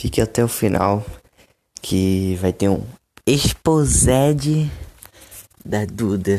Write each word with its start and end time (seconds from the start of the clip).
Fique 0.00 0.22
até 0.22 0.42
o 0.42 0.48
final 0.48 1.04
que 1.82 2.34
vai 2.36 2.54
ter 2.54 2.70
um 2.70 2.82
exposé 3.26 4.32
da 5.62 5.84
Duda. 5.84 6.38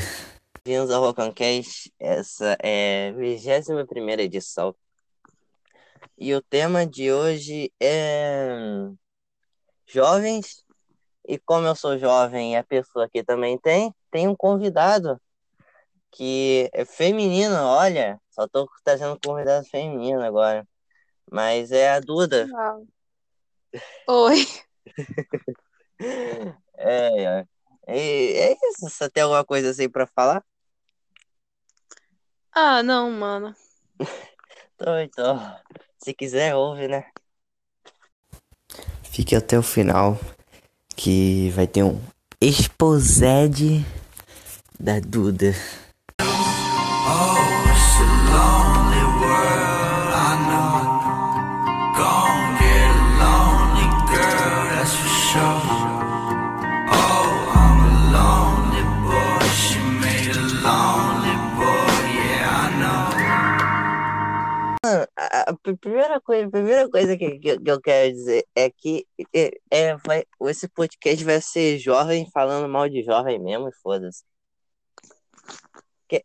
Bem-vindos 0.66 0.89
ao 0.89 1.04
Rocancast, 1.04 1.94
essa 2.00 2.58
é 2.60 3.10
a 3.10 3.12
21 3.12 4.10
edição. 4.20 4.74
E 6.18 6.34
o 6.34 6.42
tema 6.42 6.88
de 6.88 7.12
hoje 7.12 7.71
é 7.79 8.50
jovens. 9.86 10.66
E 11.28 11.38
como 11.38 11.68
eu 11.68 11.75
sou 11.75 12.00
jovem 12.00 12.54
e 12.54 12.55
a 12.55 12.64
pessoa 12.64 13.05
aqui 13.05 13.23
também 13.23 13.59
tem, 13.59 13.93
tem 14.09 14.28
um 14.28 14.36
convidado 14.36 15.21
que 16.09 16.68
é 16.73 16.84
feminino, 16.84 17.57
olha, 17.57 18.20
só 18.32 18.48
tô 18.48 18.68
trazendo 18.84 19.20
convidado 19.23 19.68
feminino 19.68 20.23
agora. 20.23 20.68
Mas 21.32 21.71
é 21.71 21.91
a 21.91 22.00
Duda. 22.00 22.50
Uau. 22.52 22.88
Oi. 24.08 24.46
é, 26.78 27.46
é, 27.88 27.96
é 27.96 28.54
isso. 28.54 28.89
Você 28.89 29.10
tem 29.10 29.24
alguma 29.24 29.46
coisa 29.46 29.70
assim 29.70 29.89
pra 29.89 30.07
falar? 30.07 30.43
Ah, 32.52 32.84
não, 32.84 33.09
mano. 33.12 33.56
então, 34.76 35.02
então, 35.02 35.56
se 35.98 36.14
quiser, 36.14 36.56
ouve, 36.56 36.88
né? 36.88 37.06
Fique 39.03 39.36
até 39.36 39.58
o 39.58 39.64
final 39.64 40.20
que 40.95 41.50
vai 41.52 41.67
ter 41.67 41.84
um 41.84 42.02
exposé 42.40 43.48
da 44.80 45.00
Duda. 45.00 45.53
A 65.52 65.78
primeira 65.78 66.22
coisa, 66.22 66.48
a 66.48 66.52
primeira 66.52 66.90
coisa 66.90 67.18
que, 67.18 67.40
que, 67.40 67.60
que, 67.60 67.72
eu 67.72 67.82
quero 67.82 68.12
dizer 68.12 68.46
é 68.56 68.70
que 68.70 69.08
é, 69.34 69.52
é, 69.70 69.96
vai, 69.98 70.24
esse 70.44 70.68
podcast 70.68 71.24
vai 71.24 71.42
ser 71.42 71.78
jovem 71.80 72.30
falando 72.32 72.68
mal 72.70 72.90
de 72.90 73.04
jovem 73.04 73.40
mesmo, 73.40 73.70
e 73.70 73.74
foda-se. 73.82 74.24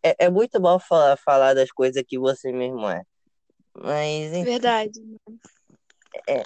É, 0.02 0.26
é 0.26 0.30
muito 0.30 0.60
bom 0.60 0.78
falar, 0.78 1.16
falar 1.16 1.54
das 1.54 1.70
coisas 1.70 2.02
que 2.06 2.18
você 2.18 2.50
mesmo 2.52 2.88
é. 2.88 3.02
Mas. 3.74 4.32
Enfim, 4.32 4.44
Verdade. 4.44 5.00
É, 6.28 6.42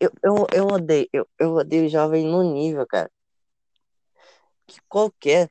eu, 0.00 0.12
eu, 0.22 0.46
eu 0.52 0.66
odeio, 0.66 1.08
eu, 1.12 1.28
eu 1.38 1.54
odeio 1.54 1.88
jovem 1.88 2.26
no 2.26 2.42
nível, 2.42 2.86
cara. 2.86 3.10
Que 4.66 4.78
qualquer 4.88 5.50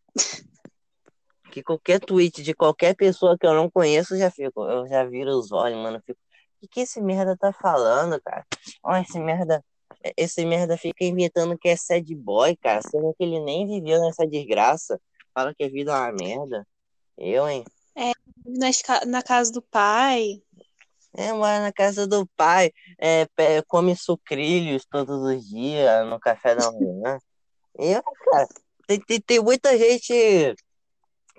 que 1.52 1.64
qualquer 1.64 2.00
tweet 2.00 2.44
de 2.44 2.54
qualquer 2.54 2.96
pessoa 2.96 3.38
que 3.38 3.46
eu 3.46 3.54
não 3.54 3.70
conheço 3.70 4.18
já 4.18 4.30
fico, 4.30 4.64
eu 4.66 4.88
já 4.88 5.04
viro 5.04 5.32
os 5.32 5.52
olhos, 5.52 5.78
mano, 5.78 6.02
fico, 6.06 6.20
o 6.20 6.60
que, 6.62 6.68
que 6.68 6.80
esse 6.82 7.02
merda 7.02 7.38
tá 7.38 7.54
falando, 7.54 8.20
cara? 8.22 8.46
Olha, 8.84 9.02
esse 9.02 9.20
merda, 9.20 9.64
esse 10.16 10.46
merda 10.46 10.78
fica 10.78 11.06
inventando 11.06 11.58
que 11.58 11.70
é 11.70 11.76
sad 11.76 12.16
boy, 12.16 12.56
cara, 12.58 12.82
sendo 12.82 13.14
que 13.16 13.24
ele 13.24 13.40
nem 13.40 13.68
viveu 13.68 14.02
nessa 14.02 14.26
desgraça, 14.26 15.00
fala 15.34 15.54
que 15.54 15.64
a 15.64 15.70
vida 15.70 15.92
é 15.92 15.96
uma 15.96 16.12
merda. 16.12 16.68
Eu, 17.18 17.48
hein? 17.48 17.64
É, 17.96 18.12
na, 18.46 19.06
na 19.06 19.24
casa 19.24 19.52
do 19.52 19.62
pai. 19.62 20.42
É, 21.14 21.34
mora 21.34 21.62
na 21.62 21.74
casa 21.74 22.06
do 22.06 22.28
pai, 22.36 22.72
é, 23.00 23.28
come 23.68 23.96
sucrilhos 23.96 24.86
todos 24.86 25.20
os 25.20 25.48
dias 25.48 26.08
no 26.08 26.20
café 26.20 26.56
da 26.56 26.72
manhã. 26.72 27.18
Eu, 27.80 28.02
cara, 28.04 28.48
tem, 28.88 29.00
tem, 29.00 29.22
tem 29.22 29.40
muita 29.40 29.78
gente 29.78 30.56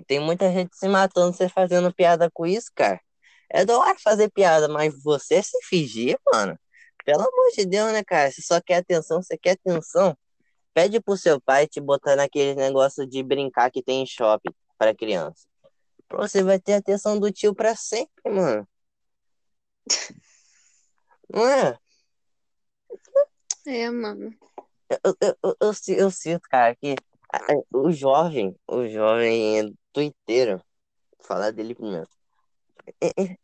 tem 0.06 0.20
muita 0.20 0.50
gente 0.53 0.76
se 0.76 0.88
matando, 0.88 1.36
você 1.36 1.48
fazendo 1.48 1.92
piada 1.92 2.31
com 2.31 2.47
isso, 2.47 2.70
cara. 2.75 3.00
É 3.50 3.64
da 3.64 3.78
hora 3.78 3.97
fazer 3.98 4.31
piada, 4.31 4.69
mas 4.69 4.94
você 5.03 5.42
se 5.42 5.59
fingir, 5.64 6.19
mano. 6.32 6.59
Pelo 7.04 7.22
amor 7.22 7.50
de 7.56 7.64
Deus, 7.64 7.92
né, 7.92 8.04
cara? 8.04 8.31
Você 8.31 8.42
só 8.42 8.60
quer 8.60 8.76
atenção, 8.76 9.22
você 9.22 9.37
quer 9.38 9.53
atenção. 9.53 10.16
Pede 10.75 11.00
pro 11.00 11.16
seu 11.16 11.41
pai 11.41 11.66
te 11.66 11.81
botar 11.81 12.16
naquele 12.16 12.54
negócio 12.54 13.06
de 13.06 13.22
brincar 13.22 13.70
que 13.70 13.82
tem 13.82 14.03
em 14.03 14.06
shopping 14.06 14.53
para 14.76 14.94
criança. 14.94 15.47
Você 16.10 16.42
vai 16.42 16.60
ter 16.60 16.75
atenção 16.75 17.19
do 17.19 17.32
tio 17.32 17.54
pra 17.54 17.75
sempre, 17.75 18.31
mano. 18.31 18.69
Não 21.28 21.47
é? 21.47 21.78
É, 23.66 23.91
mano. 23.91 24.34
Eu, 24.88 24.98
eu, 25.20 25.37
eu, 25.42 25.56
eu, 25.60 25.72
eu 25.97 26.10
sinto, 26.10 26.48
cara, 26.48 26.75
que 26.75 26.94
o 27.70 27.91
jovem, 27.92 28.56
o 28.66 28.88
jovem 28.88 29.76
twitteiro, 29.98 30.62
falar 31.20 31.50
dele 31.50 31.75
primeiro. 31.75 32.09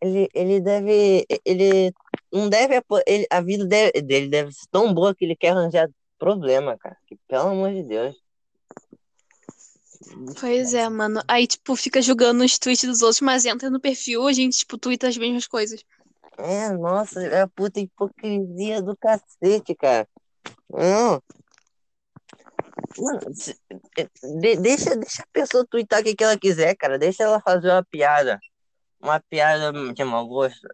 Ele, 0.00 0.28
ele 0.32 0.60
deve. 0.60 1.26
Ele 1.44 1.92
não 2.32 2.48
deve. 2.48 2.80
Ele, 3.06 3.26
a 3.28 3.40
vida 3.40 3.66
dele, 3.66 3.92
dele 4.02 4.28
deve 4.28 4.52
ser 4.52 4.66
tão 4.70 4.94
boa 4.94 5.14
que 5.14 5.24
ele 5.24 5.36
quer 5.36 5.50
arranjar 5.50 5.90
problema, 6.18 6.78
cara. 6.78 6.96
Que, 7.06 7.16
pelo 7.28 7.48
amor 7.48 7.72
de 7.72 7.82
Deus. 7.82 8.16
Pois 10.40 10.72
é, 10.72 10.88
mano. 10.88 11.20
Aí, 11.26 11.46
tipo, 11.46 11.74
fica 11.76 12.00
julgando 12.00 12.44
os 12.44 12.58
tweets 12.58 12.84
dos 12.84 13.02
outros, 13.02 13.20
mas 13.20 13.44
entra 13.44 13.68
no 13.68 13.80
perfil, 13.80 14.26
a 14.26 14.32
gente, 14.32 14.58
tipo, 14.58 14.78
twitta 14.78 15.08
as 15.08 15.16
mesmas 15.16 15.46
coisas. 15.46 15.84
É, 16.38 16.70
nossa, 16.70 17.22
é 17.22 17.42
a 17.42 17.48
puta 17.48 17.80
hipocrisia 17.80 18.80
do 18.80 18.96
cacete, 18.96 19.74
cara. 19.74 20.08
Não, 20.70 21.22
Mano, 22.98 23.20
de, 24.40 24.56
deixa, 24.56 24.96
deixa 24.96 25.22
a 25.22 25.26
pessoa 25.32 25.66
twittar 25.68 26.00
o 26.00 26.04
que, 26.04 26.14
que 26.14 26.24
ela 26.24 26.38
quiser, 26.38 26.76
cara. 26.76 26.98
Deixa 26.98 27.24
ela 27.24 27.40
fazer 27.40 27.70
uma 27.70 27.84
piada. 27.84 28.38
Uma 29.00 29.20
piada 29.20 29.72
de 29.92 30.04
mau 30.04 30.26
gosto. 30.26 30.68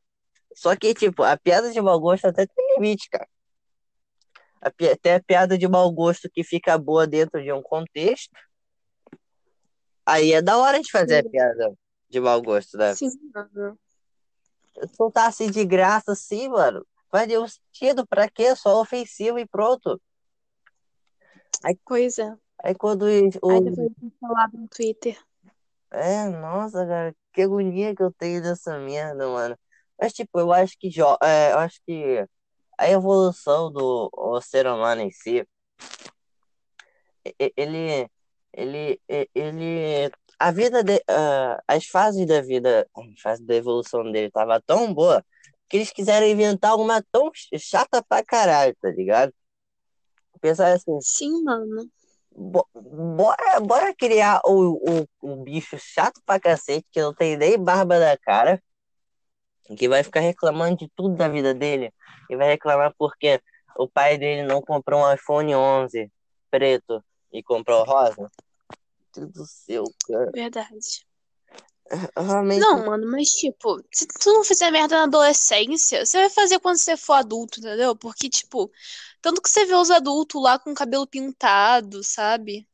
Só 0.54 0.76
que, 0.76 0.94
tipo, 0.94 1.22
a 1.22 1.36
piada 1.36 1.70
de 1.72 1.80
mau 1.80 1.98
gosto 1.98 2.26
até 2.26 2.46
tem 2.46 2.74
limite, 2.74 3.08
cara. 3.10 3.28
Até 4.60 5.14
a 5.14 5.22
piada 5.22 5.56
de 5.56 5.66
mau 5.66 5.90
gosto 5.90 6.28
que 6.30 6.44
fica 6.44 6.76
boa 6.76 7.06
dentro 7.06 7.42
de 7.42 7.50
um 7.52 7.62
contexto. 7.62 8.30
Aí 10.04 10.32
é 10.32 10.42
da 10.42 10.58
hora 10.58 10.80
de 10.80 10.90
fazer 10.90 11.22
Sim. 11.22 11.28
a 11.28 11.30
piada 11.30 11.74
de 12.10 12.20
mau 12.20 12.42
gosto, 12.42 12.76
né? 12.76 12.94
Sim, 12.94 13.10
Soltar 14.96 15.28
assim 15.28 15.50
de 15.50 15.64
graça, 15.64 16.12
assim, 16.12 16.48
mano. 16.48 16.86
Faz 17.10 17.26
nenhum 17.26 17.46
sentido. 17.46 18.06
Pra 18.06 18.28
quê? 18.28 18.54
Só 18.54 18.80
ofensivo 18.80 19.38
e 19.38 19.46
pronto. 19.46 20.00
Aí, 21.64 21.78
pois 21.86 22.18
é. 22.18 22.34
Aí 22.62 22.74
quando 22.74 23.02
o. 23.02 23.06
Aí 23.50 23.60
depois 23.60 24.12
falado 24.20 24.58
no 24.58 24.68
Twitter. 24.68 25.18
É, 25.90 26.28
nossa, 26.28 26.86
cara, 26.86 27.14
que 27.32 27.42
agonia 27.42 27.94
que 27.94 28.02
eu 28.02 28.12
tenho 28.12 28.42
dessa 28.42 28.78
merda, 28.78 29.26
mano. 29.28 29.58
Mas, 30.00 30.12
tipo, 30.12 30.38
eu 30.38 30.52
acho 30.52 30.78
que 30.78 30.88
jo... 30.88 31.04
é, 31.22 31.52
eu 31.52 31.58
acho 31.58 31.80
que 31.84 32.24
a 32.78 32.88
evolução 32.88 33.70
do 33.70 34.08
o 34.12 34.40
ser 34.40 34.66
humano 34.66 35.02
em 35.02 35.10
si, 35.10 35.46
ele, 37.56 38.08
ele, 38.52 39.00
ele, 39.34 40.10
a 40.38 40.50
vida 40.50 40.82
de, 40.82 40.96
uh, 40.96 41.60
as 41.68 41.86
fases 41.86 42.26
da 42.26 42.40
vida, 42.40 42.88
as 42.96 43.20
fases 43.20 43.44
da 43.44 43.54
evolução 43.54 44.10
dele 44.10 44.30
tava 44.30 44.60
tão 44.62 44.92
boa 44.94 45.24
que 45.68 45.76
eles 45.76 45.92
quiseram 45.92 46.26
inventar 46.26 46.76
uma 46.76 47.02
tão 47.12 47.30
chata 47.58 48.02
pra 48.02 48.24
caralho, 48.24 48.74
tá 48.80 48.90
ligado? 48.90 49.32
Pensar 50.40 50.72
assim. 50.72 50.98
Sim, 51.00 51.42
mano. 51.42 51.88
Bora, 52.32 53.60
bora 53.60 53.94
criar 53.94 54.40
o, 54.44 54.74
o, 54.74 55.08
o 55.20 55.42
bicho 55.42 55.76
chato 55.78 56.20
pra 56.24 56.40
cacete, 56.40 56.86
que 56.90 57.00
não 57.00 57.12
tem 57.12 57.36
nem 57.36 57.58
barba 57.58 57.98
da 57.98 58.16
cara, 58.16 58.62
que 59.76 59.88
vai 59.88 60.02
ficar 60.02 60.20
reclamando 60.20 60.78
de 60.78 60.88
tudo 60.94 61.16
da 61.16 61.28
vida 61.28 61.52
dele, 61.52 61.92
e 62.28 62.36
vai 62.36 62.48
reclamar 62.48 62.94
porque 62.96 63.40
o 63.76 63.88
pai 63.88 64.16
dele 64.16 64.44
não 64.44 64.62
comprou 64.62 65.02
um 65.02 65.12
iPhone 65.12 65.54
11 65.54 66.10
preto 66.50 67.04
e 67.32 67.42
comprou 67.42 67.84
rosa. 67.84 68.30
Tudo 69.12 69.44
seu, 69.46 69.84
cara. 70.06 70.30
Verdade. 70.32 71.06
Realmente... 72.16 72.60
Não, 72.60 72.86
mano, 72.86 73.10
mas 73.10 73.30
tipo, 73.30 73.82
se 73.92 74.06
tu 74.06 74.32
não 74.32 74.44
fizer 74.44 74.70
merda 74.70 74.96
na 74.96 75.02
adolescência, 75.04 76.06
você 76.06 76.18
vai 76.18 76.30
fazer 76.30 76.60
quando 76.60 76.76
você 76.76 76.96
for 76.96 77.14
adulto, 77.14 77.58
entendeu? 77.58 77.96
Porque, 77.96 78.28
tipo, 78.28 78.70
tanto 79.20 79.42
que 79.42 79.48
você 79.48 79.64
vê 79.64 79.74
os 79.74 79.90
adultos 79.90 80.42
lá 80.42 80.58
com 80.58 80.74
cabelo 80.74 81.06
pintado, 81.06 82.02
sabe? 82.02 82.66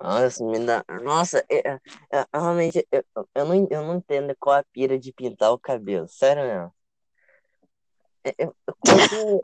Nossa, 0.00 0.44
me 0.44 0.64
dá... 0.64 0.84
Nossa, 1.02 1.44
é, 1.50 1.70
é, 1.70 1.80
é, 2.12 2.26
realmente, 2.32 2.86
eu, 2.92 3.04
eu, 3.34 3.44
não, 3.44 3.68
eu 3.70 3.82
não 3.82 3.96
entendo 3.96 4.34
qual 4.38 4.56
a 4.56 4.64
pira 4.64 4.98
de 4.98 5.12
pintar 5.12 5.52
o 5.52 5.58
cabelo, 5.58 6.06
sério 6.08 6.44
mesmo. 6.44 6.74
Eu, 8.38 8.54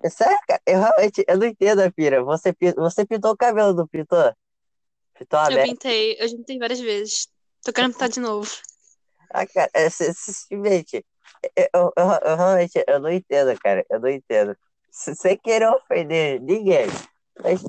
eu, 0.02 0.10
sério, 0.10 0.38
cara, 0.46 0.62
eu 0.66 0.80
realmente 0.80 1.24
eu 1.26 1.38
não 1.38 1.46
entendo 1.46 1.80
a 1.80 1.90
pira. 1.90 2.22
Você, 2.22 2.54
você 2.76 3.06
pintou 3.06 3.32
o 3.32 3.36
cabelo, 3.36 3.72
não 3.72 3.86
pintou? 3.86 4.32
Pintou 5.18 5.38
aberto? 5.38 5.58
Eu 5.58 5.72
pintei, 5.72 6.16
eu 6.20 6.28
já 6.28 6.36
pintei 6.36 6.58
várias 6.58 6.80
vezes. 6.80 7.28
Tô 7.62 7.72
querendo 7.72 7.92
pintar 7.92 8.08
de 8.08 8.20
novo. 8.20 8.50
Ah, 9.30 9.46
cara, 9.46 9.70
simplesmente, 9.90 11.04
eu, 11.56 11.68
eu, 11.74 11.92
eu, 11.96 12.36
realmente, 12.36 12.84
eu 12.86 13.00
não 13.00 13.10
entendo, 13.10 13.58
cara, 13.58 13.84
eu 13.90 13.98
não 13.98 14.08
entendo. 14.08 14.56
Sem 14.94 15.36
querer 15.36 15.68
ofender 15.68 16.40
ninguém. 16.40 16.86
Mas 17.42 17.62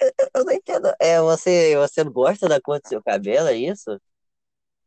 eu, 0.00 0.12
eu 0.34 0.44
não 0.44 0.52
entendo. 0.52 0.92
É, 0.98 1.20
você, 1.20 1.76
você 1.76 2.02
não 2.02 2.12
gosta 2.12 2.48
da 2.48 2.60
cor 2.60 2.80
do 2.80 2.88
seu 2.88 3.02
cabelo, 3.02 3.48
é 3.48 3.56
isso? 3.56 4.00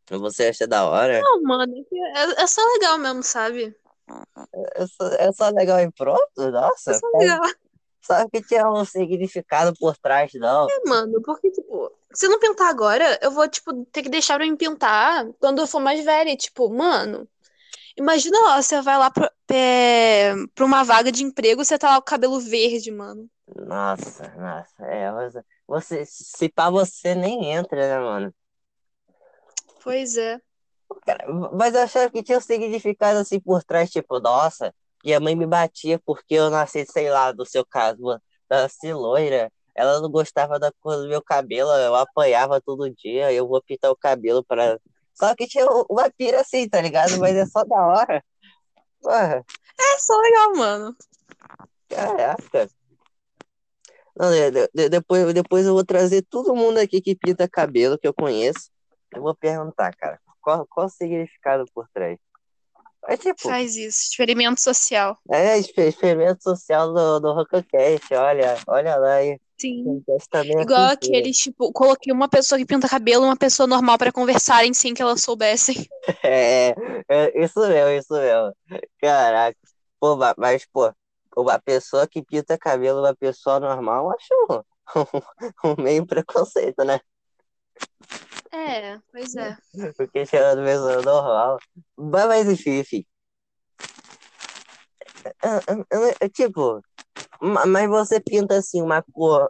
Você 0.10 0.48
acha 0.48 0.68
da 0.68 0.86
hora? 0.86 1.22
Não, 1.22 1.42
mano, 1.42 1.74
é, 2.16 2.44
é 2.44 2.48
só 2.48 2.62
legal 2.74 2.98
mesmo, 2.98 3.24
sabe? 3.24 3.74
É 4.76 4.86
só, 4.86 5.08
é 5.18 5.32
só 5.32 5.50
legal 5.50 5.80
e 5.80 5.90
pronto? 5.92 6.42
É 6.42 6.52
Nossa, 6.52 7.00
só 7.00 7.08
legal. 7.18 7.40
sabe 8.02 8.30
que 8.32 8.42
tinha 8.42 8.70
um 8.70 8.84
significado 8.84 9.74
por 9.80 9.96
trás, 9.98 10.34
não. 10.34 10.68
É, 10.70 10.90
mano, 10.90 11.22
porque, 11.22 11.50
tipo, 11.52 11.90
se 12.14 12.26
eu 12.26 12.32
não 12.32 12.40
pintar 12.40 12.70
agora, 12.70 13.18
eu 13.22 13.32
vou, 13.32 13.48
tipo, 13.48 13.86
ter 13.86 14.04
que 14.04 14.10
deixar 14.10 14.36
pra 14.36 14.46
me 14.46 14.58
pintar 14.58 15.26
quando 15.40 15.60
eu 15.60 15.68
for 15.68 15.80
mais 15.80 16.04
velha. 16.04 16.32
E, 16.32 16.38
Tipo, 16.38 16.70
mano, 16.70 17.28
imagina 17.98 18.40
lá, 18.40 18.62
você 18.62 18.82
vai 18.82 18.98
lá 18.98 19.10
pra, 19.12 19.32
é, 19.52 20.34
pra 20.54 20.66
uma 20.66 20.84
vaga 20.84 21.12
de 21.12 21.24
emprego, 21.24 21.64
você 21.64 21.78
tá 21.78 21.90
lá 21.90 21.96
com 21.96 22.02
o 22.02 22.06
cabelo 22.06 22.40
verde, 22.40 22.92
mano. 22.92 23.30
Nossa, 23.56 24.34
nossa, 24.38 24.86
é, 24.86 25.12
você, 25.68 26.06
se 26.06 26.50
pá, 26.50 26.70
você 26.70 27.14
nem 27.14 27.52
entra, 27.52 27.78
né, 27.78 28.00
mano? 28.00 28.34
Pois 29.84 30.18
é. 30.18 30.40
Cara, 31.06 31.26
mas 31.54 31.74
eu 31.74 31.82
achava 31.82 32.10
que 32.10 32.24
tinha 32.24 32.38
um 32.38 32.42
significado 32.42 33.20
assim 33.20 33.40
por 33.40 33.64
trás, 33.64 33.90
tipo, 33.90 34.20
nossa, 34.20 34.74
minha 35.04 35.20
mãe 35.20 35.36
me 35.36 35.46
batia 35.46 36.00
porque 36.06 36.36
eu 36.36 36.50
nasci, 36.50 36.86
sei 36.86 37.10
lá, 37.10 37.32
do 37.32 37.46
seu 37.46 37.66
caso, 37.66 38.20
nasci 38.50 38.94
loira. 38.94 39.52
Ela 39.76 40.00
não 40.00 40.10
gostava 40.10 40.60
da 40.60 40.72
cor 40.80 40.98
do 40.98 41.10
meu 41.10 41.22
cabelo, 41.22 41.72
eu 41.72 41.96
apanhava 41.96 42.62
todo 42.62 42.90
dia, 42.94 43.34
eu 43.34 43.48
vou 43.48 43.62
pintar 43.62 43.92
o 43.92 43.98
cabelo 43.98 44.44
para. 44.44 44.80
Só 45.14 45.36
que 45.36 45.48
tinha 45.48 45.66
uma 45.90 46.10
pira 46.10 46.42
assim, 46.42 46.68
tá 46.68 46.82
ligado? 46.82 47.18
Mas 47.20 47.36
é 47.36 47.46
só 47.46 47.64
da 47.64 47.86
hora. 47.88 48.24
Porra, 49.02 49.44
É 49.80 49.98
só 50.00 50.18
legal, 50.18 50.56
mano. 50.56 50.96
caraca. 51.90 52.70
Não, 54.16 54.30
de- 54.32 54.52
de- 54.52 54.70
de- 54.74 54.90
depois, 54.90 55.34
depois 55.34 55.66
eu 55.66 55.74
vou 55.74 55.84
trazer 55.86 56.22
todo 56.30 56.56
mundo 56.56 56.78
aqui 56.78 57.02
que 57.02 57.16
pinta 57.16 57.50
cabelo 57.50 57.98
que 57.98 58.08
eu 58.08 58.14
conheço. 58.14 58.70
Eu 59.12 59.22
vou 59.22 59.36
perguntar, 59.36 59.96
cara, 59.96 60.20
qual, 60.42 60.68
qual 60.68 60.86
o 60.86 60.90
significado 60.90 61.66
por 61.74 61.88
trás? 61.94 62.20
É 63.08 63.18
tipo, 63.18 63.42
Faz 63.42 63.76
isso. 63.76 64.10
Experimento 64.12 64.62
social. 64.62 65.18
É, 65.32 65.58
exper- 65.58 65.88
experimento 65.90 66.42
social 66.44 66.94
do, 66.94 67.20
do 67.20 67.34
Rococast, 67.34 68.14
olha, 68.14 68.58
olha 68.68 68.96
lá 68.96 69.16
aí. 69.16 69.40
Sim. 69.58 70.04
É 70.10 70.40
Igual 70.62 70.90
cultura. 70.90 70.94
aqueles, 70.94 71.38
tipo, 71.38 71.72
coloquei 71.72 72.12
uma 72.12 72.28
pessoa 72.28 72.60
que 72.60 72.66
pinta 72.66 72.90
cabelo 72.90 73.24
e 73.26 73.28
uma 73.28 73.38
pessoa 73.38 73.68
normal 73.68 73.98
pra 73.98 74.12
conversarem 74.12 74.74
sem 74.74 74.94
que 74.94 75.02
elas 75.02 75.22
soubessem. 75.22 75.76
É, 76.22 76.76
é, 77.08 77.44
isso 77.46 77.60
mesmo, 77.62 77.90
isso 77.92 78.14
mesmo. 78.14 78.54
Caraca. 79.00 79.58
Pô, 80.02 80.18
ma- 80.18 80.36
mas, 80.38 80.66
pô, 80.66 80.92
uma 81.38 81.58
pessoa 81.60 82.06
que 82.06 82.22
pinta 82.22 82.58
cabelo, 82.58 83.00
uma 83.00 83.16
pessoa 83.16 83.58
normal, 83.58 84.08
eu 84.08 84.12
acho 84.12 84.66
um, 85.64 85.70
um 85.72 85.82
meio 85.82 86.06
preconceito, 86.06 86.84
né? 86.84 87.00
É, 88.54 89.00
pois 89.12 89.36
é. 89.36 89.58
Porque 89.98 90.26
chama 90.26 90.56
de 90.56 90.64
pessoa 90.64 91.02
normal. 91.02 91.60
Mas, 91.98 92.28
mas 92.28 92.50
enfim, 92.50 92.80
enfim. 92.80 93.06
Eu- 95.42 95.76
eu- 95.76 95.86
eu- 95.92 96.16
eu- 96.22 96.30
Tipo, 96.30 96.82
ma- 97.42 97.66
mas 97.66 97.90
você 97.90 98.20
pinta 98.20 98.58
assim 98.58 98.82
uma 98.82 99.02
cor 99.02 99.50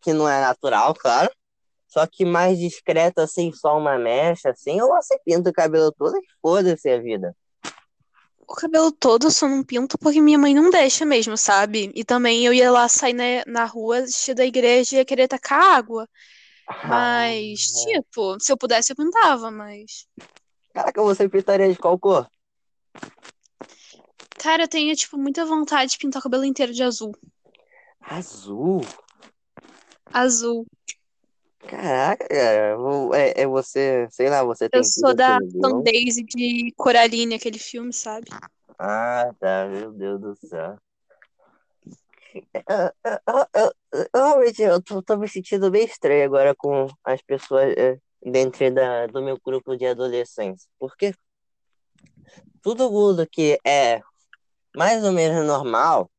que 0.00 0.12
não 0.12 0.28
é 0.28 0.40
natural, 0.40 0.94
claro. 0.94 1.30
Só 1.86 2.06
que 2.06 2.24
mais 2.24 2.58
discreta, 2.58 3.22
assim, 3.22 3.52
só 3.52 3.76
uma 3.76 3.98
mecha, 3.98 4.48
assim, 4.50 4.80
ou 4.80 4.88
você 4.88 5.18
pinta 5.26 5.50
o 5.50 5.52
cabelo 5.52 5.92
todo 5.92 6.16
e 6.16 6.22
foda-se 6.40 6.88
a 6.88 6.98
vida. 6.98 7.36
O 8.48 8.54
cabelo 8.54 8.90
todo 8.90 9.26
eu 9.26 9.30
só 9.30 9.46
não 9.46 9.62
pinto 9.62 9.98
porque 9.98 10.20
minha 10.20 10.38
mãe 10.38 10.54
não 10.54 10.70
deixa 10.70 11.04
mesmo, 11.04 11.36
sabe? 11.36 11.92
E 11.94 12.02
também 12.02 12.46
eu 12.46 12.52
ia 12.54 12.70
lá 12.70 12.88
sair 12.88 13.12
na, 13.12 13.24
na 13.46 13.64
rua, 13.66 13.98
assistir 13.98 14.34
da 14.34 14.44
igreja 14.44 14.94
e 14.94 14.98
ia 14.98 15.04
querer 15.04 15.28
tacar 15.28 15.62
água. 15.74 16.08
Mas, 16.88 17.60
tipo, 17.84 18.38
se 18.40 18.52
eu 18.52 18.56
pudesse 18.56 18.92
eu 18.92 18.96
pintava, 18.96 19.50
mas. 19.50 20.06
Caraca, 20.72 21.02
você 21.02 21.28
pintaria 21.28 21.70
de 21.72 21.78
qual 21.78 21.98
cor? 21.98 22.28
Cara, 24.38 24.64
eu 24.64 24.68
tenho, 24.68 24.94
tipo, 24.96 25.16
muita 25.18 25.44
vontade 25.44 25.92
de 25.92 25.98
pintar 25.98 26.20
o 26.20 26.22
cabelo 26.22 26.44
inteiro 26.44 26.72
de 26.72 26.82
azul. 26.82 27.12
Azul. 28.00 28.80
Azul. 30.12 30.66
Caraca, 31.68 32.26
cara, 32.26 32.76
é, 33.14 33.42
é 33.42 33.46
você, 33.46 34.08
sei 34.10 34.28
lá, 34.28 34.42
você 34.42 34.68
tem 34.68 34.80
Eu 34.80 34.84
sou 34.84 35.14
da 35.14 35.38
deu. 35.38 35.48
Sundays 35.60 36.16
de 36.16 36.72
Coraline, 36.76 37.34
aquele 37.36 37.58
filme, 37.58 37.92
sabe? 37.92 38.28
Ah, 38.78 39.32
tá, 39.38 39.68
meu 39.68 39.92
Deus 39.92 40.20
do 40.20 40.34
céu. 40.34 40.56
Eu, 40.56 40.72
eu, 40.72 40.76
eu, 40.76 40.76
eu- 40.76 40.76
eu- 40.76 42.21
realmente, 44.14 44.62
eu 44.62 44.82
tô, 44.82 45.02
tô 45.02 45.16
me 45.16 45.28
sentindo 45.28 45.70
bem 45.70 45.84
estranho 45.84 46.24
agora 46.24 46.54
com 46.54 46.86
as 47.04 47.20
pessoas 47.22 47.74
é, 47.76 47.98
dentro 48.24 48.72
da, 48.72 49.06
do 49.06 49.22
meu 49.22 49.38
grupo 49.44 49.76
de 49.76 49.86
adolescentes. 49.86 50.68
Porque 50.78 51.14
todo 52.62 52.90
mundo 52.90 53.26
que 53.26 53.58
é 53.64 54.00
mais 54.74 55.04
ou 55.04 55.12
menos 55.12 55.46
normal, 55.46 56.10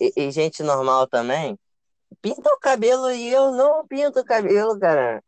e, 0.00 0.12
e 0.16 0.30
gente 0.30 0.62
normal 0.62 1.06
também, 1.06 1.58
pinta 2.20 2.52
o 2.52 2.58
cabelo 2.58 3.10
e 3.10 3.28
eu 3.32 3.52
não 3.52 3.86
pinto 3.86 4.20
o 4.20 4.24
cabelo, 4.24 4.78
cara. 4.78 5.22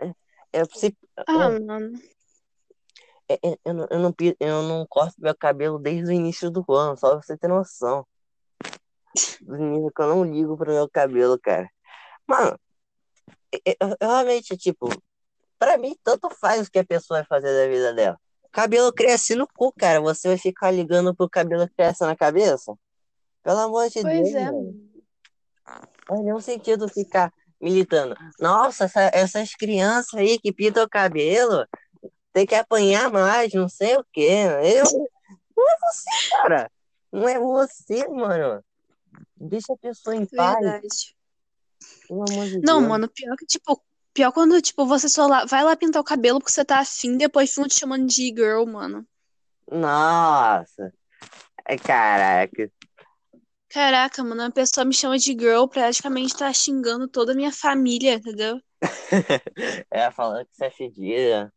É, 0.00 0.60
é, 0.60 0.64
se- 0.64 0.96
Ah, 1.26 1.50
mano. 1.60 1.92
É, 3.34 3.48
é, 3.50 3.58
eu, 3.64 3.74
não, 3.74 3.86
eu, 3.90 3.98
não, 4.00 4.14
eu 4.40 4.62
não 4.62 4.86
corto 4.86 5.14
meu 5.18 5.34
cabelo 5.36 5.78
desde 5.78 6.06
o 6.10 6.12
início 6.12 6.50
do 6.50 6.64
ano, 6.72 6.96
só 6.96 7.10
pra 7.10 7.22
você 7.22 7.36
ter 7.36 7.48
noção. 7.48 8.06
Do 9.42 9.56
nível 9.56 9.90
que 9.94 10.02
eu 10.02 10.06
não 10.08 10.24
ligo 10.24 10.56
pro 10.56 10.70
meu 10.72 10.88
cabelo, 10.88 11.38
cara. 11.38 11.68
Mano, 12.26 12.58
eu, 13.64 13.74
eu- 13.80 13.96
realmente, 14.00 14.56
tipo, 14.56 14.88
pra 15.58 15.76
mim, 15.78 15.96
tanto 16.04 16.30
faz 16.30 16.66
o 16.66 16.70
que 16.70 16.78
a 16.78 16.84
pessoa 16.84 17.18
vai 17.20 17.26
fazer 17.26 17.52
da 17.52 17.68
vida 17.72 17.92
dela. 17.94 18.18
Cabelo 18.52 18.92
cresce 18.92 19.34
no 19.34 19.46
cu, 19.46 19.72
cara. 19.72 20.00
Você 20.00 20.28
vai 20.28 20.38
ficar 20.38 20.70
ligando 20.70 21.14
pro 21.14 21.28
cabelo 21.30 21.68
que 21.68 21.74
cresce 21.74 22.02
na 22.04 22.16
cabeça? 22.16 22.74
Pelo 23.42 23.58
amor 23.58 23.88
de 23.88 24.02
Pois 24.02 24.14
Deus, 24.32 24.34
é, 24.34 24.44
mano. 24.46 24.62
mano. 24.62 24.90
Não 25.66 25.82
faz 26.06 26.20
nenhum 26.24 26.40
sentido 26.40 26.88
ficar 26.88 27.32
militando. 27.60 28.16
Nossa, 28.40 28.84
essa- 28.84 29.10
essas 29.12 29.54
crianças 29.54 30.14
aí 30.14 30.38
que 30.38 30.52
pintam 30.52 30.82
o 30.84 30.88
cabelo 30.88 31.64
tem 32.32 32.46
que 32.46 32.54
apanhar 32.54 33.10
mais, 33.10 33.52
não 33.52 33.68
sei 33.68 33.96
o 33.96 34.04
quê. 34.12 34.28
Eu, 34.62 34.84
não 35.56 35.68
é 35.68 35.76
você, 35.80 36.30
cara. 36.30 36.70
Não 37.12 37.28
é 37.28 37.38
você, 37.38 38.08
mano. 38.08 38.64
Deixa 39.36 39.72
a 39.72 39.76
pessoa 39.76 40.14
em 40.14 40.26
paz, 40.26 40.58
Verdade. 40.58 41.16
amor 42.10 42.46
de 42.46 42.60
Não, 42.60 42.78
Deus. 42.78 42.88
mano, 42.88 43.08
pior 43.08 43.36
que, 43.36 43.46
tipo, 43.46 43.82
pior 44.12 44.32
quando, 44.32 44.60
tipo, 44.60 44.86
você 44.86 45.08
só 45.08 45.26
lá, 45.26 45.44
vai 45.44 45.64
lá 45.64 45.76
pintar 45.76 46.00
o 46.00 46.04
cabelo 46.04 46.38
porque 46.38 46.52
você 46.52 46.64
tá 46.64 46.80
afim, 46.80 47.16
depois 47.16 47.50
ficam 47.50 47.66
te 47.66 47.74
chamando 47.74 48.06
de 48.06 48.26
girl, 48.28 48.64
mano. 48.64 49.06
Nossa. 49.70 50.92
Ai, 51.66 51.78
Caraca. 51.78 52.70
Caraca, 53.68 54.24
mano, 54.24 54.42
a 54.42 54.50
pessoa 54.50 54.84
me 54.84 54.92
chama 54.92 55.16
de 55.16 55.32
girl, 55.32 55.66
praticamente 55.68 56.36
tá 56.36 56.52
xingando 56.52 57.06
toda 57.06 57.32
a 57.32 57.36
minha 57.36 57.52
família, 57.52 58.14
entendeu? 58.14 58.60
É, 59.90 60.10
falando 60.10 60.44
que 60.46 60.56
você 60.56 60.64
é 60.64 60.70
fedida. 60.70 61.52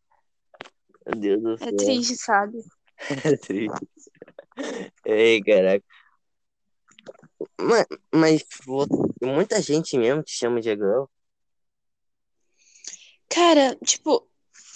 Meu 1.06 1.16
Deus 1.20 1.42
do 1.42 1.58
É 1.64 1.66
céu. 1.70 1.78
triste, 1.78 2.16
sabe? 2.18 2.58
É 3.26 3.36
triste. 3.38 3.88
Ei, 5.06 5.42
caraca. 5.44 5.84
Mas, 7.60 7.86
mas 8.14 8.44
muita 9.22 9.62
gente 9.62 9.98
mesmo 9.98 10.24
te 10.24 10.32
chama 10.32 10.62
de 10.62 10.70
girl. 10.70 11.06
Cara, 13.30 13.76
tipo, 13.84 14.28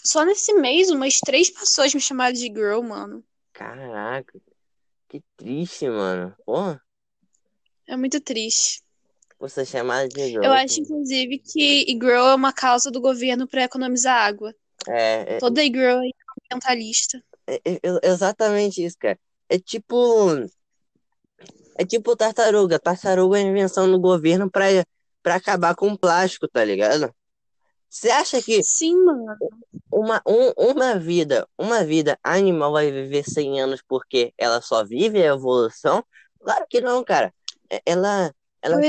só 0.04 0.24
nesse 0.26 0.54
mês 0.54 0.90
umas 0.90 1.20
três 1.20 1.50
pessoas 1.50 1.94
me 1.94 2.02
chamaram 2.02 2.34
de 2.34 2.46
girl, 2.48 2.82
mano. 2.82 3.24
Caraca. 3.54 4.40
Que 5.10 5.22
triste, 5.38 5.90
mano. 5.90 6.36
Porra, 6.46 6.82
É 7.88 7.96
muito 7.96 8.20
triste. 8.20 8.82
você 9.40 9.62
é 9.62 9.66
chamada 9.66 10.08
de 10.08 10.22
girl. 10.28 10.44
Eu 10.44 10.52
acho, 10.54 10.80
inclusive, 10.82 11.40
que 11.40 11.86
girl 11.94 12.28
é 12.28 12.36
uma 12.36 12.52
causa 12.54 12.92
do 12.92 13.00
governo 13.02 13.48
pra 13.48 13.64
economizar 13.64 14.26
água. 14.26 14.54
É, 14.88 15.36
é, 15.36 15.38
Toda 15.40 15.62
girl 15.64 16.02
é 16.04 16.10
ambientalista. 16.52 17.24
é- 17.48 17.62
é- 17.66 17.80
é 17.84 18.08
exatamente 18.10 18.84
isso, 18.84 18.98
cara. 19.00 19.18
É 19.50 19.58
tipo. 19.58 19.96
É 21.78 21.86
tipo 21.86 22.16
tartaruga. 22.16 22.80
Tartaruga 22.80 23.38
é 23.38 23.42
invenção 23.42 23.90
do 23.90 24.00
governo 24.00 24.50
pra, 24.50 24.66
pra 25.22 25.36
acabar 25.36 25.76
com 25.76 25.90
o 25.90 25.98
plástico, 25.98 26.48
tá 26.48 26.64
ligado? 26.64 27.14
Você 27.90 28.10
acha 28.10 28.42
que 28.42 28.62
Sim, 28.64 28.96
mano. 29.06 29.36
uma, 29.92 30.22
um- 30.28 30.52
uma 30.72 31.00
vida, 31.00 31.48
uma 31.58 31.84
vida 31.84 32.20
animal 32.24 32.74
vai 32.74 32.92
viver 32.92 33.24
100 33.24 33.62
anos 33.62 33.82
porque 33.88 34.34
ela 34.38 34.60
só 34.62 34.84
vive 34.84 35.22
a 35.22 35.28
evolução? 35.34 36.04
Claro 36.42 36.66
que 36.70 36.82
não, 36.82 37.04
cara. 37.04 37.34
É- 37.70 37.82
Ela, 37.86 38.34
ela, 38.62 38.82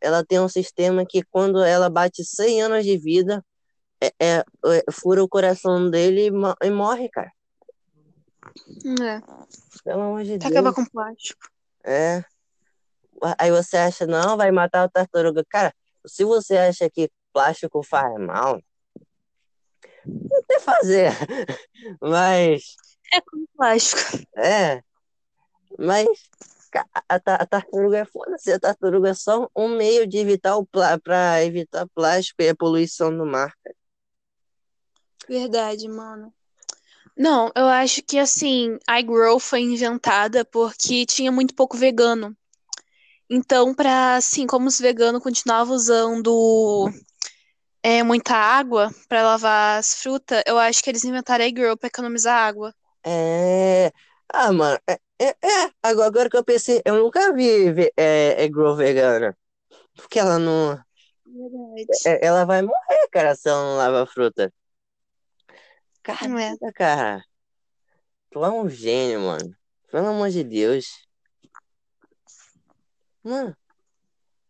ela 0.00 0.24
tem 0.24 0.38
um 0.38 0.48
sistema 0.48 1.04
que 1.06 1.22
quando 1.24 1.62
ela 1.62 1.88
bate 1.88 2.24
100 2.24 2.62
anos 2.62 2.84
de 2.84 2.96
vida, 2.98 3.44
é, 4.06 4.12
é- 4.20 4.44
é- 4.66 4.92
fura 4.92 5.22
o 5.22 5.28
coração 5.28 5.90
dele 5.90 6.26
e, 6.26 6.30
mo- 6.30 6.54
morre, 6.72 7.08
cara. 7.08 7.32
É. 9.02 9.20
Pelo 9.84 10.02
amor 10.02 10.22
de 10.24 10.38
Deus. 10.38 10.50
acabar 10.50 10.72
com 10.74 10.84
plástico. 10.84 11.48
É. 11.84 12.24
Aí 13.38 13.50
você 13.50 13.76
acha, 13.76 14.06
não, 14.06 14.36
vai 14.36 14.50
matar 14.50 14.84
o 14.86 14.90
tartaruga. 14.90 15.44
Cara, 15.48 15.72
se 16.06 16.24
você 16.24 16.56
acha 16.56 16.88
que 16.90 17.10
plástico 17.32 17.82
faz 17.82 18.12
mal, 18.20 18.60
até 20.42 20.60
fazer. 20.60 21.10
Mas, 22.00 22.74
É 23.12 23.20
com 23.20 23.44
plástico. 23.56 24.00
é. 24.36 24.82
Mas 25.78 26.06
a, 27.08 27.14
a 27.16 27.18
tartaruga 27.46 27.98
é 27.98 28.04
foda-se. 28.04 28.52
A 28.52 28.60
tartaruga 28.60 29.10
é 29.10 29.14
só 29.14 29.48
um 29.56 29.68
meio 29.76 30.06
de 30.06 30.18
evitar 30.18 30.56
o 30.56 30.66
plá 30.66 30.98
pra 30.98 31.42
evitar 31.44 31.86
plástico 31.94 32.42
e 32.42 32.48
a 32.48 32.54
poluição 32.54 33.16
do 33.16 33.24
mar. 33.24 33.52
Verdade, 35.28 35.88
mano. 35.88 36.32
Não, 37.16 37.50
eu 37.56 37.66
acho 37.66 38.02
que 38.02 38.18
assim, 38.18 38.78
a 38.88 39.00
iGrow 39.00 39.38
foi 39.40 39.60
inventada 39.62 40.44
porque 40.44 41.06
tinha 41.06 41.32
muito 41.32 41.54
pouco 41.54 41.76
vegano. 41.76 42.36
Então, 43.30 43.74
pra 43.74 44.16
assim, 44.16 44.46
como 44.46 44.68
os 44.68 44.78
veganos 44.80 45.22
continuavam 45.22 45.74
usando 45.74 46.90
é, 47.82 48.02
muita 48.02 48.34
água 48.34 48.90
pra 49.08 49.22
lavar 49.22 49.78
as 49.78 49.94
frutas, 49.94 50.42
eu 50.46 50.58
acho 50.58 50.82
que 50.82 50.90
eles 50.90 51.04
inventaram 51.04 51.44
a 51.44 51.48
iGrow 51.48 51.76
pra 51.76 51.88
economizar 51.88 52.36
água. 52.38 52.74
É. 53.04 53.92
Ah, 54.32 54.52
mano, 54.52 54.78
é, 54.88 54.94
é, 55.20 55.28
é. 55.30 55.70
Agora, 55.82 56.06
agora 56.08 56.30
que 56.30 56.36
eu 56.36 56.44
pensei, 56.44 56.80
eu 56.84 56.96
nunca 56.96 57.32
vi 57.32 57.72
ve- 57.72 57.92
é, 57.96 58.44
é 58.44 58.48
grow 58.48 58.74
vegana. 58.76 59.36
Porque 59.96 60.18
ela 60.18 60.38
não. 60.38 60.78
Verdade. 61.26 61.86
é- 62.06 62.26
ela 62.26 62.44
vai 62.44 62.62
morrer, 62.62 63.08
cara, 63.12 63.34
se 63.34 63.48
ela 63.48 63.62
não 63.62 63.76
lava 63.76 64.06
fruta. 64.06 64.52
Não 66.06 66.38
é. 66.38 66.56
Caraca, 66.58 66.72
cara. 66.72 67.24
Tu 68.30 68.44
é 68.44 68.50
um 68.50 68.68
gênio, 68.68 69.20
mano. 69.20 69.56
Pelo 69.90 70.08
amor 70.08 70.28
de 70.30 70.42
Deus. 70.42 70.86
Mano, 73.22 73.56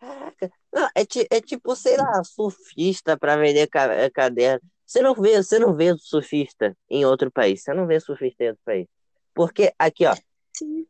caraca. 0.00 0.50
Não, 0.72 0.86
é, 0.86 1.02
é 1.30 1.40
tipo, 1.40 1.76
sei 1.76 1.96
lá, 1.96 2.24
surfista 2.24 3.16
pra 3.16 3.36
vender 3.36 3.68
ca- 3.68 3.92
é, 3.92 4.10
caderno. 4.10 4.68
Você 4.86 5.00
não 5.00 5.14
vê, 5.14 5.42
você 5.42 5.58
não 5.58 5.74
vê 5.74 5.96
surfista 5.98 6.76
em 6.90 7.04
outro 7.04 7.30
país. 7.30 7.62
Você 7.62 7.72
não 7.72 7.86
vê 7.86 8.00
surfista 8.00 8.44
em 8.44 8.48
outro 8.48 8.62
país. 8.64 8.86
Porque 9.32 9.72
aqui, 9.78 10.06
ó, 10.06 10.14
Sim. 10.56 10.86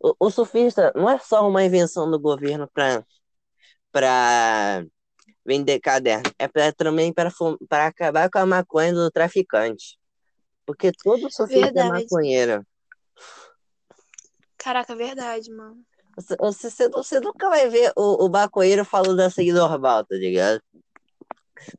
o, 0.00 0.14
o 0.18 0.30
surfista 0.30 0.92
não 0.94 1.08
é 1.10 1.18
só 1.18 1.48
uma 1.48 1.64
invenção 1.64 2.10
do 2.10 2.18
governo 2.18 2.68
pra, 2.72 3.04
pra 3.92 4.84
vender 5.46 5.80
caderno. 5.80 6.30
É 6.38 6.48
pra, 6.48 6.72
também 6.72 7.12
para 7.12 7.86
acabar 7.86 8.28
com 8.28 8.38
a 8.38 8.46
maconha 8.46 8.92
do 8.92 9.10
traficante. 9.10 9.98
Porque 10.66 10.90
todo 10.92 11.30
surfista 11.30 11.66
é 11.68 11.72
Verdade. 11.72 11.88
maconheiro. 11.88 12.66
Caraca, 14.58 14.96
verdade, 14.96 15.50
mano. 15.52 15.80
Você, 16.16 16.36
você, 16.36 16.88
você- 16.88 17.20
nunca 17.20 17.48
vai 17.48 17.68
ver 17.68 17.92
o, 17.94 18.26
o 18.26 18.28
maconheiro 18.28 18.84
falando 18.84 19.20
assim 19.20 19.52
normal, 19.52 20.04
tá 20.04 20.16
ligado? 20.16 20.60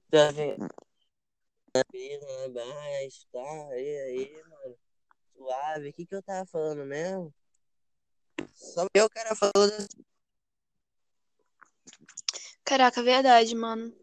Então, 0.07 0.29
assim, 0.29 0.55
mas 2.53 3.25
tá, 3.31 3.67
aí, 3.71 3.97
aí, 3.97 4.43
mano, 4.49 4.75
suave, 5.35 5.89
o 5.89 5.93
que 5.93 6.05
que 6.05 6.15
eu 6.15 6.23
tava 6.23 6.45
falando 6.45 6.85
mesmo? 6.85 7.33
Só 8.53 8.85
eu, 8.93 9.09
cara, 9.09 9.35
falando 9.35 9.73
assim, 9.73 9.87
Caraca, 12.67 13.01
verdade, 13.01 13.55
mano. 13.55 13.93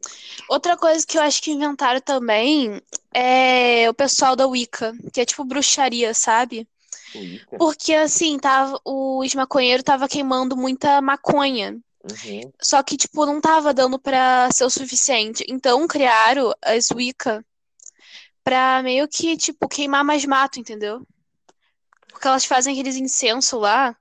Outra 0.48 0.74
coisa 0.74 1.06
que 1.06 1.18
eu 1.18 1.22
acho 1.22 1.42
que 1.42 1.50
inventaram 1.50 2.00
também 2.00 2.80
é 3.12 3.88
o 3.90 3.92
pessoal 3.92 4.34
da 4.34 4.46
Wicca, 4.46 4.94
que 5.12 5.20
é 5.20 5.24
tipo 5.26 5.44
bruxaria, 5.44 6.14
sabe? 6.14 6.66
Wicca. 7.14 7.58
Porque 7.58 7.94
assim, 7.94 8.38
tava, 8.38 8.80
os 8.82 9.34
maconheiros 9.34 9.84
tava 9.84 10.08
queimando 10.08 10.56
muita 10.56 11.02
maconha. 11.02 11.78
Uhum. 12.02 12.50
Só 12.58 12.82
que, 12.82 12.96
tipo, 12.96 13.26
não 13.26 13.38
tava 13.38 13.74
dando 13.74 13.98
pra 13.98 14.48
ser 14.50 14.64
o 14.64 14.70
suficiente. 14.70 15.44
Então 15.46 15.86
criaram 15.86 16.54
as 16.62 16.90
Wicca 16.90 17.44
pra 18.42 18.82
meio 18.82 19.06
que, 19.06 19.36
tipo, 19.36 19.68
queimar 19.68 20.02
mais 20.02 20.24
mato, 20.24 20.58
entendeu? 20.58 21.06
Porque 22.08 22.26
elas 22.26 22.46
fazem 22.46 22.72
aqueles 22.72 22.96
incenso 22.96 23.58
lá 23.58 23.94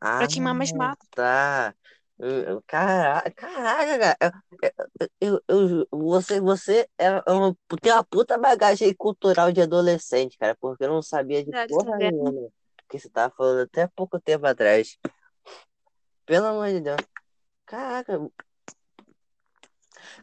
Ah, 0.00 0.16
pra 0.18 0.28
queimar 0.28 0.54
mais 0.54 0.72
mato. 0.72 1.06
tá. 1.14 1.74
Caraca, 2.66 3.30
caraca, 3.30 4.16
cara. 4.16 4.42
Eu, 5.20 5.40
eu, 5.46 5.86
você, 5.90 6.40
você 6.40 6.88
é 6.96 7.10
uma, 7.30 7.54
tem 7.80 7.92
uma 7.92 8.04
puta 8.04 8.38
bagagem 8.38 8.94
cultural 8.94 9.52
de 9.52 9.60
adolescente, 9.60 10.38
cara, 10.38 10.56
porque 10.58 10.84
eu 10.84 10.88
não 10.88 11.02
sabia 11.02 11.44
de 11.44 11.50
Verdade, 11.50 11.68
porra 11.74 11.96
nenhuma 11.98 12.48
que 12.88 12.98
você 12.98 13.08
tava 13.10 13.34
falando 13.36 13.62
até 13.62 13.86
pouco 13.88 14.18
tempo 14.20 14.46
atrás. 14.46 14.96
Pelo 16.24 16.46
amor 16.46 16.68
de 16.68 16.80
Deus. 16.80 17.00
Caraca. 17.66 18.18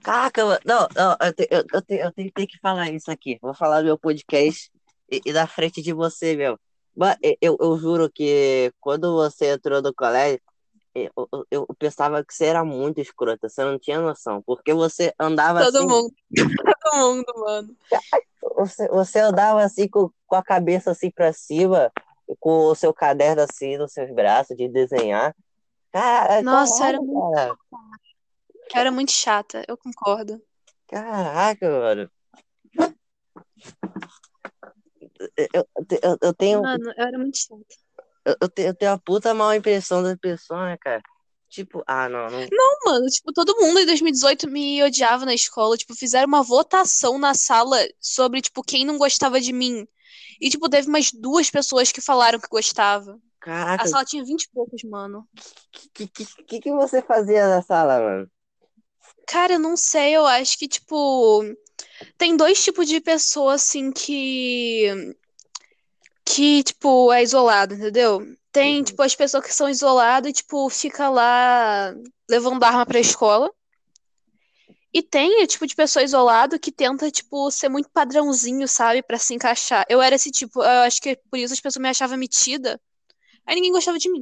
Caraca, 0.02 0.44
não, 0.66 0.88
não, 0.96 1.18
eu, 1.22 1.34
te- 1.34 1.48
eu, 1.52 1.64
eu, 1.74 1.82
te- 1.82 1.94
eu 1.96 2.12
tenho, 2.12 2.32
tenho 2.32 2.48
que 2.48 2.60
falar 2.60 2.90
isso 2.92 3.12
aqui. 3.12 3.38
Vou 3.42 3.54
falar 3.54 3.82
do 3.82 3.86
meu 3.86 3.98
podcast 3.98 4.72
e, 5.12 5.22
e 5.26 5.34
na 5.34 5.46
frente 5.48 5.82
de 5.82 5.94
você, 5.94 6.36
meu. 6.36 6.60
Mas 6.96 7.18
eu, 7.42 7.58
eu 7.60 7.78
juro 7.78 8.10
que 8.12 8.72
quando 8.80 9.14
você 9.14 9.54
entrou 9.54 9.82
no 9.82 9.94
colégio, 9.94 10.40
eu, 10.96 11.12
eu, 11.50 11.68
pensava 11.78 12.24
que 12.24 12.34
você 12.34 12.46
era 12.46 12.64
muito 12.64 13.02
escrota, 13.02 13.50
você 13.50 13.64
não 13.64 13.80
tinha 13.80 14.00
noção, 14.00 14.42
porque 14.44 14.74
você 14.74 15.14
andava 15.20 15.64
Todo 15.64 15.78
assim, 15.78 15.88
mundo. 15.88 16.14
Todo 16.84 16.98
mundo, 16.98 17.34
mano. 17.36 17.78
você, 18.56 18.88
você 18.90 19.20
andava 19.20 19.64
assim 19.64 19.88
com, 19.88 20.12
com 20.28 20.36
a 20.36 20.44
cabeça 20.44 20.92
assim 20.92 21.10
pra 21.10 21.34
cima, 21.34 21.92
com 22.40 22.68
o 22.68 22.76
seu 22.76 22.94
caderno 22.94 23.42
assim 23.42 23.78
nos 23.78 23.92
seus 23.92 24.14
braços 24.14 24.56
de 24.56 24.68
desenhar. 24.68 25.36
Cara, 25.92 26.42
Nossa, 26.44 26.88
era 26.88 27.02
muito, 27.02 27.32
cara. 27.32 27.58
era 28.76 28.92
muito 28.92 29.12
chata, 29.12 29.64
eu 29.68 29.78
concordo. 29.78 30.42
Caraca, 30.88 31.70
mano. 31.70 32.12
Eu, 35.54 35.68
eu, 36.02 36.18
eu 36.22 36.34
tenho, 36.34 36.62
Mano, 36.62 36.92
eu 36.96 37.04
era 37.04 37.18
muito 37.18 37.38
chata. 37.38 37.83
Eu, 38.26 38.36
eu 38.42 38.50
tenho, 38.50 38.68
eu 38.70 38.76
tenho 38.76 38.92
uma 38.92 39.00
puta 39.00 39.34
mal 39.34 39.54
impressão 39.54 40.02
das 40.04 40.18
pessoas, 40.18 40.62
né, 40.62 40.78
cara? 40.80 41.02
Tipo, 41.50 41.84
ah, 41.86 42.10
não, 42.10 42.30
não. 42.32 42.40
Não, 42.52 42.78
mano, 42.86 43.06
tipo, 43.06 43.32
todo 43.32 43.56
mundo 43.62 43.80
em 43.80 43.86
2018 43.86 44.50
me 44.50 44.82
odiava 44.84 45.24
na 45.24 45.36
escola. 45.36 45.78
Tipo, 45.78 45.94
fizeram 45.96 46.28
uma 46.28 46.42
votação 46.42 47.20
na 47.20 47.36
sala 47.36 47.78
sobre, 48.02 48.42
tipo, 48.42 48.64
quem 48.64 48.84
não 48.84 48.98
gostava 48.98 49.40
de 49.40 49.54
mim. 49.54 49.88
E, 50.42 50.50
tipo, 50.50 50.68
teve 50.68 50.88
umas 50.88 51.12
duas 51.12 51.52
pessoas 51.52 51.92
que 51.92 52.02
falaram 52.02 52.40
que 52.40 52.48
gostava. 52.48 53.14
A 53.14 53.46
Caraca, 53.46 53.88
sala 53.88 54.04
tinha 54.04 54.24
20 54.24 54.44
e 54.44 54.50
poucos, 54.52 54.84
mano. 54.84 55.28
o 55.38 55.90
que, 55.94 56.08
que, 56.08 56.26
que, 56.26 56.60
que 56.60 56.72
você 56.72 57.04
fazia 57.04 57.48
na 57.48 57.62
sala, 57.62 58.00
mano? 58.00 58.32
Cara, 59.28 59.54
eu 59.54 59.60
não 59.60 59.78
sei, 59.78 60.16
eu 60.16 60.26
acho 60.26 60.58
que, 60.58 60.68
tipo, 60.68 61.44
tem 62.18 62.36
dois 62.36 62.64
tipos 62.64 62.88
de 62.88 63.00
pessoa, 63.00 63.54
assim, 63.54 63.92
que. 63.92 65.16
Que, 66.26 66.64
tipo, 66.64 67.12
é 67.12 67.22
isolado, 67.24 67.74
entendeu? 67.76 68.22
Tem, 68.52 68.78
Uhum. 68.78 68.84
tipo, 68.84 69.02
as 69.02 69.16
pessoas 69.16 69.44
que 69.46 69.54
são 69.54 69.70
isoladas 69.70 70.30
e, 70.30 70.34
tipo, 70.34 70.70
fica 70.70 71.10
lá 71.10 71.94
levando 72.30 72.64
arma 72.64 72.86
pra 72.86 73.00
escola. 73.00 73.52
E 74.94 75.02
tem 75.02 75.44
o 75.44 75.48
tipo 75.48 75.66
de 75.66 75.76
pessoa 75.76 76.04
isolado 76.04 76.60
que 76.60 76.72
tenta, 76.72 77.10
tipo, 77.10 77.50
ser 77.50 77.68
muito 77.68 77.90
padrãozinho, 77.90 78.68
sabe? 78.68 79.02
Pra 79.02 79.18
se 79.18 79.34
encaixar. 79.34 79.84
Eu 79.90 80.02
era 80.02 80.16
esse 80.16 80.30
tipo, 80.30 80.62
eu 80.62 80.82
acho 80.84 81.02
que 81.02 81.16
por 81.32 81.38
isso 81.38 81.54
as 81.54 81.60
pessoas 81.60 81.82
me 81.82 81.90
achavam 81.90 82.16
metida. 82.18 82.80
Aí 83.46 83.56
ninguém 83.56 83.72
gostava 83.72 83.98
de 83.98 84.10
mim. 84.12 84.22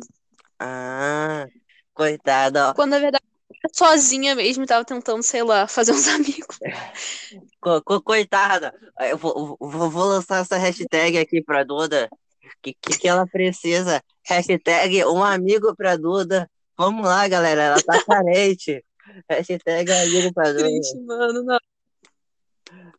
Ah, 0.59 1.45
coitado, 1.93 2.57
ó. 2.59 2.73
Quando 2.73 2.91
na 2.91 2.99
verdade 2.99 3.23
sozinha 3.73 4.33
mesmo 4.33 4.65
tava 4.65 4.85
tentando, 4.85 5.21
sei 5.23 5.43
lá, 5.43 5.67
fazer 5.67 5.91
uns 5.91 6.07
amigos. 6.09 6.57
Co- 7.61 7.81
co- 7.83 8.01
coitada. 8.01 8.73
Eu 8.99 9.17
vou, 9.17 9.55
vou, 9.59 9.89
vou 9.89 10.05
lançar 10.05 10.41
essa 10.41 10.57
hashtag 10.57 11.19
aqui 11.19 11.43
pra 11.43 11.63
Duda. 11.63 12.09
Que, 12.61 12.73
que, 12.73 12.97
que 12.99 13.07
ela 13.07 13.25
precisa? 13.27 14.01
Hashtag 14.25 15.05
um 15.05 15.23
amigo 15.23 15.75
pra 15.75 15.95
Duda. 15.95 16.49
Vamos 16.75 17.05
lá, 17.05 17.27
galera. 17.27 17.61
Ela 17.61 17.81
tá 17.81 18.03
carente. 18.03 18.83
Hashtag 19.29 19.91
um 19.91 20.01
amigo 20.01 20.33
pra 20.33 20.51
Duda. 20.51 20.63
Triste, 20.63 20.99
mano. 21.01 21.43
Não. 21.43 21.59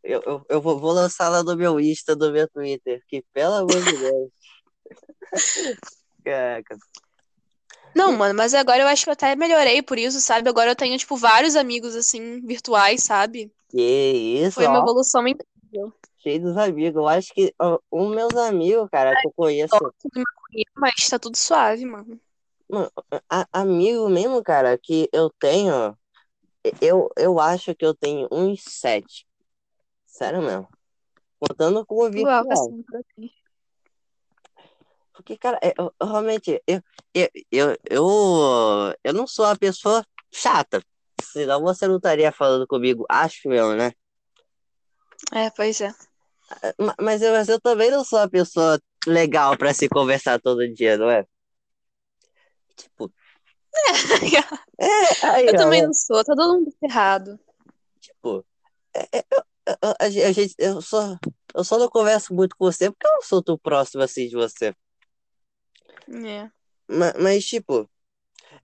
Eu, 0.05 0.23
eu, 0.25 0.47
eu 0.49 0.61
vou, 0.61 0.79
vou 0.79 0.93
lançar 0.93 1.29
lá 1.29 1.43
no 1.43 1.57
meu 1.57 1.81
Insta, 1.81 2.15
no 2.15 2.31
meu 2.31 2.49
Twitter. 2.49 3.03
Que 3.09 3.25
pelo 3.33 3.55
amor 3.55 3.83
de 3.83 3.97
Deus. 3.97 4.31
Caraca. 6.25 6.77
Não, 7.95 8.13
mano, 8.13 8.35
mas 8.35 8.55
agora 8.55 8.83
eu 8.83 8.89
acho 8.89 9.05
que 9.05 9.11
eu 9.11 9.13
até 9.13 9.35
melhorei 9.37 9.83
por 9.83 9.99
isso, 9.99 10.21
sabe? 10.21 10.49
Agora 10.49 10.71
eu 10.71 10.77
tenho, 10.77 10.97
tipo, 10.97 11.17
vários 11.17 11.57
amigos, 11.57 11.95
assim, 11.95 12.41
virtuais, 12.41 13.03
sabe? 13.03 13.53
Que 13.73 13.81
isso, 14.45 14.57
Foi 14.57 14.67
uma 14.67 14.81
ó. 14.81 14.83
evolução 14.83 15.27
incrível. 15.27 15.95
Cheio 16.19 16.43
dos 16.43 16.57
amigos. 16.59 16.95
Eu 17.01 17.09
acho 17.09 17.33
que 17.33 17.55
ó, 17.59 17.79
um 17.91 18.11
meus 18.11 18.37
amigos, 18.37 18.87
cara, 18.91 19.19
que 19.19 19.27
eu 19.27 19.33
conheço. 19.33 19.75
Mas 20.77 21.09
tá 21.09 21.19
tudo 21.19 21.39
suave, 21.39 21.87
mano. 21.87 22.21
Mano, 22.69 22.93
a- 23.31 23.49
amigo 23.51 24.11
mesmo, 24.11 24.43
cara, 24.43 24.77
que 24.77 25.09
eu 25.11 25.31
tenho, 25.41 25.97
eu, 26.83 27.11
eu 27.17 27.41
acho 27.41 27.75
que 27.75 27.85
eu 27.85 27.95
tenho 27.95 28.29
uns 28.31 28.63
sete. 28.63 29.27
Sério 30.05 30.43
mesmo. 30.43 30.69
Contando 31.41 31.85
com 31.87 31.95
o 32.05 32.11
virtual. 32.11 32.45
assim, 32.53 32.83
pra 32.83 33.01
mim. 33.17 33.31
Porque, 35.15 35.39
cara, 35.39 35.59
eu 35.63 35.93
realmente, 36.07 36.63
eu, 36.67 36.83
eu, 37.15 37.29
eu, 37.51 37.77
eu, 37.89 38.95
eu 39.03 39.13
não 39.15 39.27
sou 39.27 39.47
uma 39.47 39.57
pessoa 39.57 40.05
chata. 40.31 40.83
Senão 41.23 41.63
você 41.63 41.87
não 41.89 41.97
estaria 41.97 42.31
falando 42.33 42.67
comigo, 42.67 43.07
acho 43.09 43.51
eu, 43.53 43.75
né? 43.77 43.93
É, 45.33 45.51
pois 45.51 45.81
é. 45.81 45.95
Ma- 46.79 46.95
Mas 47.01 47.23
eu, 47.23 47.33
mas 47.33 47.49
eu 47.49 47.61
também 47.61 47.91
não 47.91 48.05
sou 48.05 48.19
uma 48.19 48.29
pessoa 48.29 48.81
legal 49.07 49.57
pra 49.57 49.73
se 49.73 49.89
conversar 49.89 50.41
todo 50.41 50.69
dia, 50.73 50.97
não 50.99 51.11
é? 51.11 51.25
Tipo, 52.77 53.13
é, 54.79 55.27
aí, 55.27 55.47
Eu 55.47 55.55
ó, 55.55 55.57
também 55.57 55.83
não 55.83 55.95
sou, 55.95 56.23
tá 56.25 56.35
todo 56.35 56.59
mundo 56.59 56.73
ferrado. 56.79 57.39
tipo, 58.01 58.45
é, 58.95 59.19
é, 59.19 59.25
eu, 59.31 59.43
eu- 59.83 59.95
a 59.99 60.09
gente, 60.11 60.55
eu 60.59 60.83
só, 60.83 61.17
eu 61.55 61.65
só 61.65 61.79
não 61.79 61.89
converso 61.89 62.35
muito 62.35 62.57
com 62.57 62.65
você 62.67 62.91
porque 62.91 63.07
eu 63.07 63.13
não 63.13 63.23
sou 63.23 63.43
tão 63.43 63.57
próximo 63.57 64.03
assim 64.03 64.29
de 64.29 64.35
você. 64.35 64.75
É. 66.09 66.51
Ma- 66.89 67.15
Mas, 67.19 67.45
tipo, 67.45 67.83
é, 67.83 67.87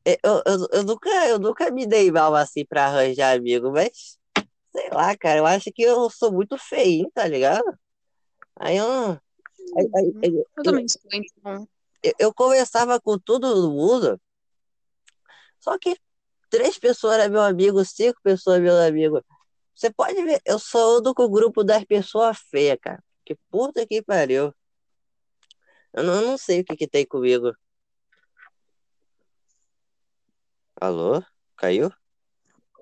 eu, 0.05 0.43
eu, 0.47 0.69
eu 0.73 0.85
nunca, 0.85 1.09
eu 1.29 1.39
nunca 1.39 1.71
me 1.71 1.87
dei 1.87 2.11
mal 2.11 2.35
assim 2.35 2.65
pra 2.65 2.87
arranjar 2.87 3.37
amigo, 3.37 3.71
mas 3.71 4.19
sei 4.73 4.91
lá, 4.91 5.17
cara, 5.17 5.39
eu 5.39 5.47
acho 5.47 5.71
que 5.73 5.83
eu 5.83 6.09
sou 6.11 6.33
muito 6.33 6.57
feio, 6.59 7.11
tá 7.15 7.27
ligado? 7.27 7.65
Aí 8.57 8.77
eu, 8.77 8.87
aí- 9.77 9.91
aí- 9.95 10.15
aí- 10.23 10.35
Eu 10.35 10.47
eu, 10.57 10.63
também 10.63 10.89
sou, 10.89 11.01
então. 11.13 11.69
eu, 12.03 12.13
eu 12.19 12.35
conversava 12.35 13.01
com 13.01 13.19
todo 13.19 13.71
mundo, 13.71 14.21
só 15.61 15.77
que 15.79 15.97
três 16.51 16.79
pessoas 16.79 17.19
eram 17.19 17.33
meu 17.33 17.43
amigo, 17.43 17.85
cinco 17.85 18.19
pessoas 18.23 18.61
meu 18.61 18.77
amigo. 18.77 19.23
Você 19.75 19.93
pode 19.93 20.21
ver, 20.25 20.41
eu 20.45 20.59
só 20.59 20.97
ando 20.97 21.15
com 21.15 21.23
o 21.23 21.29
grupo 21.31 21.63
das 21.63 21.85
pessoas 21.85 22.39
feias, 22.51 22.79
cara. 22.81 23.03
Que 23.25 23.37
puta 23.51 23.87
que 23.87 24.03
pariu. 24.03 24.53
Eu 25.93 26.03
não, 26.03 26.15
eu 26.15 26.23
não 26.23 26.39
sei 26.39 26.61
o 26.61 26.65
que 26.65 26.77
que 26.77 26.89
tem 26.89 27.07
comigo. 27.07 27.53
Alô? 30.81 31.23
Caiu? 31.57 31.91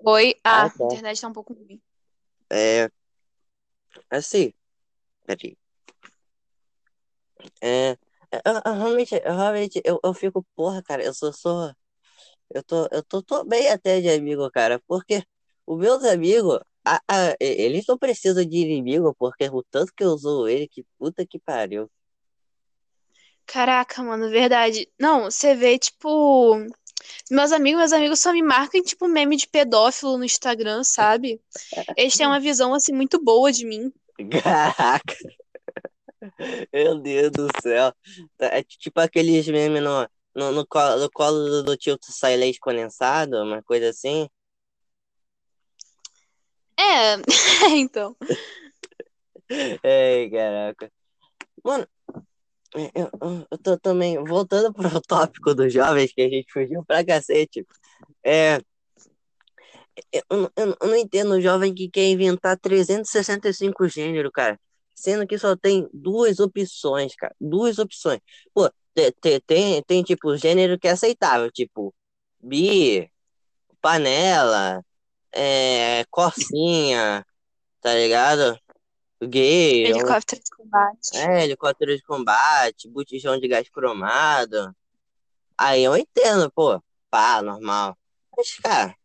Oi? 0.03 0.35
Ah, 0.43 0.65
Ah, 0.65 0.69
tá. 0.69 0.83
a 0.83 0.85
internet 0.85 1.21
tá 1.21 1.27
um 1.27 1.33
pouco 1.33 1.53
ruim. 1.53 1.79
É, 2.49 2.89
assim, 4.09 4.53
peraí. 5.25 5.57
É, 7.61 7.91
eu, 8.45 8.53
eu 8.65 8.73
realmente, 8.73 9.15
eu 9.15 9.35
realmente, 9.35 9.81
eu, 9.85 9.99
eu 10.03 10.13
fico, 10.13 10.45
porra, 10.55 10.81
cara, 10.83 11.03
eu 11.03 11.13
sou, 11.13 11.31
sou, 11.33 11.71
eu 12.51 12.63
tô, 12.63 12.87
eu 12.91 13.03
tô, 13.03 13.21
tô 13.23 13.43
bem 13.45 13.69
até 13.69 14.01
de 14.01 14.09
amigo, 14.09 14.49
cara, 14.51 14.81
porque 14.87 15.23
os 15.65 15.79
meus 15.79 16.03
amigos, 16.05 16.59
a, 16.85 16.97
a, 17.09 17.35
eles 17.39 17.85
não 17.87 17.97
precisam 17.97 18.45
de 18.45 18.57
inimigo, 18.57 19.15
porque 19.19 19.45
o 19.49 19.63
tanto 19.63 19.93
que 19.95 20.03
eu 20.03 20.09
uso 20.11 20.47
ele, 20.47 20.67
que 20.67 20.85
puta 20.99 21.25
que 21.27 21.39
pariu. 21.39 21.89
Caraca, 23.45 24.03
mano, 24.03 24.29
verdade. 24.29 24.91
Não, 24.99 25.23
você 25.25 25.55
vê, 25.55 25.79
tipo, 25.79 26.55
meus 27.29 27.51
amigos, 27.51 27.79
meus 27.79 27.93
amigos 27.93 28.19
só 28.19 28.31
me 28.31 28.41
marcam 28.41 28.81
tipo, 28.81 29.07
meme 29.07 29.35
de 29.35 29.47
pedófilo 29.47 30.17
no 30.17 30.23
Instagram, 30.23 30.83
sabe? 30.83 31.41
Eles 31.95 32.15
têm 32.15 32.27
uma 32.27 32.39
visão, 32.39 32.73
assim, 32.73 32.93
muito 32.93 33.21
boa 33.23 33.51
de 33.51 33.65
mim. 33.65 33.91
Caraca, 34.41 35.15
meu 36.73 36.99
Deus 36.99 37.31
do 37.31 37.47
céu. 37.61 37.93
É 38.39 38.63
tipo 38.63 38.99
aqueles 38.99 39.47
memes 39.47 39.83
no, 39.83 40.07
no, 40.35 40.51
no 40.51 40.67
colo, 40.67 40.99
no 40.99 41.11
colo 41.11 41.63
do, 41.63 41.77
tio 41.77 41.97
sai 42.01 42.35
leite 42.35 42.59
condensado, 42.59 43.43
uma 43.43 43.61
coisa 43.63 43.89
assim. 43.89 44.29
É, 46.79 47.15
então. 47.77 48.15
Ei, 49.83 50.29
caraca. 50.29 50.91
Mano, 51.63 51.87
eu, 52.93 53.47
eu, 53.51 53.57
tô 53.57 53.77
também, 53.79 54.23
voltando 54.23 54.73
pro 54.73 54.83
tópico 55.07 55.53
dos 55.55 55.73
jovens, 55.73 56.13
que 56.13 56.21
a 56.21 56.29
gente 56.29 56.51
fugiu 56.51 56.83
pra 56.85 57.03
cacete. 57.03 57.65
É, 58.23 58.59
eu, 60.11 60.23
eu, 60.55 60.77
eu 60.81 60.87
não 60.87 60.95
entendo 60.95 61.31
o 61.33 61.41
jovem 61.41 61.73
que 61.73 61.89
quer 61.89 62.05
inventar 62.07 62.57
365 62.59 63.87
gêneros, 63.87 64.31
cara. 64.33 64.59
Sendo 64.95 65.27
que 65.27 65.37
só 65.37 65.55
tem 65.55 65.87
duas 65.93 66.39
opções, 66.39 67.15
cara. 67.15 67.35
Duas 67.39 67.79
opções. 67.79 68.19
Pô, 68.53 68.69
te- 68.93 69.11
te- 69.21 69.39
tem, 69.41 69.81
tem, 69.83 70.03
tipo, 70.03 70.35
gênero 70.37 70.79
que 70.79 70.87
é 70.87 70.91
aceitável, 70.91 71.51
tipo, 71.51 71.93
bi, 72.39 73.09
panela, 73.81 74.83
é, 75.33 76.05
corsinha, 76.11 77.25
tá 77.81 77.95
ligado? 77.95 78.59
Gay, 79.21 79.85
Helicóptero 79.87 80.41
de 80.43 80.51
combate. 80.51 81.17
É, 81.17 81.43
helicóptero 81.43 81.95
de 81.95 82.03
combate, 82.03 82.89
botijão 82.89 83.39
de 83.39 83.47
gás 83.47 83.67
cromado. 83.69 84.75
Aí 85.57 85.83
eu 85.83 85.97
entendo, 85.97 86.51
pô. 86.51 86.81
Pá, 87.09 87.41
normal. 87.41 87.97
Mas, 88.37 88.55
cara, 88.57 88.95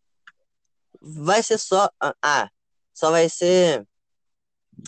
vai 1.01 1.42
ser 1.42 1.59
só. 1.59 1.88
Ah, 1.98 2.14
ah, 2.22 2.51
só 2.92 3.11
vai 3.11 3.29
ser. 3.29 3.87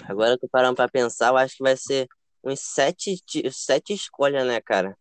Agora 0.06 0.32
eu 0.32 0.38
tô 0.38 0.48
parando 0.48 0.76
pra 0.76 0.88
pensar, 0.88 1.28
eu 1.28 1.36
acho 1.36 1.56
que 1.56 1.62
vai 1.62 1.76
ser 1.76 2.08
uns 2.42 2.60
sete, 2.60 3.22
sete 3.50 3.94
escolhas, 3.94 4.46
né, 4.46 4.60
cara? 4.60 4.96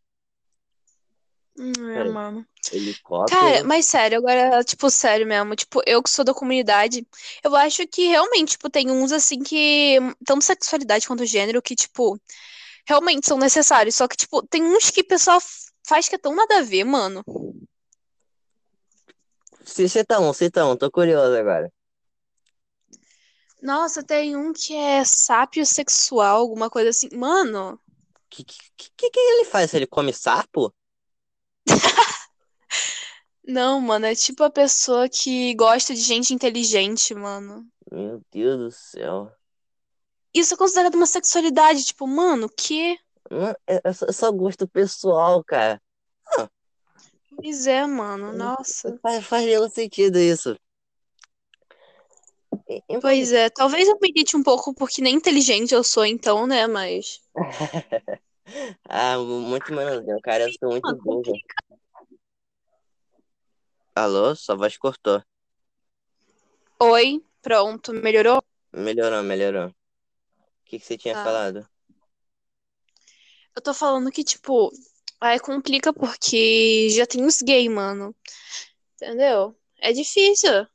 Hum, 1.58 1.72
é, 1.90 1.94
Peraí. 1.94 2.12
mano. 2.12 2.46
Cara, 2.72 2.76
Helicóptero. 2.76 3.68
mas 3.68 3.86
sério, 3.86 4.18
agora, 4.18 4.64
tipo, 4.64 4.90
sério 4.90 5.28
mesmo, 5.28 5.56
tipo, 5.56 5.82
eu 5.86 6.02
que 6.02 6.10
sou 6.10 6.26
da 6.26 6.34
comunidade, 6.34 7.08
eu 7.44 7.56
acho 7.56 7.88
que 7.88 8.08
realmente, 8.08 8.52
tipo, 8.52 8.70
tem 8.70 8.90
uns 8.92 9.12
assim 9.12 9.42
que, 9.42 9.98
tanto 10.26 10.44
sexualidade 10.44 11.08
quanto 11.08 11.26
gênero, 11.26 11.62
que, 11.62 11.76
tipo, 11.76 12.20
realmente 12.88 13.28
são 13.28 13.38
necessários, 13.38 13.96
só 13.96 14.08
que, 14.08 14.18
tipo, 14.18 14.42
tem 14.48 14.64
uns 14.64 14.90
que 14.90 15.02
o 15.02 15.08
pessoal 15.08 15.40
faz 15.88 16.10
que 16.10 16.16
é 16.16 16.18
tão 16.18 16.36
nada 16.36 16.60
a 16.60 16.62
ver, 16.64 16.84
mano. 16.84 17.24
Cita 19.66 20.20
um, 20.20 20.34
cita 20.34 20.66
um, 20.66 20.76
tô 20.78 20.90
curioso 20.92 21.36
agora. 21.36 21.72
Nossa, 23.62 24.04
tem 24.04 24.36
um 24.36 24.54
que 24.54 24.76
é 24.76 25.04
sápio 25.04 25.66
sexual, 25.66 26.38
alguma 26.42 26.70
coisa 26.70 26.90
assim. 26.90 27.10
Mano, 27.16 27.80
Que, 28.30 28.44
que, 28.44 28.58
que, 28.98 29.10
que 29.12 29.20
ele 29.20 29.46
faz? 29.46 29.74
Ele 29.74 29.88
come 29.88 30.12
sapo? 30.14 30.74
Não, 33.46 33.80
mano, 33.80 34.06
é 34.06 34.16
tipo 34.16 34.44
a 34.44 34.50
pessoa 34.50 35.08
que 35.10 35.54
gosta 35.56 35.94
de 35.94 36.02
gente 36.02 36.34
inteligente, 36.34 37.14
mano. 37.14 37.68
Meu 37.92 38.22
Deus 38.32 38.58
do 38.58 38.72
céu. 38.72 39.32
Isso 40.34 40.54
é 40.56 40.58
considerado 40.58 40.96
uma 40.96 41.06
sexualidade, 41.06 41.84
tipo, 41.84 42.08
mano, 42.08 42.50
que? 42.50 42.98
É, 43.68 43.82
é 43.84 43.94
só, 43.94 44.06
é 44.08 44.12
só 44.12 44.32
gosto 44.32 44.68
pessoal, 44.68 45.44
cara. 45.44 45.82
Pois 47.36 47.68
é, 47.68 47.86
mano, 47.86 48.34
nossa. 48.34 48.98
Faz, 49.02 49.26
faz 49.26 49.46
nenhum 49.46 49.70
sentido 49.70 50.18
isso. 50.18 50.56
Pois 53.02 53.32
é, 53.32 53.50
talvez 53.50 53.88
eu 53.88 53.98
me 54.00 54.10
irrite 54.10 54.38
um 54.38 54.44
pouco 54.44 54.74
porque 54.74 55.02
nem 55.02 55.16
inteligente 55.16 55.74
eu 55.74 55.84
sou, 55.84 56.06
então, 56.06 56.48
né? 56.48 56.68
Mas. 56.68 57.22
Ah, 58.90 59.18
muito 59.18 59.74
manuseio, 59.74 60.20
cara. 60.22 60.44
Eu 60.44 60.52
sou 60.60 60.70
muito 60.70 60.96
burro. 60.98 61.34
Alô? 63.96 64.36
Sua 64.36 64.56
voz 64.56 64.78
cortou. 64.78 65.24
Oi, 66.80 67.24
pronto, 67.42 67.94
melhorou? 67.94 68.44
Melhorou, 68.74 69.24
melhorou. 69.24 69.68
O 69.70 69.74
que 70.66 70.80
que 70.80 70.86
você 70.86 70.98
tinha 70.98 71.14
Tá. 71.14 71.24
falado? 71.24 71.68
Eu 73.56 73.62
tô 73.62 73.74
falando 73.74 74.12
que, 74.12 74.24
tipo, 74.24 74.72
aí 75.22 75.40
complica 75.40 75.94
porque 75.94 76.90
já 76.90 77.06
tem 77.06 77.24
os 77.24 77.42
gay, 77.42 77.70
mano. 77.70 78.16
Entendeu? 78.96 79.56
É 79.80 79.94
difícil. 79.94 80.66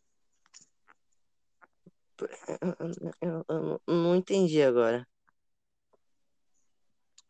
Eu, 2.21 3.15
eu- 3.21 3.45
eu- 3.49 3.81
não 3.87 4.17
entendi 4.17 4.63
agora. 4.63 5.07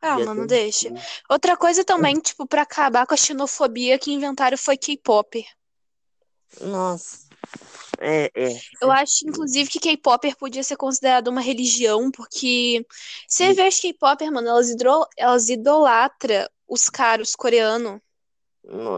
Ah, 0.01 0.19
mano, 0.19 0.47
tem- 0.47 0.47
deixa. 0.47 0.93
Outra 1.29 1.57
coisa 1.57 1.85
também, 1.85 2.19
tipo, 2.21 2.47
pra 2.47 2.63
acabar 2.63 3.07
com 3.07 3.15
a 3.15 3.17
xenofobia 3.17 3.99
que 3.99 4.13
inventaram 4.13 4.57
foi 4.57 4.77
K-pop. 4.77 5.45
Nossa. 6.61 7.29
É, 8.01 8.31
é. 8.35 8.61
Eu 8.81 8.91
acho, 8.93 9.27
inclusive, 9.29 9.69
que 9.69 9.81
K-popper 9.81 10.37
podia 10.37 10.63
ser 10.63 10.77
considerado 10.77 11.29
uma 11.29 11.41
religião, 11.41 12.11
porque 12.11 12.87
você 13.27 13.53
vê 13.53 13.63
as 13.63 13.81
K-popper, 13.81 14.31
mano, 14.33 14.49
elas, 14.49 14.71
hidro... 14.71 15.07
elas 15.17 15.49
idolatram 15.49 16.49
os 16.67 16.89
caras 16.89 17.35
coreanos. 17.35 18.01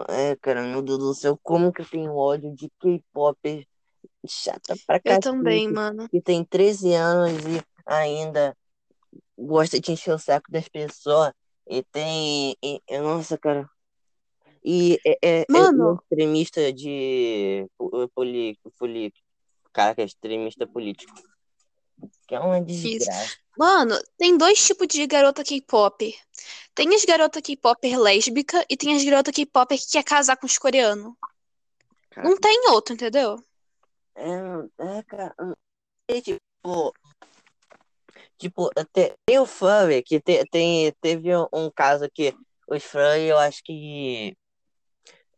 É, 0.09 0.37
cara, 0.37 0.63
meu 0.63 0.83
Deus 0.83 0.99
do 0.99 1.15
céu, 1.15 1.39
como 1.43 1.73
que 1.73 1.83
eu 1.83 1.87
tenho 1.87 2.15
ódio 2.15 2.55
de 2.55 2.69
K-pop 2.81 3.67
chata 4.27 4.75
pra 4.87 4.97
Eu 4.97 5.03
cacete, 5.03 5.23
também, 5.23 5.69
mano. 5.69 6.09
que 6.09 6.21
tem 6.21 6.45
13 6.45 6.93
anos 6.95 7.33
e 7.47 7.63
ainda 7.87 8.57
gosta 9.47 9.81
de 9.81 9.93
encher 9.93 10.15
o 10.15 10.19
saco 10.19 10.51
das 10.51 10.69
pessoas 10.69 11.33
e 11.67 11.83
tem. 11.85 12.57
e- 12.63 12.81
e- 12.89 12.99
nossa, 13.01 13.39
cara. 13.39 13.69
E 14.63 14.99
é, 15.07 15.19
é, 15.23 15.41
é 15.41 15.45
Mano. 15.49 15.99
extremista 16.03 16.73
de 16.73 17.67
po- 17.79 18.09
poli, 18.15 18.59
poli, 18.79 19.13
cara, 19.73 19.95
que 19.95 20.03
é 20.03 20.05
extremista 20.05 20.67
político. 20.67 21.15
Que 22.27 22.35
é 22.35 22.41
uma 22.41 22.61
desgraça. 22.61 23.37
Mano, 23.59 23.95
tem 24.17 24.37
dois 24.37 24.65
tipos 24.65 24.87
de 24.89 25.07
garota 25.07 25.43
K-pop. 25.43 26.15
Tem 26.75 26.95
as 26.95 27.05
garotas 27.05 27.43
K-pop 27.43 27.97
lésbica 27.97 28.65
e 28.69 28.77
tem 28.77 28.95
as 28.95 29.05
garotas 29.05 29.35
K-pop 29.35 29.77
que 29.77 29.91
quer 29.91 30.05
casar 30.05 30.37
com 30.37 30.47
os 30.47 30.59
coreanos. 30.59 31.15
Não 32.17 32.39
tem 32.39 32.71
outro, 32.71 32.95
entendeu? 32.95 33.43
É, 34.15 34.99
é, 34.99 35.03
cara. 35.05 35.35
E, 36.09 36.21
tipo. 36.21 36.93
Tipo, 38.41 38.71
te- 38.91 39.15
tem 39.27 39.39
o 39.39 39.45
furry, 39.45 40.03
que 40.03 40.19
te- 40.19 40.47
tem, 40.51 40.91
teve 40.99 41.37
um, 41.37 41.47
um 41.53 41.71
caso 41.71 42.09
que 42.13 42.35
os 42.67 42.83
furry, 42.83 43.27
eu 43.27 43.37
acho 43.39 43.63
que 43.63 44.35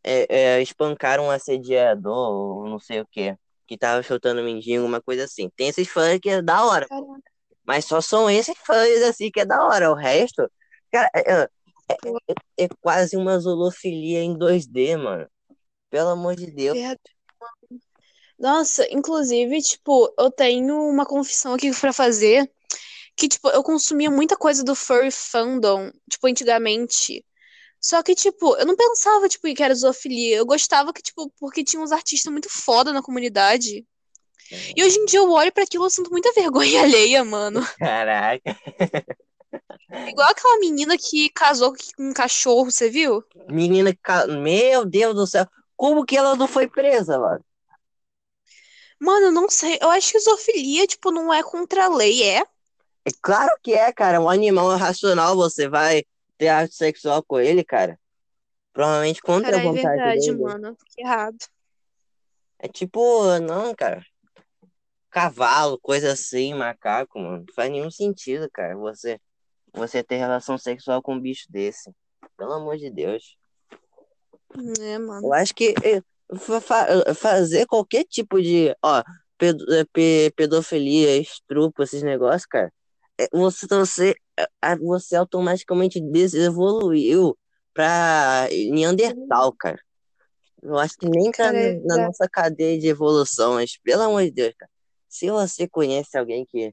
é, 0.01 0.25
é, 0.57 0.61
espancaram 0.61 1.25
um 1.25 1.29
assediador, 1.29 2.31
ou 2.61 2.65
não 2.69 2.79
sei 2.79 3.01
o 3.01 3.07
quê, 3.11 3.35
que 3.67 3.77
tava 3.77 4.01
chutando 4.01 4.41
mendigo, 4.41 4.85
uma 4.85 5.01
coisa 5.01 5.25
assim. 5.25 5.49
Tem 5.55 5.67
esses 5.67 5.87
furry 5.89 6.17
que 6.17 6.29
é 6.29 6.41
da 6.41 6.65
hora, 6.65 6.87
Caraca. 6.87 7.21
mas 7.65 7.83
só 7.83 7.99
são 7.99 8.29
esses 8.29 8.57
furries 8.65 9.03
assim 9.03 9.29
que 9.29 9.41
é 9.41 9.45
da 9.45 9.61
hora. 9.65 9.91
O 9.91 9.95
resto, 9.95 10.49
cara, 10.89 11.09
é, 11.13 11.41
é, 11.41 11.49
é- 12.29 12.63
é 12.65 12.67
quase 12.79 13.17
uma 13.17 13.37
zoofilia 13.37 14.21
em 14.23 14.33
2D, 14.37 14.95
mano. 14.95 15.27
Pelo 15.89 16.09
amor 16.09 16.37
de 16.37 16.49
Deus. 16.49 16.77
Nossa, 18.39 18.85
inclusive, 18.91 19.61
tipo, 19.61 20.13
eu 20.17 20.31
tenho 20.31 20.75
uma 20.89 21.05
confissão 21.05 21.53
aqui 21.53 21.71
pra 21.79 21.93
fazer, 21.93 22.49
que, 23.15 23.27
tipo, 23.27 23.49
eu 23.49 23.63
consumia 23.63 24.09
muita 24.11 24.35
coisa 24.37 24.63
do 24.63 24.75
furry 24.75 25.11
fandom, 25.11 25.91
tipo, 26.09 26.27
antigamente. 26.27 27.25
Só 27.81 28.03
que, 28.03 28.15
tipo, 28.15 28.55
eu 28.57 28.65
não 28.65 28.75
pensava, 28.75 29.29
tipo, 29.29 29.53
que 29.53 29.63
era 29.63 29.75
zoofilia. 29.75 30.37
Eu 30.37 30.45
gostava 30.45 30.93
que, 30.93 31.01
tipo, 31.01 31.31
porque 31.39 31.63
tinha 31.63 31.81
uns 31.81 31.91
artistas 31.91 32.31
muito 32.31 32.49
foda 32.49 32.93
na 32.93 33.01
comunidade. 33.03 33.85
E 34.75 34.83
hoje 34.83 34.97
em 34.99 35.05
dia 35.05 35.19
eu 35.19 35.31
olho 35.31 35.51
pra 35.51 35.63
aquilo 35.63 35.85
e 35.85 35.87
eu 35.87 35.91
sinto 35.91 36.11
muita 36.11 36.31
vergonha 36.35 36.83
alheia, 36.83 37.23
mano. 37.23 37.61
Caraca. 37.79 38.55
Igual 40.07 40.29
aquela 40.29 40.59
menina 40.59 40.97
que 40.97 41.29
casou 41.29 41.73
com 41.95 42.09
um 42.09 42.13
cachorro, 42.13 42.71
você 42.71 42.89
viu? 42.89 43.23
Menina, 43.49 43.95
ca- 44.01 44.27
meu 44.27 44.85
Deus 44.85 45.15
do 45.15 45.27
céu. 45.27 45.45
Como 45.75 46.05
que 46.05 46.15
ela 46.17 46.35
não 46.35 46.47
foi 46.47 46.67
presa, 46.67 47.19
mano? 47.19 47.43
Mano, 48.99 49.27
eu 49.27 49.31
não 49.31 49.49
sei. 49.49 49.77
Eu 49.81 49.89
acho 49.91 50.11
que 50.11 50.19
zoofilia, 50.19 50.87
tipo, 50.87 51.11
não 51.11 51.33
é 51.33 51.43
contra 51.43 51.85
a 51.85 51.89
lei, 51.95 52.23
é? 52.23 52.43
É 53.05 53.09
claro 53.21 53.51
que 53.61 53.73
é, 53.73 53.91
cara. 53.91 54.21
Um 54.21 54.29
animal 54.29 54.75
racional, 54.77 55.35
você 55.35 55.67
vai 55.67 56.03
ter 56.37 56.47
ato 56.47 56.73
sexual 56.73 57.23
com 57.23 57.39
ele, 57.39 57.63
cara. 57.63 57.99
Provavelmente 58.71 59.21
contra 59.21 59.51
Cara, 59.51 59.57
a 59.57 59.59
é 59.59 59.63
vontade 59.63 59.87
verdade, 59.87 60.19
dele. 60.31 60.43
mano. 60.43 60.77
Que 60.95 61.01
errado. 61.01 61.37
É 62.59 62.67
tipo, 62.67 63.39
não, 63.39 63.75
cara. 63.75 64.03
Cavalo, 65.09 65.77
coisa 65.79 66.13
assim, 66.13 66.53
macaco, 66.53 67.19
mano. 67.19 67.39
Não 67.47 67.53
faz 67.53 67.69
nenhum 67.71 67.91
sentido, 67.91 68.49
cara. 68.51 68.75
Você, 68.77 69.19
você 69.73 70.01
ter 70.03 70.15
relação 70.17 70.57
sexual 70.57 71.01
com 71.01 71.15
um 71.15 71.19
bicho 71.21 71.45
desse. 71.51 71.91
Pelo 72.37 72.53
amor 72.53 72.77
de 72.77 72.89
Deus. 72.89 73.37
É, 74.79 74.97
mano. 74.97 75.27
Eu 75.27 75.33
acho 75.33 75.53
que 75.53 75.75
eh, 75.83 76.01
fa- 76.61 77.13
fazer 77.13 77.65
qualquer 77.67 78.05
tipo 78.05 78.41
de, 78.41 78.75
ó, 78.81 79.03
eh, 79.41 79.85
pe- 79.91 80.31
pedofilia, 80.35 81.17
estupro, 81.17 81.83
esses 81.83 82.01
negócios, 82.01 82.45
cara, 82.45 82.67
é, 82.67 82.71
você, 83.31 83.67
você, 83.67 84.15
a- 84.61 84.75
você 84.77 85.15
automaticamente 85.15 85.99
desevoluiu 86.01 87.37
pra 87.73 88.47
Neandertal, 88.71 89.53
cara. 89.53 89.79
Eu 90.61 90.77
acho 90.77 90.97
que 90.97 91.07
nem 91.09 91.31
tá 91.31 91.45
é 91.45 91.51
na, 91.51 91.51
na 91.53 91.67
verdade. 91.69 92.01
nossa 92.07 92.29
cadeia 92.29 92.79
de 92.79 92.87
evolução, 92.87 93.55
mas 93.55 93.77
pelo 93.77 94.03
amor 94.03 94.23
de 94.23 94.31
Deus, 94.31 94.53
cara, 94.57 94.71
se 95.09 95.29
você 95.29 95.67
conhece 95.67 96.17
alguém 96.17 96.45
que 96.45 96.71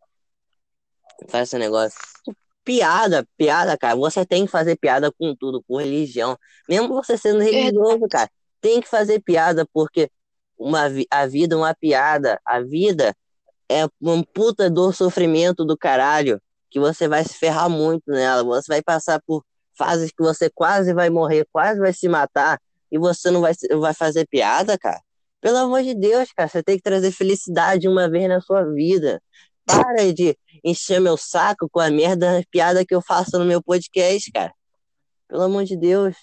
faz 1.29 1.49
esse 1.49 1.59
negócio, 1.59 1.99
piada, 2.65 3.27
piada, 3.37 3.77
cara, 3.77 3.97
você 3.97 4.25
tem 4.25 4.47
que 4.47 4.51
fazer 4.53 4.77
piada 4.77 5.11
com 5.13 5.35
tudo, 5.35 5.63
com 5.67 5.77
religião, 5.77 6.39
mesmo 6.69 6.89
você 6.89 7.17
sendo 7.19 7.41
religioso, 7.41 8.07
cara, 8.09 8.31
tem 8.61 8.81
que 8.81 8.89
fazer 8.89 9.21
piada, 9.21 9.67
porque 9.73 10.11
uma, 10.57 10.83
a 11.11 11.27
vida 11.27 11.55
é 11.55 11.59
uma 11.59 11.75
piada, 11.75 12.41
a 12.45 12.61
vida 12.61 13.15
é 13.71 13.87
um 14.03 14.21
puta 14.21 14.69
do 14.69 14.93
sofrimento 14.93 15.65
do 15.65 15.79
caralho, 15.79 16.43
que 16.69 16.81
você 16.81 17.07
vai 17.07 17.23
se 17.25 17.35
ferrar 17.35 17.71
muito 17.71 18.11
nela, 18.11 18.43
você 18.43 18.67
vai 18.67 18.83
passar 18.83 19.23
por 19.25 19.45
fases 19.79 20.11
que 20.11 20.23
você 20.23 20.51
quase 20.51 20.93
vai 20.93 21.09
morrer, 21.09 21.47
quase 21.53 21.79
vai 21.79 21.93
se 21.93 22.09
matar, 22.09 22.61
e 22.91 22.99
você 22.99 23.31
não 23.31 23.41
vai, 23.41 23.53
vai 23.79 23.95
fazer 23.95 24.27
piada, 24.27 24.77
cara. 24.77 25.01
Pelo 25.41 25.57
amor 25.59 25.85
de 25.85 25.95
Deus, 25.95 26.33
cara, 26.33 26.49
você 26.49 26.63
tem 26.65 26.77
que 26.77 26.83
trazer 26.83 27.13
felicidade 27.13 27.89
uma 27.89 28.11
vez 28.11 28.29
na 28.29 28.41
sua 28.41 28.65
vida. 28.65 29.23
Para 29.65 30.13
de 30.13 30.37
encher 30.65 31.01
meu 31.01 31.17
saco 31.17 31.69
com 31.71 31.79
a 31.79 31.89
merda 31.91 32.43
piada 32.51 32.85
que 32.85 32.95
eu 32.95 33.01
faço 33.01 33.39
no 33.39 33.45
meu 33.45 33.63
podcast, 33.63 34.31
cara. 34.33 34.53
Pelo 35.29 35.43
amor 35.43 35.65
de 35.65 35.77
Deus. 35.77 36.17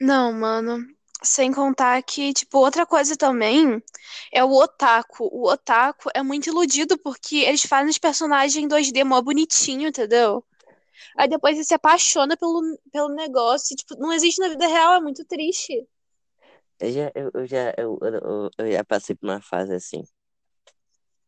Não, 0.00 0.32
mano. 0.32 0.95
Sem 1.26 1.52
contar 1.52 2.02
que, 2.02 2.32
tipo, 2.32 2.58
outra 2.58 2.86
coisa 2.86 3.16
também 3.16 3.82
é 4.32 4.44
o 4.44 4.52
otaku. 4.52 5.28
O 5.32 5.50
otaku 5.50 6.08
é 6.14 6.22
muito 6.22 6.48
iludido 6.48 6.96
porque 6.98 7.38
eles 7.38 7.62
fazem 7.62 7.90
os 7.90 7.98
personagens 7.98 8.56
em 8.56 8.68
2D 8.68 9.04
mó 9.04 9.20
bonitinho, 9.20 9.88
entendeu? 9.88 10.44
Aí 11.16 11.28
depois 11.28 11.56
você 11.56 11.64
se 11.64 11.74
apaixona 11.74 12.36
pelo, 12.36 12.62
pelo 12.92 13.08
negócio. 13.10 13.74
e, 13.74 13.76
tipo, 13.76 13.96
não 13.98 14.12
existe 14.12 14.40
na 14.40 14.48
vida 14.48 14.66
real, 14.66 14.94
é 14.94 15.00
muito 15.00 15.24
triste. 15.24 15.86
Eu 16.78 16.92
já, 16.92 17.12
eu, 17.14 17.30
eu 17.34 17.46
já, 17.46 17.74
eu, 17.78 17.98
eu, 18.02 18.50
eu 18.58 18.72
já 18.72 18.84
passei 18.84 19.16
por 19.16 19.28
uma 19.28 19.40
fase 19.40 19.74
assim. 19.74 20.02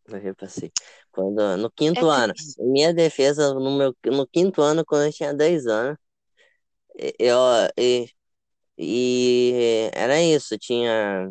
Eu 0.07 0.21
já 0.21 0.35
passei. 0.35 0.73
Quando, 1.11 1.57
no 1.59 1.71
quinto 1.71 2.07
É 2.07 2.11
ano, 2.11 2.33
triste. 2.33 2.63
minha 2.63 2.93
defesa, 2.95 3.55
no 3.55 3.77
meu, 3.77 3.95
no 4.07 4.27
quinto 4.27 4.63
ano, 4.63 4.85
quando 4.85 5.07
eu 5.07 5.13
tinha 5.13 5.35
10 5.35 5.67
anos, 5.67 5.97
eu, 7.19 7.37
e, 7.77 8.09
e 8.79 9.91
era 9.93 10.21
isso, 10.23 10.57
tinha, 10.59 11.31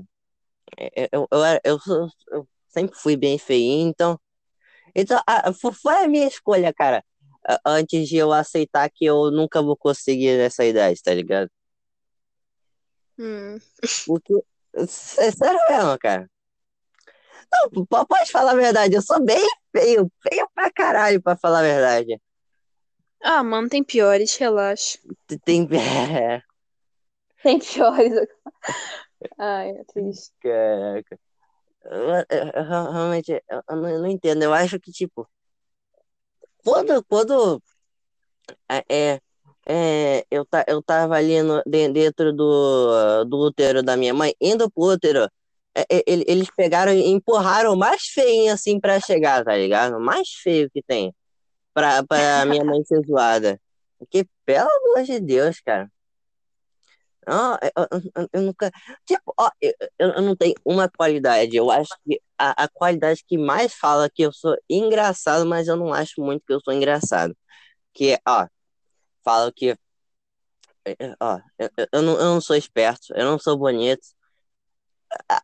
eu, 1.12 1.27
eu, 1.31 1.43
era- 1.45 1.62
eu, 1.63 1.79
sou- 1.79 2.10
eu 2.31 2.47
sempre 2.67 2.97
fui 2.99 3.15
bem 3.15 3.38
feinho, 3.38 3.88
então, 3.89 4.19
então 4.95 5.21
a- 5.27 5.53
fo- 5.53 5.71
foi 5.73 5.95
a 6.03 6.07
minha 6.07 6.27
escolha, 6.27 6.73
cara, 6.73 7.03
antes 7.65 8.07
de 8.10 8.17
eu 8.17 8.31
aceitar 8.33 8.89
que 8.93 9.05
eu 9.05 9.31
nunca 9.31 9.62
vou 9.62 9.77
conseguir 9.77 10.38
nessa 10.38 10.65
idade, 10.65 11.01
tá 11.01 11.13
ligado? 11.13 11.49
Hum. 13.17 13.57
Porque, 14.05 14.33
é 14.73 14.86
sério 15.31 15.60
mesmo, 15.69 15.97
cara. 15.99 16.29
Não, 17.51 17.86
pode 18.05 18.31
falar 18.31 18.51
a 18.51 18.55
verdade, 18.55 18.95
eu 18.95 19.01
sou 19.01 19.23
bem 19.23 19.39
feio, 19.75 20.12
feio 20.27 20.49
pra 20.53 20.69
caralho, 20.71 21.21
pra 21.21 21.38
falar 21.38 21.60
a 21.60 21.63
verdade. 21.63 22.21
Ah, 23.23 23.41
mano, 23.43 23.69
tem 23.69 23.83
piores, 23.83 24.36
relaxa. 24.36 24.99
Tem, 25.43 25.67
é, 25.73 26.41
Tem 27.43 27.60
piores. 27.60 28.13
Ai, 29.38 29.71
é 29.71 29.84
triste. 29.86 30.32
caraca. 30.41 31.19
Eu, 31.86 32.10
eu- 32.30 32.52
eu 32.54 32.63
realmente, 32.91 33.32
eu, 33.50 33.62
eu 33.69 33.76
não, 33.78 34.08
entendo, 34.08 34.43
eu 34.43 34.54
acho 34.54 34.80
que, 34.80 34.91
tipo, 34.91 35.28
quando, 36.63 37.04
quando 37.06 37.62
é, 38.69 38.84
é, 38.89 39.21
é, 39.67 40.26
eu, 40.30 40.45
ta, 40.45 40.63
eu 40.67 40.82
tava 40.82 41.15
ali 41.15 41.41
no, 41.41 41.62
de- 41.65 41.89
dentro 41.89 42.34
do, 42.34 43.23
do 43.26 43.38
útero 43.47 43.82
da 43.84 43.95
minha 43.97 44.13
mãe, 44.13 44.34
indo 44.41 44.69
pro 44.71 44.84
útero, 44.93 45.30
é, 45.76 45.82
é, 45.97 46.04
ele- 46.08 46.26
eles 46.28 46.50
pegaram 46.56 46.91
e 46.93 47.08
empurraram 47.10 47.73
o 47.73 47.78
mais 47.78 48.04
feinho 48.08 48.54
assim 48.54 48.80
pra 48.80 49.00
chegar, 49.00 49.43
tá 49.45 49.56
ligado? 49.56 49.97
O 49.97 50.02
mais 50.02 50.30
feio 50.43 50.69
que 50.71 50.82
tem 50.84 51.13
pra, 51.73 52.04
pra 52.06 52.45
minha 52.45 52.63
mãe 52.65 52.84
ser 52.86 53.02
zoada. 53.06 53.60
Porque, 54.00 54.26
pelo 54.45 54.69
amor 54.69 55.04
de 55.04 55.19
Deus, 55.19 55.60
cara. 55.62 55.89
Não, 57.27 57.57
eu, 57.61 57.87
eu- 58.15 58.27
eu- 58.33 58.41
nunca. 58.41 58.71
Tipo, 59.05 59.33
ó, 59.39 59.49
eu, 59.61 59.73
eu 59.99 60.21
não 60.21 60.35
tenho 60.35 60.55
uma 60.65 60.89
qualidade. 60.89 61.55
Eu 61.55 61.69
acho 61.71 61.93
que 62.05 62.21
a, 62.37 62.63
a 62.65 62.67
qualidade 62.69 63.23
que 63.27 63.37
mais 63.37 63.73
fala 63.73 64.09
que 64.09 64.21
eu 64.23 64.31
sou 64.33 64.55
engraçado, 64.69 65.45
mas 65.45 65.67
eu 65.67 65.75
não 65.75 65.93
acho 65.93 66.21
muito 66.21 66.43
que 66.45 66.53
eu 66.53 66.61
sou 66.63 66.73
engraçado. 66.73 67.35
Que, 67.93 68.19
ó, 68.27 68.47
falo 69.23 69.53
que, 69.53 69.75
é, 70.85 70.91
é, 70.99 71.15
ó, 71.19 71.39
eu, 71.59 71.69
eu- 71.93 72.01
não, 72.01 72.13
eu 72.13 72.25
não 72.25 72.41
sou 72.41 72.55
esperto, 72.55 73.13
eu 73.15 73.25
não 73.25 73.39
sou 73.39 73.57
bonito. 73.57 74.07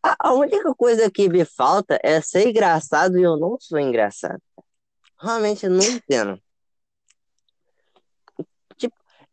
A, 0.03 0.15
a- 0.29 0.33
única 0.33 0.73
coisa 0.75 1.09
que 1.11 1.29
me 1.29 1.45
falta 1.45 1.99
é 2.03 2.21
ser 2.21 2.47
engraçado 2.49 3.17
e 3.17 3.23
eu 3.23 3.37
não 3.37 3.57
sou 3.59 3.79
engraçado. 3.79 4.41
Realmente 5.21 5.67
não 5.69 5.79
entendo. 5.89 6.41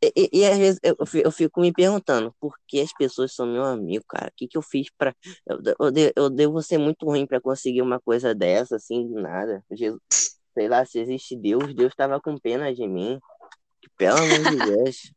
E, 0.02 0.30
e- 0.32 0.46
às 0.46 0.56
vezes 0.56 0.80
eu, 0.82 0.96
eu 1.22 1.30
fico 1.30 1.60
me 1.60 1.72
perguntando 1.72 2.34
por 2.40 2.54
que 2.66 2.80
as 2.80 2.92
pessoas 2.92 3.34
são 3.34 3.46
meu 3.46 3.64
amigo, 3.64 4.04
cara? 4.08 4.28
O 4.28 4.32
que 4.34 4.48
que 4.48 4.56
eu 4.56 4.62
fiz 4.62 4.88
pra. 4.96 5.14
Eu, 5.46 5.60
de- 5.60 5.74
eu, 5.78 5.90
de- 5.90 6.12
eu 6.16 6.30
devo 6.30 6.62
ser 6.62 6.78
muito 6.78 7.04
ruim 7.04 7.26
pra 7.26 7.40
conseguir 7.40 7.82
uma 7.82 8.00
coisa 8.00 8.34
dessa, 8.34 8.76
assim, 8.76 9.06
do 9.06 9.20
nada. 9.20 9.62
Jesus, 9.70 10.00
sei 10.54 10.68
lá, 10.68 10.84
se 10.86 10.98
existe 10.98 11.36
Deus, 11.36 11.74
Deus 11.74 11.94
tava 11.94 12.18
com 12.20 12.38
pena 12.38 12.74
de 12.74 12.88
mim. 12.88 13.20
Que, 13.82 13.88
pelo 13.98 14.16
amor 14.18 14.38
de 14.42 14.56
Deus. 14.56 15.12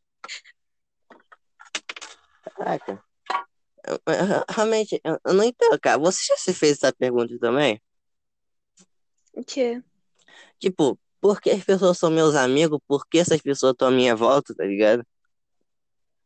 Caraca. 2.58 3.04
Realmente, 4.50 5.02
eu 5.04 5.34
não 5.34 5.44
entendo, 5.44 5.80
cara. 5.80 5.98
Você 5.98 6.26
já 6.28 6.36
se 6.38 6.54
fez 6.54 6.74
essa 6.74 6.92
pergunta 6.94 7.38
também? 7.40 7.82
O 9.34 9.44
quê? 9.44 9.82
Tipo, 10.60 10.98
por 11.24 11.42
que 11.42 11.50
as 11.52 11.64
pessoas 11.64 11.98
são 11.98 12.12
meus 12.12 12.36
amigos? 12.36 12.80
Por 12.88 13.08
que 13.08 13.20
essas 13.20 13.42
pessoas 13.42 13.72
estão 13.74 13.88
à 13.88 13.92
minha 13.92 14.16
volta, 14.16 14.54
tá 14.56 14.66
ligado? 14.66 15.04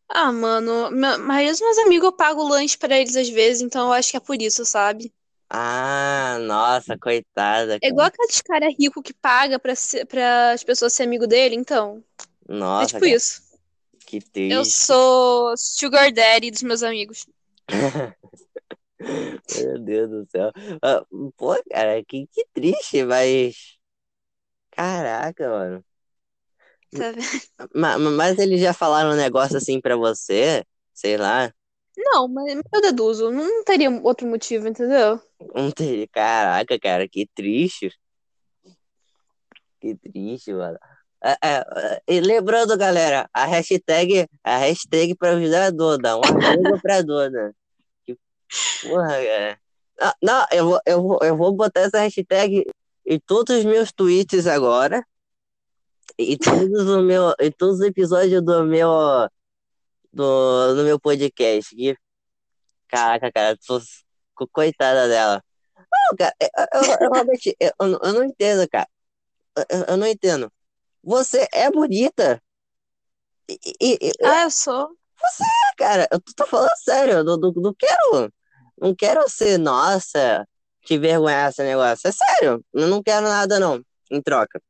Ah, 0.10 0.32
mano, 0.34 0.92
mas 1.20 1.52
os 1.56 1.62
meus 1.62 1.78
amigos 1.80 2.06
eu 2.08 2.12
pago 2.14 2.44
lanche 2.48 2.78
pra 2.78 2.98
eles 3.00 3.16
às 3.16 3.30
vezes, 3.30 3.62
então 3.62 3.88
eu 3.88 3.94
acho 3.94 4.12
que 4.12 4.18
é 4.18 4.20
por 4.20 4.42
isso, 4.42 4.66
sabe? 4.66 5.14
Ah, 5.50 6.38
nossa, 6.42 6.98
coitada, 6.98 7.80
É 7.82 7.88
igual 7.90 8.08
aqueles 8.08 8.42
cara 8.42 8.70
rico 8.70 9.02
que 9.04 9.14
paga 9.14 9.60
pra, 9.60 9.76
ser, 9.76 10.06
pra 10.06 10.52
as 10.52 10.64
pessoas 10.64 10.94
ser 10.94 11.04
amigo 11.04 11.28
dele, 11.28 11.56
então. 11.56 12.04
É 12.80 12.86
Nossa, 12.86 12.86
tipo 12.86 13.06
cara, 13.06 13.16
isso. 13.16 13.42
que 14.08 14.22
Eu 14.50 14.66
triste. 14.66 14.66
sou 14.66 15.56
sugar 15.58 16.12
daddy 16.12 16.52
dos 16.52 16.64
meus 16.64 16.84
amigos. 16.84 17.26
Meu 19.56 19.80
Deus 19.80 20.10
do 20.10 20.26
céu. 20.30 20.52
Ah, 20.82 21.04
Pô, 21.38 21.56
cara, 21.72 22.04
que, 22.06 22.28
que 22.28 22.46
triste, 22.54 23.04
mas. 23.06 23.77
Caraca, 24.78 25.50
mano. 25.50 25.84
Tá 26.92 27.12
vendo? 27.12 27.70
Ma- 27.74 27.98
ma- 27.98 28.12
Mas 28.12 28.38
eles 28.38 28.62
já 28.62 28.74
falaram 28.74 29.10
um 29.10 29.16
negócio 29.16 29.58
assim 29.58 29.82
pra 29.82 29.96
você? 29.96 30.64
Sei 30.94 31.18
lá. 31.18 31.52
Não, 31.98 32.28
mas 32.28 32.62
eu 32.72 32.82
deduzo, 32.82 33.32
não 33.32 33.64
teria 33.64 33.90
outro 33.90 34.28
motivo, 34.28 34.68
entendeu? 34.68 35.20
Não 35.56 35.72
tem- 35.72 36.08
Caraca, 36.10 36.80
cara, 36.80 37.08
que 37.10 37.28
triste. 37.34 37.92
Que 39.82 39.96
triste, 39.96 40.54
mano. 40.54 40.78
É, 41.24 41.32
é, 41.32 41.64
é, 41.76 42.02
e 42.08 42.22
lembrando, 42.22 42.78
galera, 42.78 43.28
a 43.34 43.46
hashtag, 43.46 44.28
a 44.44 44.58
hashtag 44.58 45.16
pra 45.16 45.32
ajudar 45.32 45.66
a 45.66 45.70
Duda. 45.72 46.16
Um 46.18 46.22
amigo 46.24 46.80
pra 46.80 47.02
Duda. 47.02 47.56
Que 48.06 48.16
porra, 48.84 49.08
cara. 49.08 49.60
Não, 50.00 50.14
não, 50.22 50.46
eu 50.52 50.66
vou, 50.66 50.80
eu 50.86 51.02
vou, 51.02 51.20
eu 51.24 51.36
vou 51.36 51.52
botar 51.52 51.82
essa 51.82 52.00
hashtag 52.00 52.64
em 53.08 53.20
todos 53.20 53.56
os 53.58 53.66
meus 53.66 53.92
tweets 53.92 54.46
agora. 54.48 55.04
E 56.20 56.38
todos 56.70 56.82
os 56.88 57.04
meu, 57.06 57.34
em 57.40 57.52
todos 57.52 57.80
os 57.80 57.86
episódios 57.86 58.44
do 58.44 58.64
meu 58.66 58.90
do, 60.14 60.76
do 60.76 60.84
meu 60.84 61.00
podcast. 61.00 61.76
Que, 61.76 61.96
caraca, 62.88 63.32
cara, 63.32 63.58
tô 63.66 63.80
co- 64.36 64.48
coitada 64.52 65.08
dela. 65.08 65.44
Não, 65.78 66.18
cara, 66.18 66.34
eu, 66.42 66.50
eu- 66.74 66.98
eu 67.02 67.12
realmente 67.14 67.56
eu, 67.60 67.72
eu 67.80 68.14
não- 68.14 68.24
entendo, 68.24 68.68
cara. 68.70 68.88
Eu, 69.70 69.86
eu 69.90 69.98
não 69.98 70.08
entendo. 70.08 70.52
Você 71.04 71.48
é 71.54 71.70
bonita. 71.72 72.42
E, 73.50 73.58
e- 73.82 73.98
e- 74.10 74.12
Ah, 74.26 74.44
eu 74.44 74.52
sou. 74.52 74.90
cara, 75.78 76.08
eu 76.12 76.20
tô 76.36 76.46
falando 76.46 76.70
sério, 76.84 77.14
eu 77.16 77.24
não, 77.24 77.38
não, 77.38 77.52
não 77.54 77.74
quero. 77.74 78.34
Não 78.80 78.94
quero 78.96 79.28
ser, 79.30 79.58
nossa, 79.58 80.48
te 80.88 80.98
vergonhar 80.98 81.50
esse 81.50 81.62
negócio. 81.64 82.08
É 82.08 82.12
sério, 82.12 82.66
eu 82.74 82.88
não 82.88 83.04
quero 83.04 83.28
nada, 83.28 83.60
não, 83.60 83.84
em 84.10 84.22
troca. 84.22 84.62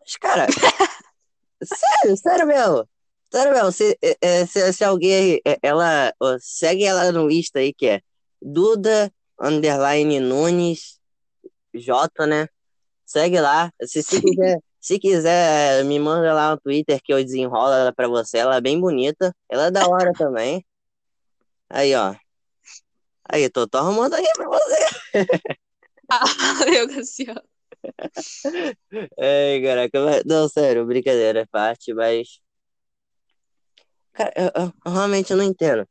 Mas, 0.00 0.16
cara, 0.16 0.46
sério, 1.62 2.16
sério 2.16 2.46
mesmo. 2.46 2.88
Sério 3.32 3.52
mesmo, 3.52 3.72
se, 3.72 3.98
é, 4.00 4.16
é, 4.20 4.46
se, 4.46 4.72
se 4.72 4.84
alguém 4.84 5.40
é, 5.44 5.58
ela, 5.60 6.14
segue 6.38 6.84
ela 6.84 7.10
no 7.10 7.28
Insta 7.28 7.58
aí, 7.58 7.74
que 7.74 7.86
é 7.88 8.00
Duda, 8.40 9.12
underline 9.40 10.20
Nunes, 10.20 11.00
J, 11.74 12.26
né? 12.26 12.48
Segue 13.04 13.40
lá. 13.40 13.72
Se, 13.82 14.02
se 14.02 14.20
quiser, 14.22 14.58
se 14.80 14.98
quiser, 15.00 15.84
me 15.84 15.98
manda 15.98 16.32
lá 16.32 16.52
no 16.52 16.60
Twitter 16.60 17.00
que 17.02 17.12
eu 17.12 17.22
desenrolo 17.22 17.72
ela 17.72 17.92
pra 17.92 18.06
você. 18.06 18.38
Ela 18.38 18.56
é 18.56 18.60
bem 18.60 18.80
bonita. 18.80 19.34
Ela 19.48 19.66
é 19.66 19.70
da 19.70 19.88
hora 19.88 20.12
também. 20.12 20.64
Aí, 21.68 21.94
ó. 21.94 22.14
Aí, 23.28 23.48
tô, 23.50 23.66
tô 23.66 23.78
arrumando 23.78 24.14
aqui 24.14 24.26
pra 24.34 24.48
você. 24.48 25.28
Ah, 26.10 26.24
eu, 26.76 26.88
Cassiano. 26.88 27.42
Ai, 29.18 29.62
caraca. 29.62 30.04
mas- 30.04 30.24
Não, 30.24 30.48
sério, 30.48 30.84
brincadeira, 30.86 31.40
é 31.40 31.46
parte, 31.46 31.92
mas. 31.94 32.40
Cara, 34.12 34.32
eu, 34.36 34.62
eu- 34.62 34.72
eu 34.84 34.92
realmente 34.92 35.34
não 35.34 35.42
entendo. 35.44 35.86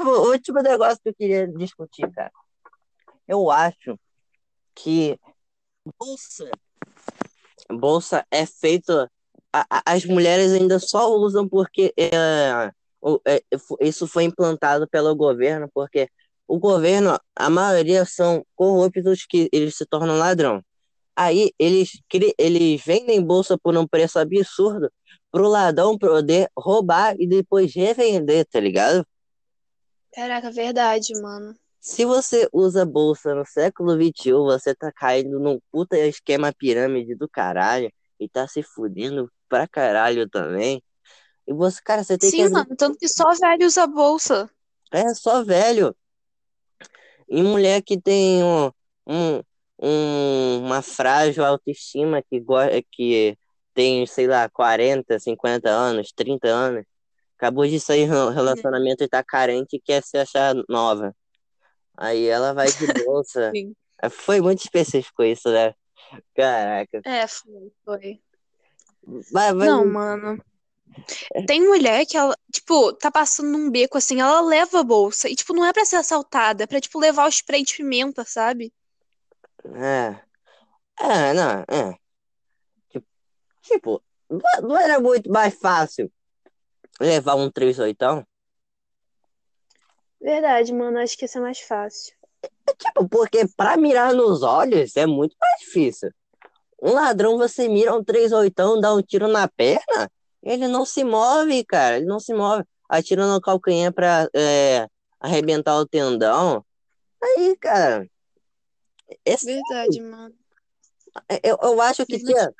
O 0.00 0.30
último 0.30 0.60
negócio 0.62 1.00
que 1.02 1.10
eu 1.10 1.14
queria 1.14 1.46
discutir, 1.46 2.10
cara. 2.12 2.32
Eu 3.28 3.50
acho 3.50 3.98
que 4.74 5.18
bolsa, 5.98 6.50
bolsa 7.70 8.26
é 8.30 8.44
feito. 8.46 8.92
a- 9.52 9.66
a- 9.68 9.82
as 9.86 10.04
mulheres 10.04 10.52
ainda 10.52 10.78
só 10.78 11.08
usam 11.12 11.48
porque 11.48 11.92
é, 11.96 12.72
isso 13.80 14.06
foi 14.06 14.24
implantado 14.24 14.88
pelo 14.88 15.14
governo, 15.14 15.68
porque 15.72 16.08
o 16.46 16.58
governo, 16.58 17.18
a 17.36 17.48
maioria 17.48 18.04
são 18.04 18.44
corruptos 18.54 19.24
que 19.24 19.48
eles 19.52 19.76
se 19.76 19.86
tornam 19.86 20.18
ladrão. 20.18 20.62
Aí 21.16 21.52
eles, 21.58 22.00
eles 22.38 22.82
vendem 22.84 23.22
bolsa 23.22 23.56
por 23.58 23.76
um 23.76 23.86
preço 23.86 24.18
absurdo 24.18 24.90
pro 25.30 25.48
ladrão 25.48 25.96
poder 25.96 26.48
roubar 26.56 27.14
e 27.18 27.26
depois 27.26 27.74
revender, 27.74 28.46
tá 28.46 28.58
ligado? 28.58 29.06
Caraca, 30.12 30.50
verdade, 30.50 31.12
mano. 31.20 31.54
Se 31.80 32.04
você 32.04 32.48
usa 32.52 32.84
bolsa 32.84 33.34
no 33.34 33.44
século 33.46 33.92
XXI, 33.92 34.32
você 34.32 34.74
tá 34.74 34.92
caindo 34.92 35.38
num 35.38 35.58
puta 35.70 35.96
esquema 35.96 36.52
pirâmide 36.52 37.14
do 37.14 37.28
caralho 37.28 37.90
e 38.18 38.28
tá 38.28 38.46
se 38.46 38.62
fudendo 38.62 39.30
pra 39.48 39.66
caralho 39.66 40.28
também. 40.28 40.82
E 41.50 41.52
você, 41.52 41.82
cara, 41.82 42.04
você 42.04 42.16
tem 42.16 42.30
que 42.30 42.36
Sim, 42.36 42.48
mano, 42.48 42.76
tanto 42.76 42.96
que 42.96 43.08
só 43.08 43.34
velho 43.34 43.66
usa 43.66 43.84
bolsa. 43.84 44.48
É 44.92 45.12
só 45.14 45.42
velho. 45.42 45.96
E 47.28 47.42
mulher 47.42 47.82
que 47.82 48.00
tem 48.00 48.40
um, 48.44 48.70
um, 49.04 49.42
um- 49.82 50.58
uma 50.64 50.80
frágil 50.80 51.44
autoestima 51.44 52.22
que, 52.22 52.40
que 52.92 53.36
tem, 53.74 54.06
sei 54.06 54.28
lá, 54.28 54.48
40, 54.48 55.18
50 55.18 55.68
anos, 55.68 56.12
30 56.14 56.46
anos. 56.46 56.84
Acabou 57.36 57.66
de 57.66 57.80
sair 57.80 58.08
um 58.08 58.28
relacionamento 58.30 59.02
e 59.02 59.08
tá 59.08 59.24
carente 59.24 59.74
e 59.74 59.80
quer 59.80 60.04
se 60.04 60.16
achar 60.18 60.54
nova. 60.68 61.12
Aí 61.96 62.26
ela 62.26 62.54
vai 62.54 62.68
de 62.68 62.86
bolsa. 63.04 63.50
Sim. 63.56 63.74
Foi 64.08 64.40
muito 64.40 64.60
específico 64.60 65.24
isso, 65.24 65.50
né? 65.50 65.74
Caraca. 66.32 67.00
É, 67.04 67.26
foi, 67.26 67.72
foi. 67.84 68.20
Vai, 69.32 69.52
vai. 69.52 69.66
Não, 69.66 69.84
mano. 69.84 70.40
Tem 71.46 71.60
mulher 71.66 72.04
que 72.06 72.16
ela, 72.16 72.36
tipo, 72.52 72.92
tá 72.94 73.10
passando 73.10 73.50
num 73.50 73.70
beco 73.70 73.98
assim, 73.98 74.20
ela 74.20 74.40
leva 74.40 74.80
a 74.80 74.84
bolsa. 74.84 75.28
E, 75.28 75.34
tipo, 75.34 75.52
não 75.54 75.64
é 75.64 75.72
pra 75.72 75.84
ser 75.84 75.96
assaltada, 75.96 76.64
é 76.64 76.66
pra, 76.66 76.80
tipo, 76.80 76.98
levar 76.98 77.26
o 77.26 77.32
spray 77.32 77.62
de 77.62 77.76
pimenta, 77.76 78.24
sabe? 78.24 78.72
É. 79.74 80.20
É, 80.98 81.32
não, 81.32 81.64
é. 81.68 81.98
Tipo, 82.90 83.06
tipo, 83.62 84.02
não 84.62 84.76
era 84.76 85.00
muito 85.00 85.30
mais 85.30 85.54
fácil 85.54 86.10
levar 87.00 87.34
um 87.36 87.50
38? 87.50 88.26
Verdade, 90.20 90.72
mano, 90.74 90.98
acho 90.98 91.16
que 91.16 91.24
isso 91.24 91.38
é 91.38 91.40
mais 91.40 91.60
fácil. 91.60 92.14
Tipo, 92.78 93.08
porque 93.08 93.46
pra 93.56 93.76
mirar 93.76 94.12
nos 94.14 94.42
olhos 94.42 94.94
é 94.96 95.06
muito 95.06 95.34
mais 95.40 95.60
difícil. 95.60 96.10
Um 96.82 96.92
ladrão, 96.92 97.38
você 97.38 97.68
mira 97.68 97.94
um 97.94 98.04
38, 98.04 98.80
dá 98.80 98.94
um 98.94 99.02
tiro 99.02 99.28
na 99.28 99.48
perna, 99.48 100.10
ele 100.42 100.68
não 100.68 100.84
se 100.84 101.04
move, 101.04 101.64
cara, 101.64 101.96
ele 101.96 102.06
não 102.06 102.20
se 102.20 102.32
move. 102.32 102.64
Atira 102.88 103.26
no 103.26 103.40
calcanhar 103.40 103.92
pra 103.92 104.28
é, 104.34 104.88
arrebentar 105.20 105.76
o 105.76 105.86
tendão. 105.86 106.64
Aí, 107.22 107.56
cara, 107.56 108.08
esse, 109.24 109.46
Verdade, 109.46 110.00
mano. 110.00 110.34
eu, 111.42 111.58
eu 111.62 111.80
acho 111.80 112.06
que 112.06 112.18
tinha, 112.18 112.52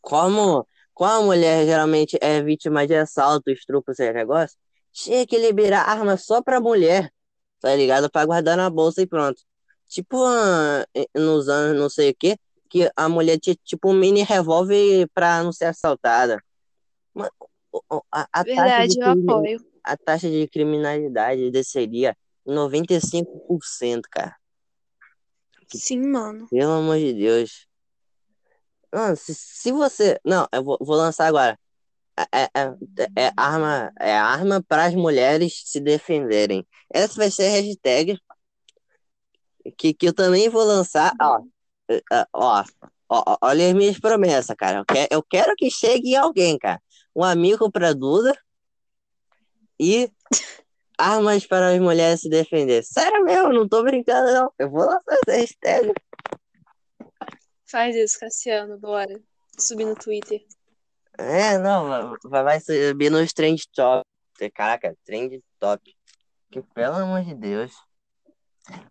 como, 0.00 0.66
como 0.94 1.10
a 1.10 1.22
mulher 1.22 1.66
geralmente 1.66 2.18
é 2.20 2.42
vítima 2.42 2.86
de 2.86 2.94
assalto, 2.94 3.50
estupro, 3.50 3.92
esse 3.92 4.12
negócio, 4.12 4.56
tinha 4.92 5.26
que 5.26 5.36
liberar 5.38 5.88
arma 5.88 6.16
só 6.16 6.42
pra 6.42 6.60
mulher, 6.60 7.12
tá 7.60 7.74
ligado? 7.74 8.10
Pra 8.10 8.24
guardar 8.24 8.56
na 8.56 8.70
bolsa 8.70 9.02
e 9.02 9.06
pronto. 9.06 9.42
Tipo, 9.88 10.22
ah, 10.24 10.84
nos 11.14 11.48
anos 11.48 11.78
não 11.80 11.88
sei 11.88 12.10
o 12.10 12.14
que, 12.14 12.36
que 12.68 12.90
a 12.96 13.08
mulher 13.08 13.38
tinha 13.38 13.56
tipo 13.64 13.90
um 13.90 13.94
mini 13.94 14.22
revólver 14.22 15.08
pra 15.14 15.42
não 15.42 15.52
ser 15.52 15.66
assaltada. 15.66 16.42
A, 18.10 18.28
a 18.32 18.44
taxa 18.44 18.44
Verdade, 18.44 18.94
de 18.94 19.00
eu 19.00 19.06
apoio. 19.10 19.66
a 19.84 19.96
taxa 19.96 20.30
de 20.30 20.48
criminalidade 20.48 21.50
desceria 21.50 22.16
em 22.46 22.54
95%, 22.54 24.08
cara. 24.10 24.36
Sim, 25.74 26.00
mano. 26.08 26.48
Pelo 26.48 26.72
amor 26.72 26.98
de 26.98 27.12
Deus. 27.12 27.66
Não, 28.92 29.14
se, 29.16 29.34
se 29.34 29.72
você. 29.72 30.18
Não, 30.24 30.46
eu 30.52 30.62
vou, 30.62 30.78
vou 30.80 30.96
lançar 30.96 31.26
agora. 31.26 31.58
É, 32.32 32.44
é, 32.44 32.50
é- 32.54 33.26
é 33.26 33.32
arma, 33.36 33.92
é 34.00 34.16
arma 34.16 34.62
para 34.66 34.86
as 34.86 34.94
mulheres 34.94 35.62
se 35.66 35.80
defenderem. 35.80 36.66
Essa 36.90 37.14
vai 37.16 37.30
ser 37.30 37.46
a 37.46 37.50
hashtag 37.50 38.18
que, 39.76 39.92
que 39.92 40.08
eu 40.08 40.14
também 40.14 40.48
vou 40.48 40.64
lançar. 40.64 41.12
Ó, 41.20 41.42
é, 41.90 41.96
é, 41.96 42.26
ó, 42.32 42.64
ó, 43.08 43.22
ó, 43.26 43.36
olha 43.42 43.68
as 43.68 43.74
minhas 43.74 43.98
promessas, 43.98 44.56
cara. 44.56 44.78
Eu 44.78 44.84
quero, 44.86 45.08
eu 45.10 45.22
quero 45.22 45.54
que 45.56 45.70
chegue 45.70 46.10
em 46.12 46.16
alguém, 46.16 46.58
cara. 46.58 46.80
Um 47.16 47.24
amigo 47.24 47.72
para 47.72 47.94
Duda 47.94 48.38
e 49.80 50.12
armas 50.98 51.46
para 51.46 51.70
as 51.72 51.80
mulheres 51.80 52.20
se 52.20 52.28
defender. 52.28 52.84
Sério 52.84 53.24
mesmo, 53.24 53.54
não 53.54 53.66
tô 53.66 53.82
brincando, 53.82 54.34
não. 54.34 54.52
Eu 54.58 54.70
vou 54.70 54.84
lançar 54.84 55.16
essa 55.26 55.32
hashtag. 55.38 55.94
Faz 57.64 57.96
isso, 57.96 58.20
Cassiano, 58.20 58.78
bora. 58.78 59.18
Subir 59.58 59.86
no 59.86 59.94
Twitter. 59.94 60.44
É, 61.16 61.56
não, 61.56 62.18
vai, 62.24 62.42
vai 62.44 62.60
subir 62.60 63.10
nos 63.10 63.32
trend 63.32 63.66
top. 63.74 64.04
Caraca, 64.54 64.94
trend 65.06 65.42
top. 65.58 65.96
Que 66.50 66.60
pelo 66.60 66.96
amor 66.96 67.24
de 67.24 67.34
Deus. 67.34 67.72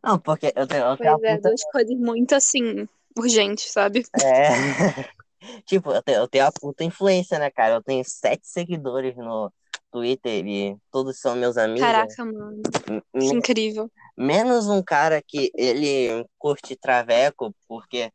Não, 0.04 0.18
porque 0.18 0.52
eu 0.56 0.66
tenho, 0.66 0.84
eu 0.84 0.98
tenho 0.98 1.20
Pois 1.20 1.32
é, 1.32 1.36
puta. 1.36 1.50
duas 1.50 1.64
coisas 1.72 1.96
muito 1.96 2.34
assim, 2.34 2.88
urgentes, 3.16 3.72
sabe? 3.72 4.04
É. 4.24 4.50
Tipo, 5.65 5.91
eu 5.91 6.01
tenho, 6.01 6.17
eu 6.19 6.27
tenho 6.27 6.45
uma 6.45 6.51
puta 6.51 6.84
influência, 6.84 7.38
né, 7.39 7.49
cara? 7.51 7.75
Eu 7.75 7.84
tenho 7.84 8.03
sete 8.05 8.47
seguidores 8.47 9.15
no 9.15 9.51
Twitter 9.91 10.45
e 10.45 10.77
todos 10.91 11.19
são 11.19 11.36
meus 11.36 11.58
amigos. 11.58 11.81
Caraca, 11.88 12.25
mano. 12.25 12.62
Que 12.63 13.01
Me- 13.19 13.25
incrível. 13.38 13.91
Menos 14.17 14.67
um 14.67 14.81
cara 14.81 15.21
que 15.25 15.51
ele 15.55 16.25
curte 16.38 16.75
Traveco, 16.75 17.53
porque 17.67 18.12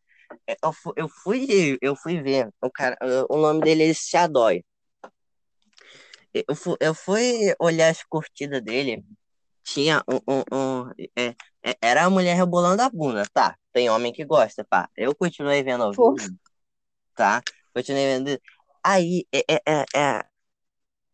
eu, 0.62 0.72
fu- 0.72 0.92
eu 0.96 1.08
fui, 1.08 1.78
eu 1.82 1.94
fui 1.96 2.22
ver, 2.22 2.48
o 2.62 2.70
cara, 2.70 2.96
o 3.28 3.36
nome 3.36 3.60
dele 3.60 3.90
é 3.90 3.94
Shadoy. 3.94 4.64
Eu 6.32 6.54
fui, 6.54 6.76
eu 6.80 6.94
fui 6.94 7.54
olhar 7.58 7.88
as 7.88 8.04
curtidas 8.04 8.62
dele, 8.62 9.04
tinha 9.64 10.02
um, 10.08 10.16
um, 10.32 10.42
um- 10.56 10.90
é, 11.16 11.34
é- 11.62 11.76
era 11.82 12.04
a 12.04 12.10
mulher 12.10 12.36
rebolando 12.36 12.82
a 12.82 12.88
bunda, 12.88 13.24
tá? 13.32 13.56
Tem 13.72 13.90
homem 13.90 14.12
que 14.12 14.24
gosta, 14.24 14.64
pá. 14.64 14.88
Eu 14.96 15.14
continuei 15.14 15.62
vendo 15.62 15.84
o 15.84 15.92
vídeo, 16.16 16.36
tá? 17.20 17.42
Continuei 17.74 18.06
vendo. 18.06 18.40
Aí, 18.82 19.26
é, 19.30 19.44
é, 19.46 19.62
é, 19.66 19.84
é, 19.94 20.24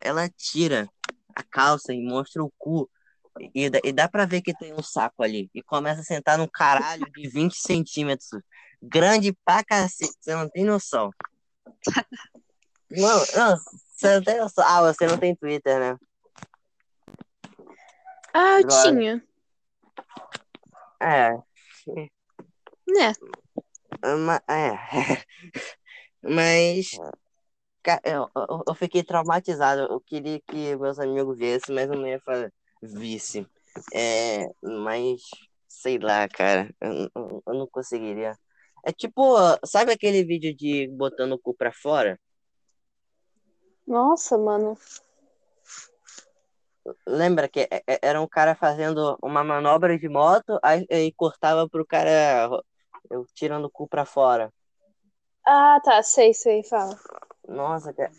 ela 0.01 0.29
tira 0.29 0.89
a 1.35 1.43
calça 1.43 1.93
e 1.93 2.01
mostra 2.01 2.45
o 2.45 2.53
cu. 2.57 2.89
E, 3.53 3.69
dá- 3.69 3.81
e 3.83 3.93
dá 3.93 4.09
pra 4.09 4.25
ver 4.25 4.41
que 4.41 4.55
tem 4.57 4.73
um 4.73 4.83
saco 4.83 5.21
ali. 5.25 5.51
E 5.53 5.61
começa 5.65 6.01
a 6.03 6.05
sentar 6.05 6.39
num 6.39 6.47
caralho 6.47 7.11
de 7.11 7.29
20 7.29 7.57
centímetros. 7.57 8.29
Grande 8.81 9.37
pra 9.45 9.65
cacete, 9.65 10.15
você 10.21 10.33
não 10.35 10.49
tem 10.49 10.65
noção. 10.65 11.11
Não, 12.89 13.19
não, 13.35 13.57
você 13.93 14.15
não 14.15 14.23
tem 14.23 14.39
noção. 14.39 14.65
Ah, 14.65 14.81
você 14.83 15.07
não 15.09 15.19
tem 15.19 15.35
Twitter, 15.35 15.81
né? 15.81 15.97
Ah, 18.33 18.61
eu 18.61 18.67
Droga. 18.67 18.83
tinha. 18.91 19.25
É, 21.03 21.33
Né? 22.87 23.13
é. 24.49 25.27
Mas, 26.29 26.91
ca- 27.83 28.01
eu, 28.05 28.29
eu, 28.37 28.65
eu 28.69 28.75
fiquei 28.75 29.03
traumatizado. 29.03 29.83
Eu 29.83 30.01
queria 30.01 30.41
que 30.41 30.77
meus 30.77 30.99
amigos 30.99 31.39
vissem, 31.39 31.75
mas 31.75 31.89
eu 31.89 31.97
não 31.97 32.07
ia 32.07 32.21
fazer. 32.21 32.53
Visse. 32.83 33.47
É, 33.95 34.47
mas, 34.63 35.23
sei 35.69 35.99
lá, 35.99 36.29
cara. 36.29 36.71
Eu, 36.81 37.11
eu- 37.15 37.55
não 37.55 37.67
conseguiria. 37.69 38.37
É 38.85 38.93
tipo, 38.93 39.23
sabe 39.67 39.93
aquele 39.93 40.25
vídeo 40.25 40.55
de 40.57 40.89
botando 40.89 41.33
o 41.33 41.39
cu 41.39 41.55
pra 41.55 41.73
fora? 41.73 42.19
Nossa, 43.87 44.39
mano. 44.39 44.77
Lembra 47.07 47.49
que 47.49 47.61
é- 47.71 47.83
é- 47.87 47.99
era 48.03 48.21
um 48.21 48.29
cara 48.29 48.55
fazendo 48.55 49.19
uma 49.23 49.43
manobra 49.43 49.99
de 49.99 50.09
moto, 50.09 50.59
aí, 50.63 50.87
aí 50.91 51.13
cortava 51.13 51.69
pro 51.69 51.85
cara 51.87 52.49
eu, 53.11 53.27
tirando 53.35 53.65
o 53.67 53.71
cu 53.71 53.89
pra 53.89 54.05
fora. 54.05 54.53
Ah, 55.47 55.81
tá. 55.83 56.03
Sei, 56.03 56.35
sei. 56.35 56.63
Fala. 56.65 56.99
Nossa, 57.49 57.93
cara, 57.93 58.11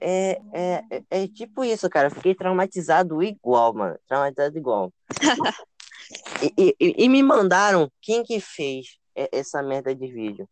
é, 0.00 0.40
é, 0.52 0.84
é, 0.90 1.02
é, 1.10 1.28
tipo 1.28 1.64
isso, 1.64 1.90
cara. 1.90 2.06
Eu 2.06 2.12
fiquei 2.12 2.34
traumatizado 2.34 3.20
igual, 3.22 3.74
mano. 3.74 3.98
Traumatizado 4.06 4.56
igual. 4.56 4.92
E, 6.56 6.74
e, 6.80 7.04
e- 7.04 7.08
me 7.08 7.22
mandaram 7.22 7.90
quem 8.00 8.22
que 8.22 8.40
fez 8.40 8.96
essa 9.14 9.62
merda 9.62 9.94
de 9.94 10.06
vídeo. 10.06 10.48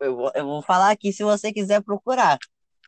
Eu 0.00 0.16
vou, 0.16 0.32
eu 0.34 0.44
vou 0.44 0.62
falar 0.62 0.90
aqui 0.90 1.12
se 1.12 1.22
você 1.22 1.52
quiser 1.52 1.82
procurar. 1.82 2.38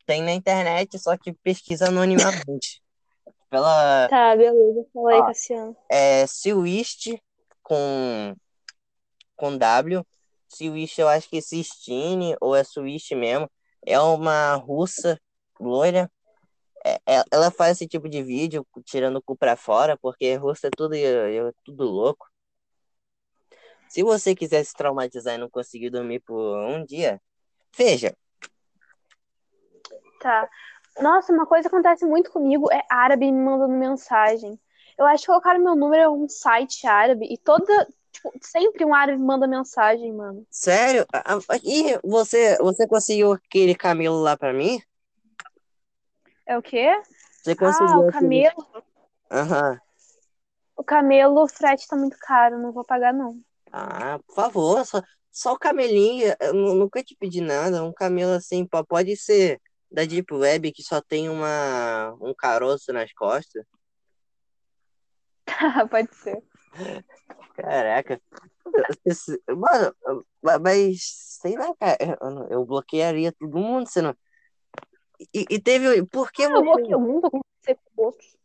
Tem 0.06 0.22
na 0.22 0.32
internet, 0.32 0.98
só 0.98 1.16
que 1.16 1.32
pesquisa 1.32 1.88
anonimamente. 1.88 2.82
Pela 3.50 4.08
Tá, 4.08 4.34
beleza. 4.34 4.84
Fala 4.92 5.12
aí. 5.12 5.20
Cassiano. 5.22 5.76
é, 5.88 6.26
Swist 6.26 7.14
com, 7.62 8.34
com 9.36 9.56
W. 9.56 10.04
Swist, 10.54 10.98
eu 10.98 11.08
acho 11.08 11.28
que 11.28 11.38
é 11.38 11.40
Sistine, 11.40 12.36
ou 12.40 12.54
é 12.54 12.64
Swist 12.64 13.10
mesmo. 13.14 13.50
É 13.86 13.98
uma 14.00 14.54
russa 14.54 15.18
loira. 15.60 16.10
É- 16.84 17.00
é- 17.06 17.24
ela 17.30 17.50
faz 17.50 17.76
esse 17.78 17.88
tipo 17.88 18.08
de 18.08 18.22
vídeo 18.22 18.66
tirando 18.84 19.16
o 19.16 19.22
cu 19.22 19.36
pra 19.36 19.56
fora, 19.56 19.96
porque 19.98 20.34
russa 20.36 20.68
é 20.68 20.70
tudo, 20.70 20.94
é 20.94 21.52
tudo 21.64 21.84
louco. 21.84 22.26
Se 23.88 24.02
você 24.02 24.34
quiser 24.34 24.64
se 24.64 24.72
traumatizar 24.74 25.34
e 25.34 25.38
não 25.38 25.50
conseguir 25.50 25.90
dormir 25.90 26.20
por 26.20 26.58
um 26.58 26.84
dia, 26.84 27.20
veja. 27.76 28.16
Tá. 30.20 30.48
Nossa, 31.00 31.32
uma 31.32 31.46
coisa 31.46 31.68
que 31.68 31.74
acontece 31.74 32.06
muito 32.06 32.30
comigo 32.30 32.72
é 32.72 32.82
árabe 32.88 33.30
me 33.30 33.38
mandando 33.38 33.74
mensagem. 33.74 34.58
Eu 34.96 35.06
acho 35.06 35.22
que 35.22 35.26
colocaram 35.26 35.60
meu 35.60 35.74
número 35.74 36.02
em 36.02 36.06
algum 36.06 36.28
site 36.28 36.86
árabe 36.86 37.26
e 37.30 37.36
toda, 37.38 37.88
tipo, 38.12 38.32
sempre 38.40 38.84
um 38.84 38.94
árabe 38.94 39.18
manda 39.20 39.46
mensagem, 39.46 40.12
mano. 40.12 40.46
Sério? 40.50 41.06
Ah, 41.12 41.38
ah, 41.48 41.56
E 41.64 41.98
você, 42.04 42.56
você 42.58 42.86
conseguiu 42.86 43.32
aquele 43.32 43.74
camelo 43.74 44.20
lá 44.20 44.36
pra 44.36 44.52
mim? 44.52 44.80
É 46.46 46.56
o 46.56 46.62
quê? 46.62 47.00
Você 47.42 47.52
Ah, 47.52 47.56
conseguiu 47.56 47.96
o 48.00 48.08
aquele... 48.08 48.12
camelo. 48.12 48.84
Aham. 49.30 49.80
O 50.76 50.84
camelo, 50.84 51.42
o 51.42 51.48
frete 51.48 51.86
tá 51.86 51.96
muito 51.96 52.16
caro, 52.18 52.58
não 52.58 52.72
vou 52.72 52.84
pagar, 52.84 53.12
não. 53.12 53.40
Ah, 53.70 54.18
por 54.26 54.34
favor, 54.34 54.84
só, 54.84 55.00
só 55.30 55.52
o 55.52 55.58
camelinho, 55.58 56.34
eu 56.40 56.52
nu- 56.52 56.74
nunca 56.74 57.02
te 57.02 57.16
pedi 57.16 57.40
nada, 57.40 57.82
um 57.84 57.92
camelo 57.92 58.32
assim, 58.32 58.66
pode 58.88 59.16
ser 59.16 59.60
da 59.90 60.04
Deep 60.04 60.32
Web 60.34 60.72
que 60.72 60.82
só 60.82 61.00
tem 61.00 61.28
uma, 61.28 62.14
um 62.20 62.34
caroço 62.34 62.92
nas 62.92 63.12
costas. 63.12 63.64
Pode 65.90 66.14
ser. 66.14 66.42
Caraca, 67.54 68.20
mano, 69.48 70.26
ma- 70.42 70.58
mas 70.58 71.02
sei 71.40 71.56
lá, 71.56 71.74
cara, 71.76 72.18
eu, 72.50 72.64
bloquearia 72.64 73.32
todo 73.32 73.58
mundo, 73.58 73.86
você 73.88 74.00
não. 74.00 74.16
E, 75.34 75.46
e 75.50 75.60
teve, 75.60 76.04
por 76.06 76.32
que 76.32 76.44
Eu 76.44 76.64
você, 76.64 76.80
eu 76.92 76.98
não 76.98 77.20
vou 77.20 77.30
conversar 77.30 77.82
com 77.94 78.02
outros. 78.02 78.36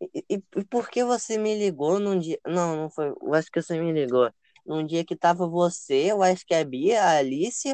e, 0.00 0.24
e- 0.30 0.42
e 0.56 0.64
por 0.64 0.88
que 0.88 1.02
você 1.04 1.38
me 1.38 1.58
ligou 1.58 1.98
num 1.98 2.18
dia, 2.18 2.38
não, 2.46 2.76
não 2.76 2.90
foi, 2.90 3.08
eu 3.08 3.34
acho 3.34 3.50
que 3.50 3.60
você 3.62 3.78
me 3.80 3.92
ligou, 3.92 4.30
num 4.64 4.84
dia 4.86 5.04
que 5.04 5.16
tava 5.16 5.46
você, 5.48 6.12
eu 6.12 6.22
acho 6.22 6.46
que 6.46 6.54
a 6.54 6.64
Bia, 6.64 7.02
a 7.02 7.16
Alice 7.18 7.68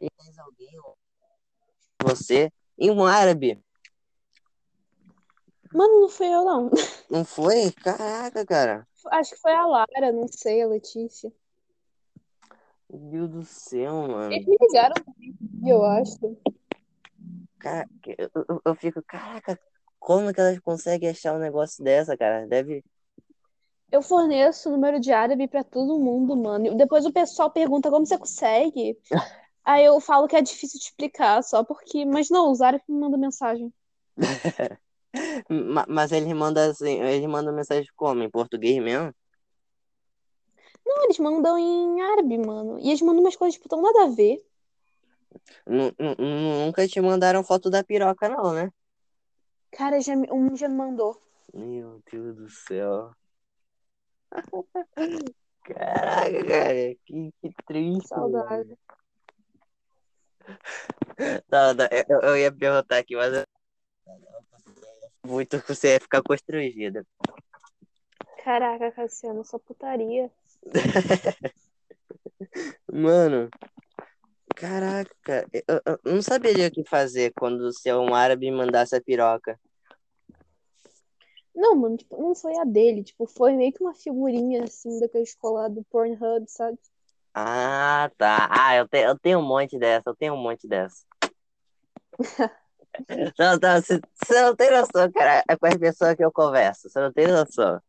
e 0.00 0.06
mais 0.18 0.38
alguém, 0.38 0.70
você, 2.02 2.52
e 2.78 2.90
um 2.90 3.04
árabe. 3.04 3.60
Mano, 5.74 6.00
não 6.02 6.08
fui 6.08 6.26
eu, 6.26 6.44
não. 6.44 6.70
Não 7.10 7.24
foi? 7.26 7.70
Caraca, 7.72 8.44
cara. 8.46 8.88
Acho 9.10 9.32
que 9.34 9.40
foi 9.40 9.52
a 9.52 9.66
Lara, 9.66 10.12
não 10.12 10.26
sei, 10.28 10.62
a 10.62 10.66
Letícia. 10.66 11.30
Meu 12.88 13.28
Deus 13.28 13.30
do 13.30 13.44
céu, 13.44 14.08
mano. 14.08 14.32
Eles 14.32 14.46
me 14.46 14.56
ligaram 14.60 14.94
eu 15.66 15.84
acho. 15.84 16.36
Cara, 17.58 17.88
eu, 18.18 18.30
eu- 18.48 18.62
eu 18.64 18.74
fico, 18.74 19.02
caraca, 19.02 19.58
como 19.98 20.32
que 20.32 20.40
elas 20.40 20.58
conseguem 20.60 21.10
achar 21.10 21.34
um 21.34 21.38
negócio 21.38 21.82
dessa, 21.84 22.16
cara? 22.16 22.46
Deve. 22.46 22.82
Eu 23.90 24.00
forneço 24.02 24.68
o 24.68 24.72
número 24.72 24.98
de 24.98 25.12
árabe 25.12 25.46
pra 25.46 25.62
todo 25.62 26.00
mundo, 26.00 26.34
mano. 26.36 26.74
Depois 26.74 27.04
o 27.04 27.12
pessoal 27.12 27.50
pergunta 27.50 27.90
como 27.90 28.06
você 28.06 28.16
consegue. 28.18 28.98
Aí 29.64 29.84
eu 29.84 30.00
falo 30.00 30.26
que 30.26 30.34
é 30.34 30.42
difícil 30.42 30.78
de 30.80 30.86
explicar, 30.86 31.42
só 31.42 31.62
porque. 31.62 32.04
Mas 32.04 32.30
não, 32.30 32.50
os 32.50 32.60
árabes 32.60 32.86
me 32.88 32.98
mandam 32.98 33.18
mensagem. 33.20 33.72
Ma- 35.48 35.86
Mas 35.88 36.12
ele 36.12 36.32
manda 36.34 36.70
assim, 36.70 37.00
ele 37.02 37.26
manda 37.28 37.52
mensagem 37.52 37.88
como? 37.96 38.22
Em 38.22 38.30
português 38.30 38.82
mesmo? 38.82 39.14
Não, 40.84 41.04
eles 41.04 41.18
mandam 41.18 41.58
em 41.58 42.00
árabe, 42.02 42.38
mano. 42.38 42.78
E 42.80 42.88
eles 42.88 43.02
mandam 43.02 43.20
umas 43.22 43.36
coisas, 43.36 43.54
tipo, 43.54 43.68
tão 43.68 43.80
nada 43.82 44.04
a 44.04 44.08
ver. 44.08 44.44
Nu- 45.66 45.94
Nunca 46.66 46.86
te 46.88 47.00
mandaram 47.00 47.44
foto 47.44 47.70
da 47.70 47.84
piroca, 47.84 48.28
não, 48.28 48.52
né? 48.52 48.70
Cara, 49.70 50.00
já, 50.00 50.14
um 50.14 50.56
já 50.56 50.68
me 50.68 50.74
mandou. 50.76 51.20
Meu 51.54 52.02
Deus 52.10 52.36
do 52.36 52.48
céu. 52.50 53.12
Caraca, 55.64 56.44
cara, 56.46 56.94
que, 57.06 57.32
que 57.40 57.50
triste, 57.66 58.08
Saudade. 58.08 58.48
mano. 58.48 58.78
Tá, 61.48 61.74
tá, 61.74 61.88
eu, 62.08 62.20
eu 62.20 62.36
ia 62.36 62.50
perguntar 62.52 62.98
aqui, 62.98 63.14
mas. 63.14 63.46
Muito 65.24 65.60
que 65.62 65.74
você 65.74 65.94
ia 65.94 66.00
ficar 66.00 66.22
constrangida. 66.22 67.06
Caraca, 68.44 68.90
Cassiano, 68.90 69.44
só 69.44 69.58
putaria. 69.58 70.30
Mano, 72.92 73.48
caraca, 74.54 75.48
eu, 75.52 75.80
eu 75.86 75.98
não 76.12 76.22
saberia 76.22 76.68
o 76.68 76.70
que 76.70 76.84
fazer 76.84 77.32
quando 77.32 77.72
se 77.72 77.92
um 77.92 78.14
árabe 78.14 78.50
mandasse 78.50 78.94
a 78.94 79.00
piroca. 79.00 79.58
Não, 81.54 81.76
mano, 81.76 81.96
tipo, 81.96 82.20
não 82.20 82.34
foi 82.34 82.56
a 82.58 82.64
dele. 82.64 83.04
Tipo, 83.04 83.26
foi 83.26 83.52
meio 83.52 83.72
que 83.72 83.82
uma 83.82 83.94
figurinha, 83.94 84.64
assim, 84.64 84.98
daquele 84.98 85.24
escolar 85.24 85.68
do 85.68 85.84
Pornhub, 85.84 86.44
sabe? 86.48 86.78
Ah, 87.34 88.10
tá. 88.16 88.48
Ah, 88.50 88.76
eu, 88.76 88.88
te, 88.88 88.98
eu 88.98 89.18
tenho 89.18 89.38
um 89.38 89.46
monte 89.46 89.78
dessa, 89.78 90.10
eu 90.10 90.16
tenho 90.16 90.34
um 90.34 90.42
monte 90.42 90.66
dessa. 90.66 91.04
Não, 93.38 93.58
não, 93.60 93.80
você, 93.80 94.00
você 94.14 94.42
não 94.42 94.54
tem 94.54 94.70
noção, 94.70 95.10
cara. 95.12 95.42
É 95.48 95.56
com 95.56 95.66
as 95.66 95.76
pessoas 95.76 96.14
que 96.14 96.24
eu 96.24 96.32
converso. 96.32 96.88
Você 96.88 97.00
não 97.00 97.12
tem 97.12 97.26
noção. 97.26 97.80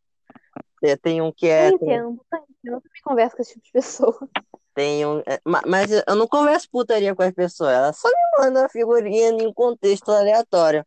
Tem, 0.80 0.96
tem 0.96 1.22
um 1.22 1.32
que 1.32 1.46
é. 1.46 1.68
Eu 1.68 1.78
Tem, 1.78 1.88
entendo, 1.88 2.04
eu 2.04 2.38
entendo. 2.38 2.46
Eu 2.64 2.80
também 2.80 3.02
converso 3.02 3.36
com 3.36 3.42
esse 3.42 3.52
tipo 3.54 3.64
de 3.66 3.72
pessoa. 3.72 4.28
tem 4.74 5.06
um. 5.06 5.20
é, 5.20 5.40
ma- 5.44 5.62
Mas 5.66 5.90
eu 5.90 6.16
não 6.16 6.26
converso 6.26 6.68
putaria 6.70 7.14
com 7.14 7.22
as 7.22 7.32
pessoas. 7.32 7.72
Elas 7.72 7.98
só 7.98 8.08
me 8.08 8.14
mandam 8.38 8.62
uma 8.62 8.68
figurinha 8.68 9.28
em 9.30 9.46
um 9.46 9.52
contexto 9.52 10.10
aleatório. 10.10 10.84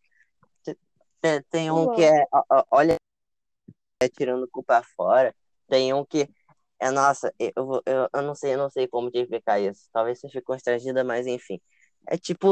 Tem, 1.22 1.41
tem 1.49 1.72
um 1.72 1.93
que 1.95 2.03
é. 2.03 2.26
Olha, 2.72 2.95
é 4.01 4.07
tirando 4.09 4.43
o 4.43 4.47
cu 4.47 4.63
pra 4.63 4.84
fora. 4.84 5.34
Tem 5.68 5.93
um 5.93 6.05
que. 6.05 6.30
É, 6.80 6.91
nossa, 6.91 7.34
eu, 7.39 7.53
eu, 7.86 8.09
eu 8.13 8.22
não 8.22 8.36
sei, 8.36 8.53
eu 8.53 8.57
não 8.59 8.70
sei 8.70 8.88
como 8.88 9.09
te 9.09 9.20
explicar 9.20 9.59
isso. 9.59 9.89
Talvez 9.91 10.20
você 10.20 10.28
fique 10.28 10.41
constrangida, 10.41 11.03
mas 11.03 11.26
enfim. 11.26 11.59
É 12.07 12.18
tipo. 12.18 12.47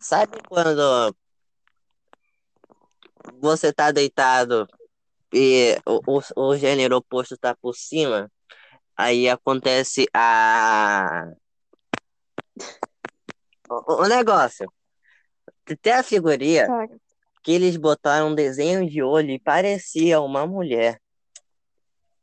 Sabe 0.00 0.38
quando 0.48 1.14
você 3.40 3.72
tá 3.72 3.90
deitado 3.90 4.66
e 5.32 5.76
o, 5.86 6.18
o, 6.18 6.44
o 6.48 6.56
gênero 6.56 6.96
oposto 6.96 7.36
tá 7.36 7.54
por 7.54 7.74
cima? 7.74 8.30
Aí 8.96 9.28
acontece 9.28 10.06
a. 10.14 11.30
O, 13.70 14.02
o 14.02 14.08
negócio. 14.08 14.72
Tem 15.82 15.92
a 15.92 16.02
figurinha 16.02 16.66
Tá. 16.66 16.88
que 17.42 17.52
eles 17.52 17.76
botaram 17.76 18.28
um 18.28 18.34
desenho 18.34 18.88
de 18.88 19.02
olho 19.02 19.30
e 19.30 19.38
parecia 19.38 20.20
uma 20.20 20.46
mulher. 20.46 21.00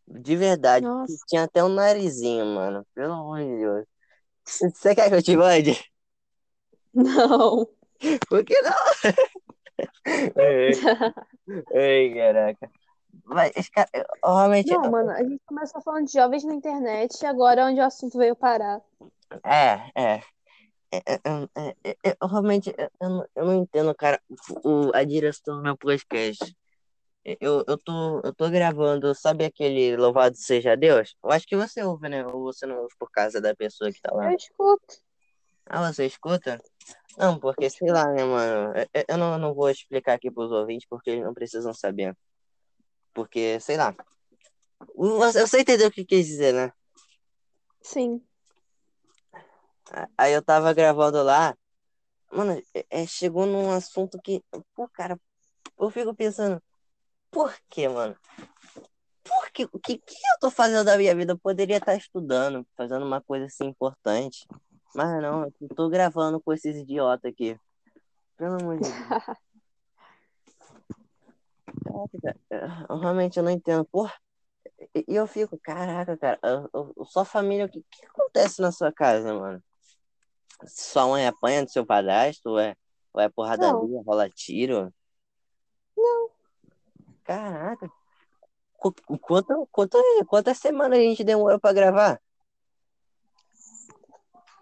De 0.08 0.36
verdade. 0.36 0.86
Tinha 1.28 1.44
até 1.44 1.64
um 1.64 1.70
narizinho, 1.70 2.46
mano. 2.46 2.86
Pelo 2.94 3.14
amor 3.14 3.40
de 3.40 3.58
Deus. 3.58 3.86
Você 4.44 4.94
quer 4.96 5.10
que 5.10 5.16
eu 5.16 5.24
te 5.24 5.36
mande? 5.36 5.95
Não. 6.96 7.68
Por 8.28 8.44
que 8.44 8.60
não? 8.62 8.74
Ei, 10.38 10.72
ei, 11.74 12.14
caraca. 12.14 12.72
Mas, 13.26 13.70
cara, 13.70 13.90
eu- 13.94 14.06
realmente. 14.24 14.72
Não, 14.72 14.90
mano, 14.90 15.12
a 15.12 15.24
gente 15.24 15.42
começou 15.46 15.82
falando 15.82 16.06
de 16.06 16.14
jovens 16.14 16.44
na 16.44 16.54
internet 16.54 17.22
e 17.22 17.26
agora 17.26 17.62
é 17.62 17.66
onde 17.66 17.80
o 17.80 17.84
assunto 17.84 18.18
veio 18.18 18.36
parar. 18.36 18.82
É, 19.44 19.92
é. 19.96 20.22
É, 20.92 21.20
é, 21.56 21.76
é, 21.84 22.18
eu 22.22 22.28
realmente 22.28 22.74
eu, 22.78 22.90
eu 23.02 23.10
não, 23.10 23.28
eu 23.36 23.46
não 23.46 23.54
entendo, 23.56 23.94
cara, 23.96 24.22
o, 24.64 24.92
a 24.94 25.04
direção 25.04 25.58
do 25.58 25.64
meu 25.64 25.76
podcast. 25.78 26.56
Eu, 27.42 27.64
eu 27.68 27.78
tô, 27.78 28.22
eu 28.24 28.34
tô 28.34 28.50
gravando, 28.50 29.14
sabe 29.16 29.46
aquele 29.46 29.98
Louvado 29.98 30.38
Seja 30.38 30.78
Deus? 30.78 31.16
Eu 31.24 31.32
acho 31.32 31.48
que 31.48 31.56
você 31.56 31.84
ouve, 31.84 32.08
né? 32.08 32.26
Ou 32.26 32.44
você 32.44 32.68
não 32.68 32.78
ouve 32.78 32.94
por 33.00 33.10
causa 33.10 33.42
da 33.42 33.56
pessoa 33.56 33.92
que 33.92 34.00
tá 34.00 34.14
lá. 34.14 34.32
Eu 34.32 34.38
escuto. 34.38 35.04
Ah, 35.68 35.92
você 35.92 36.06
escuta? 36.06 36.62
Não, 37.18 37.40
porque 37.40 37.70
sei 37.70 37.90
lá, 37.92 38.06
né, 38.12 38.24
mano? 38.24 38.74
Eu, 38.78 38.88
eu- 38.94 39.06
eu 39.10 39.18
não, 39.18 39.34
eu 39.34 39.40
não 39.40 39.54
vou 39.54 39.70
explicar 39.70 40.14
aqui 40.14 40.30
pros 40.30 40.52
ouvintes 40.52 40.88
porque 40.90 41.10
eles 41.10 41.24
não 41.24 41.34
precisam 41.34 41.74
saber. 41.74 42.16
Porque, 43.14 43.60
sei 43.60 43.78
lá. 43.78 43.96
Você, 44.96 45.42
você 45.42 45.62
entendeu 45.62 45.88
o 45.88 45.92
que 45.92 46.06
quis 46.06 46.28
dizer, 46.28 46.54
né? 46.54 46.72
Sim. 47.82 48.22
Aí 50.18 50.34
eu 50.34 50.42
tava 50.42 50.74
gravando 50.74 51.22
lá, 51.24 51.56
mano, 52.32 52.62
é- 52.74 52.86
é, 52.90 53.08
chegou 53.08 53.46
num 53.46 53.72
assunto 53.72 54.20
que, 54.22 54.44
pô, 54.74 54.90
cara, 54.90 55.20
eu 55.80 55.90
fico 55.92 56.14
pensando, 56.14 56.62
por 57.32 57.56
quê, 57.70 57.88
mano? 57.88 58.16
Por 59.24 59.52
quê? 59.52 59.68
O 59.72 59.80
que, 59.80 59.98
que 59.98 60.14
eu 60.16 60.40
tô 60.40 60.52
fazendo 60.52 60.86
da 60.86 60.98
minha 60.98 61.16
vida? 61.16 61.34
Eu 61.34 61.38
poderia 61.40 61.78
estar 61.78 61.96
estudando, 61.96 62.66
fazendo 62.76 63.06
uma 63.06 63.22
coisa 63.22 63.46
assim 63.46 63.66
importante, 63.66 64.48
mas 64.96 65.22
não, 65.22 65.44
eu 65.62 65.76
tô 65.76 65.90
gravando 65.90 66.40
com 66.42 66.54
esses 66.54 66.76
idiotas 66.76 67.32
aqui. 67.32 67.60
Pelo 68.38 68.56
amor 68.62 68.78
de 68.78 68.84
Deus. 68.84 68.96
Eu 72.90 72.98
realmente 72.98 73.38
eu 73.38 73.44
não 73.44 73.52
entendo, 73.52 73.86
porra. 73.86 74.14
E 74.96 75.16
eu 75.16 75.28
fico, 75.28 75.58
caraca, 75.60 76.18
cara, 76.18 76.40
eu- 76.44 76.70
eu- 76.98 77.06
sua 77.06 77.24
família, 77.26 77.66
o 77.66 77.70
que, 77.70 77.82
que 77.90 78.06
acontece 78.06 78.62
na 78.62 78.72
sua 78.72 78.92
casa, 78.92 79.34
mano? 79.34 79.64
Sua 80.68 81.08
mãe 81.08 81.28
apanha 81.28 81.64
do 81.64 81.70
seu 81.72 81.86
padrasto? 81.86 82.50
Ou 82.50 82.60
é, 82.60 82.76
ou 83.14 83.22
é 83.22 83.30
porradaria, 83.30 84.02
rola 84.06 84.30
tiro? 84.30 84.94
Não. 85.96 86.30
Caraca. 87.24 87.90
Qu- 88.78 89.18
Quanto, 89.20 89.68
quanto, 89.72 89.98
quantas 90.28 90.58
semanas 90.58 91.00
a 91.00 91.02
gente 91.02 91.24
demorou 91.24 91.60
pra 91.60 91.74
gravar? 91.74 92.22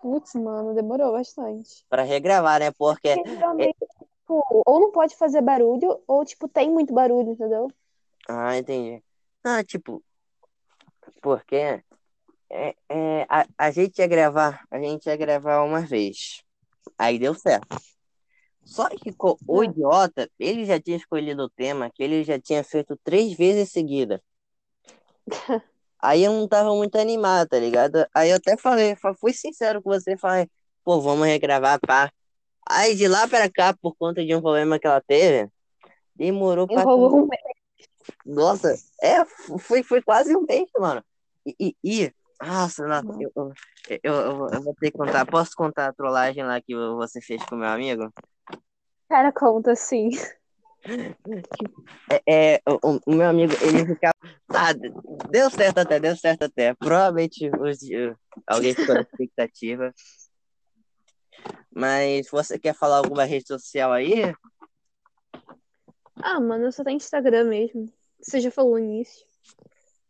Putz, 0.04 0.36
mano, 0.36 0.76
demorou 0.76 1.14
bastante. 1.14 1.86
Pra 1.88 2.04
regravar, 2.04 2.60
né? 2.60 2.72
Porque 2.74 3.16
tipo, 3.24 4.44
ou 4.66 4.82
não 4.82 4.92
pode 4.92 5.16
fazer 5.16 5.42
barulho, 5.42 5.98
ou, 6.06 6.26
tipo, 6.26 6.46
tem 6.50 6.70
muito 6.70 6.94
barulho, 6.94 7.32
entendeu? 7.32 7.72
Ah, 8.28 8.58
entendi. 8.58 9.02
Ah, 9.46 9.64
tipo, 9.64 10.04
porque 11.22 11.56
é, 12.50 12.76
é, 12.90 13.26
a, 13.30 13.46
a 13.58 13.72
gente 13.72 14.00
ia 14.00 14.08
gravar, 14.08 14.66
a 14.70 14.78
gente 14.78 15.06
ia 15.06 15.16
gravar 15.16 15.64
uma 15.64 15.80
vez. 15.80 16.44
Aí 16.98 17.18
deu 17.18 17.34
certo. 17.34 17.78
Só 18.66 18.90
que 18.90 19.16
o 19.48 19.62
Ah. 19.62 19.66
idiota, 19.66 20.30
ele 20.38 20.66
já 20.66 20.78
tinha 20.82 20.98
escolhido 20.98 21.44
o 21.44 21.50
tema 21.50 21.90
que 21.90 22.04
ele 22.04 22.26
já 22.26 22.38
tinha 22.38 22.62
feito 22.62 23.00
três 23.06 23.32
vezes 23.38 23.72
seguida. 23.72 24.22
Aí 26.04 26.24
eu 26.24 26.34
não 26.34 26.48
tava 26.48 26.76
muito 26.76 26.98
animado, 26.98 27.48
tá 27.50 27.60
ligado? 27.60 28.06
Aí 28.14 28.30
eu 28.32 28.36
até 28.38 28.58
falei, 28.58 28.96
fa- 28.98 29.14
fui 29.16 29.34
sincero 29.34 29.82
com 29.82 29.90
você, 29.92 30.18
falei, 30.18 30.50
pô, 30.84 31.00
vamos 31.02 31.26
regravar, 31.28 31.80
pá. 31.80 32.12
Aí 32.70 32.96
de 32.96 33.08
lá 33.08 33.28
pra 33.28 33.50
cá, 33.52 33.74
por 33.82 33.96
conta 33.96 34.24
de 34.26 34.36
um 34.36 34.42
problema 34.42 34.80
que 34.80 34.88
ela 34.88 35.02
teve, 35.02 35.50
demorou 36.16 36.68
pra 36.68 36.84
Enrolou 36.84 37.24
um 37.24 37.28
mês. 37.28 37.42
Nossa, 38.26 38.76
é, 39.02 39.26
foi, 39.60 39.84
foi 39.84 40.02
quase 40.02 40.36
um 40.36 40.46
mês, 40.48 40.66
mano. 40.78 41.04
E, 41.46 41.56
e, 41.60 41.76
e- 42.06 42.14
nossa, 42.42 42.86
nossa, 42.86 43.08
eu, 43.22 43.32
eu, 43.36 43.54
eu, 44.04 44.14
eu 44.14 44.38
vou- 44.38 44.50
eu 44.50 44.62
vou 44.62 44.76
ter 44.76 44.92
que 44.92 44.98
contar. 44.98 45.26
Posso 45.26 45.52
contar 45.56 45.88
a 45.90 45.94
trollagem 45.94 46.44
lá 46.44 46.62
que 46.62 46.76
você 46.76 47.22
fez 47.22 47.44
com 47.46 47.56
meu 47.56 47.70
amigo? 47.70 48.12
Cara, 49.10 49.32
conta, 49.32 49.76
sim. 49.76 50.10
É, 52.10 52.56
é, 52.56 52.62
o, 52.68 53.00
o 53.06 53.14
meu 53.14 53.30
amigo, 53.30 53.54
ele 53.62 53.86
ficava. 53.86 54.14
Ah, 54.50 54.74
deu 55.30 55.50
certo 55.50 55.78
até, 55.80 56.00
deu 56.00 56.16
certo 56.16 56.44
até. 56.44 56.74
Provavelmente 56.74 57.50
os, 57.50 57.80
alguém 58.46 58.74
ficou 58.74 58.96
na 58.96 59.02
expectativa. 59.02 59.94
Mas 61.74 62.30
você 62.30 62.60
quer 62.60 62.76
falar 62.76 62.98
alguma 62.98 63.24
rede 63.24 63.48
social 63.48 63.92
aí? 63.92 64.34
Ah, 66.22 66.40
mano, 66.40 66.66
eu 66.66 66.72
só 66.72 66.84
tenho 66.84 66.98
Instagram 66.98 67.46
mesmo. 67.46 67.92
Você 68.22 68.40
já 68.40 68.52
falou 68.52 68.78
nisso. 68.78 69.26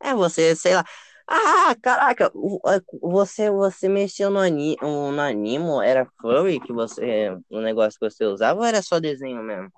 É, 0.01 0.13
você, 0.13 0.55
sei 0.55 0.75
lá. 0.75 0.83
Ah, 1.25 1.73
caraca, 1.81 2.27
a- 2.65 2.81
você, 3.01 3.49
você 3.49 3.87
mexeu 3.87 4.29
no, 4.29 4.39
ani, 4.39 4.75
no 4.81 5.19
Animo? 5.21 5.81
Era 5.81 6.05
furry 6.19 6.59
que 6.59 6.73
você, 6.73 7.29
o 7.49 7.61
negócio 7.61 7.97
que 7.97 8.09
você 8.09 8.25
usava 8.25 8.59
ou 8.59 8.65
era 8.65 8.81
só 8.81 8.99
desenho 8.99 9.41
mesmo? 9.41 9.71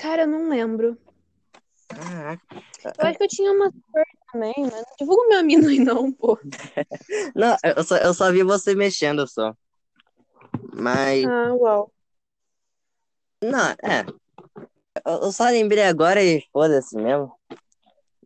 Cara, 0.00 0.22
eu 0.22 0.28
não 0.28 0.48
lembro. 0.48 0.96
Caraca. 1.88 2.64
Eu 2.84 3.04
acho 3.06 3.18
que 3.18 3.24
eu 3.24 3.28
tinha 3.28 3.52
uma 3.52 3.70
cor 3.70 4.04
também, 4.32 4.54
mas 4.58 4.72
não 4.72 4.96
divulga 4.98 5.28
meu 5.28 5.38
amigo 5.40 5.66
aí 5.68 5.78
não, 5.80 6.12
pô. 6.12 6.38
Não, 7.34 7.56
eu 7.64 7.84
só, 7.84 7.96
eu 7.96 8.14
só 8.14 8.30
vi 8.30 8.42
você 8.42 8.74
mexendo 8.74 9.26
só. 9.26 9.54
Mas, 10.72 11.24
Ah, 11.24 11.52
uau. 11.54 11.92
não, 13.42 13.70
é. 13.82 14.04
Eu 15.04 15.22
eu 15.22 15.32
só 15.32 15.44
lembrei 15.44 15.84
agora 15.84 16.22
e 16.22 16.42
foda-se 16.52 16.96
mesmo. 16.96 17.32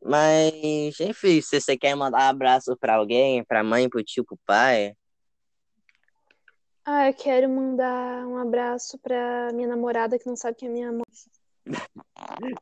Mas, 0.02 0.98
enfim, 1.00 1.40
se 1.40 1.60
você 1.60 1.76
quer 1.76 1.94
mandar 1.94 2.26
um 2.26 2.30
abraço 2.30 2.76
pra 2.76 2.96
alguém, 2.96 3.44
pra 3.44 3.62
mãe, 3.64 3.88
pro 3.88 4.02
tio, 4.02 4.24
pro 4.24 4.38
pai. 4.46 4.94
Ah, 6.84 7.08
eu 7.08 7.14
quero 7.14 7.48
mandar 7.48 8.26
um 8.26 8.36
abraço 8.36 8.98
pra 8.98 9.50
minha 9.52 9.68
namorada 9.68 10.18
que 10.18 10.26
não 10.26 10.34
sabe 10.36 10.56
quem 10.56 10.68
é 10.68 10.72
minha 10.72 10.92
mãe. 10.92 11.02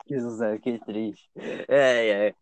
Que, 0.07 0.59
que 0.59 0.79
triste. 0.85 1.31
É, 1.69 2.29
é. 2.29 2.35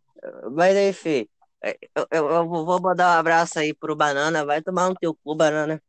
Mas 0.51 0.77
enfim, 0.77 1.29
é, 1.63 1.77
eu, 1.95 2.07
eu, 2.11 2.49
vou 2.49 2.81
mandar 2.81 3.17
um 3.17 3.19
abraço 3.21 3.59
aí 3.59 3.75
pro 3.75 3.97
Banana. 3.97 4.45
Vai 4.45 4.63
tomar 4.63 4.89
no 4.89 4.95
teu 4.95 5.15
cu, 5.15 5.35
Banana. 5.35 5.83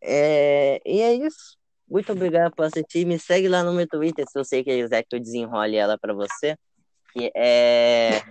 É, 0.00 0.80
e 0.84 1.00
é 1.00 1.14
isso. 1.14 1.56
Muito 1.88 2.12
obrigado 2.12 2.54
por 2.54 2.66
assistir. 2.66 3.06
Me 3.06 3.18
segue 3.18 3.48
lá 3.48 3.62
no 3.62 3.72
meu 3.72 3.86
Twitter 3.86 4.24
se 4.28 4.38
você 4.38 4.62
quiser 4.62 5.02
que 5.04 5.16
eu 5.16 5.20
desenrole 5.20 5.76
ela 5.76 5.98
pra 5.98 6.12
você. 6.12 6.56
Que 7.12 7.30
é 7.34 8.22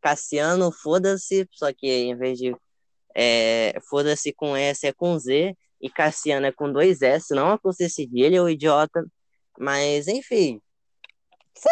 Cassiano, 0.00 0.72
foda-se. 0.72 1.46
Só 1.52 1.72
que 1.72 1.86
em 1.86 2.16
vez 2.16 2.38
de 2.38 2.56
é, 3.14 3.78
foda-se 3.88 4.32
com 4.32 4.56
S 4.56 4.86
é 4.86 4.92
com 4.92 5.18
Z. 5.18 5.54
E 5.80 5.90
Cassiano 5.90 6.46
é 6.46 6.52
com 6.52 6.72
dois 6.72 7.02
S. 7.02 7.34
Não 7.34 7.52
é 7.52 7.58
com 7.58 7.72
C 7.72 7.88
cedilha, 7.88 8.42
ô 8.42 8.48
idiota. 8.48 9.04
Mas 9.58 10.06
enfim. 10.06 10.60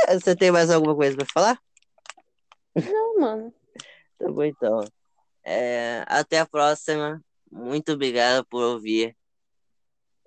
Você 0.09 0.35
tem 0.35 0.51
mais 0.51 0.71
alguma 0.71 0.97
coisa 0.97 1.17
pra 1.17 1.27
falar? 1.33 1.59
Não, 2.75 3.21
mano. 3.21 3.55
Tá 4.19 4.31
bom, 4.31 4.43
então. 4.43 4.85
É, 5.45 6.05
até 6.09 6.41
a 6.41 6.47
próxima. 6.47 7.23
Muito 7.51 7.93
obrigado 7.93 8.45
por 8.47 8.63
ouvir. 8.63 9.17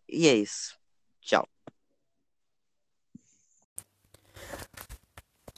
E 0.08 0.28
é 0.28 0.36
isso. 0.36 0.78
Tchau. 1.22 1.48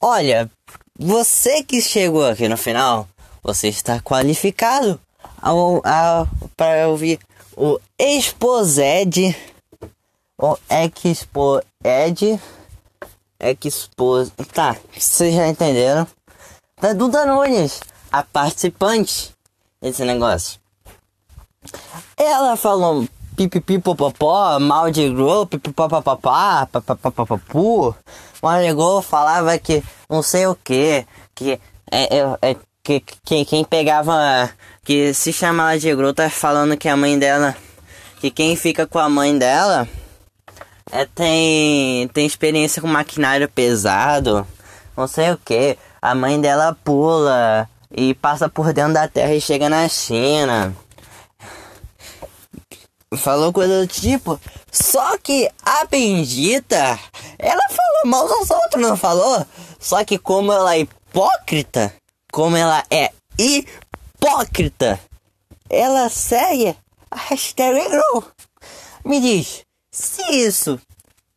Olha, 0.02 0.50
você 0.98 1.64
que 1.64 1.80
chegou 1.80 2.26
aqui 2.26 2.50
no 2.50 2.58
final, 2.58 3.08
você 3.44 3.68
está 3.68 4.02
qualificado 4.02 5.00
ao, 5.40 5.86
ao, 5.86 6.28
para 6.58 6.88
ouvir 6.90 7.20
o 7.56 7.80
Exposed, 8.00 9.36
o 10.42 10.58
Exposed, 10.70 11.68
Expos, 13.40 14.32
tá, 14.54 14.76
vocês 14.92 15.36
já 15.36 15.48
entenderam? 15.48 16.08
Da 16.82 16.94
Duda 16.94 17.28
Nunes, 17.28 17.80
a 18.12 18.24
participante 18.24 19.32
desse 19.80 20.04
negócio. 20.04 20.60
Ela 22.18 22.56
falou 22.56 23.08
pipipipopopó, 23.36 24.60
mal 24.60 24.90
de 24.90 25.10
grupo, 25.10 25.60
pipipopopopá, 25.60 26.68
papapapapu. 26.68 27.96
Mas 28.42 28.66
ligou, 28.66 29.02
falava 29.02 29.58
que 29.60 29.84
não 30.10 30.24
sei 30.24 30.48
o 30.48 30.56
que, 30.56 31.06
que 31.36 31.60
é, 31.92 32.18
é, 32.18 32.38
é 32.42 32.56
que, 32.84 33.00
que 33.24 33.46
quem 33.46 33.64
pegava, 33.64 34.50
que 34.84 35.14
se 35.14 35.32
chamava 35.32 35.78
de 35.78 35.94
gruta 35.96 36.32
falando 36.32 36.76
que 36.78 36.90
a 36.90 36.98
mãe 36.98 37.18
dela, 37.18 37.56
que 38.20 38.32
quem 38.32 38.56
fica 38.56 38.88
com 38.88 38.98
a 38.98 39.08
mãe 39.08 39.38
dela 39.38 39.88
é, 40.92 41.06
tem, 41.06 42.08
tem 42.10 42.26
experiência 42.26 42.82
com 42.82 42.88
maquinário 42.88 43.48
pesado, 43.48 44.46
não 44.96 45.08
sei 45.08 45.32
o 45.32 45.38
que. 45.38 45.78
A 46.02 46.14
mãe 46.14 46.40
dela 46.40 46.78
pula 46.84 47.70
e 47.90 48.14
passa 48.14 48.50
por 48.50 48.74
dentro 48.74 48.94
da 48.94 49.08
terra 49.08 49.34
e 49.34 49.42
chega 49.42 49.70
na 49.70 49.88
China. 49.88 50.76
Falou 53.16 53.54
coisa 53.54 53.82
do 53.82 53.88
tipo. 53.88 54.40
Só 54.72 55.18
que 55.18 55.50
a 55.66 55.86
bendita, 55.86 57.00
ela 57.38 57.64
falou 57.70 58.06
mal 58.06 58.28
dos 58.28 58.50
outros, 58.50 58.82
não 58.82 58.98
falou? 58.98 59.46
Só 59.80 60.04
que 60.04 60.18
como 60.18 60.52
ela 60.52 60.76
é 60.76 60.80
hipócrita, 60.80 61.94
como 62.32 62.56
ela 62.56 62.84
é 62.90 63.12
hipócrita, 63.38 65.00
ela 65.70 66.10
segue 66.10 66.76
a 67.10 67.16
hashtag 67.16 67.80
Me 69.04 69.20
diz, 69.20 69.66
se 69.92 70.22
isso 70.32 70.80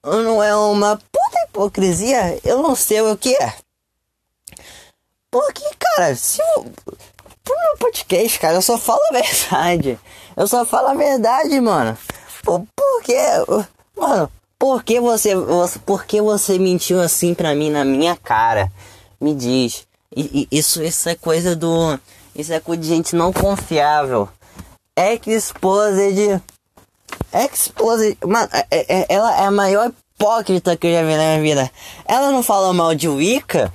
não 0.03 0.43
é 0.43 0.55
uma 0.55 0.97
puta 0.97 1.45
hipocrisia, 1.49 2.39
eu 2.45 2.63
não 2.63 2.77
sei 2.77 3.01
o 3.01 3.17
que 3.17 3.35
é. 3.35 3.55
Porque, 5.31 5.65
cara, 5.79 6.15
se 6.15 6.41
eu, 6.41 6.73
pro 7.43 7.57
meu 7.57 7.77
podcast, 7.79 8.39
cara, 8.39 8.55
eu 8.55 8.63
só 8.63 8.79
falo 8.79 9.01
a 9.11 9.13
verdade. 9.21 9.99
Eu 10.37 10.47
só 10.47 10.65
falo 10.65 10.89
a 10.89 10.95
verdade, 10.95 11.61
mano. 11.61 11.99
Por, 12.45 12.67
que, 13.03 13.17
mano, 13.97 14.31
por 14.59 14.85
que 14.85 15.01
você, 15.01 15.33
por 15.85 16.05
que 16.05 16.21
você 16.21 16.59
mentiu 16.59 17.01
assim 17.01 17.35
pra 17.35 17.55
mim 17.55 17.71
na 17.71 17.85
minha 17.85 18.17
cara? 18.17 18.71
Me 19.21 19.35
diz. 19.35 19.87
Isso, 20.51 20.83
isso 20.83 21.09
é 21.09 21.17
coisa 21.17 21.57
do, 21.57 21.99
isso 22.37 22.53
é 22.53 22.61
coisa 22.61 22.83
de 22.83 22.89
gente 22.89 23.17
não 23.17 23.33
confiável. 23.33 24.29
Exposed, 24.97 26.41
exposed, 27.43 28.17
mano, 28.25 28.49
é, 28.53 28.67
é, 28.71 29.07
ela 29.09 29.41
é 29.41 29.47
a 29.47 29.51
maior 29.51 29.91
hipócrita 30.15 30.77
que 30.77 30.87
eu 30.87 30.93
já 30.93 31.03
vi 31.03 31.17
na 31.17 31.39
minha 31.39 31.43
vida. 31.43 31.71
Ela 32.05 32.31
não 32.31 32.43
fala 32.43 32.73
mal 32.73 32.95
de 32.95 33.09
Wicca. 33.09 33.73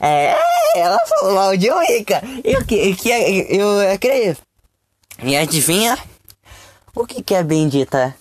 É, 0.00 0.34
ela 0.74 0.98
falou 1.06 1.34
mal 1.34 1.56
de 1.56 1.70
Wicca. 1.70 2.22
E 2.44 2.56
o 2.56 2.64
que, 2.64 2.94
que 2.94 3.10
eu 3.10 3.92
acredito. 3.92 4.42
E 5.22 5.36
adivinha? 5.36 5.98
O 6.94 7.06
que 7.06 7.22
que 7.22 7.34
a 7.34 7.42
bendita 7.42 8.14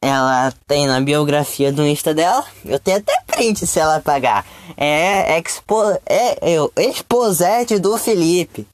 ela 0.00 0.52
tem 0.66 0.86
na 0.86 1.00
biografia 1.00 1.72
do 1.72 1.86
Insta 1.86 2.14
dela? 2.14 2.44
Eu 2.64 2.78
tenho 2.78 2.98
até 2.98 3.20
print 3.26 3.66
se 3.66 3.80
ela 3.80 4.00
pagar. 4.00 4.46
É 4.76 5.38
expo, 5.38 5.82
é 6.06 6.38
eu, 6.42 6.72
exposete 6.76 7.78
do 7.78 7.96
Felipe. 7.98 8.66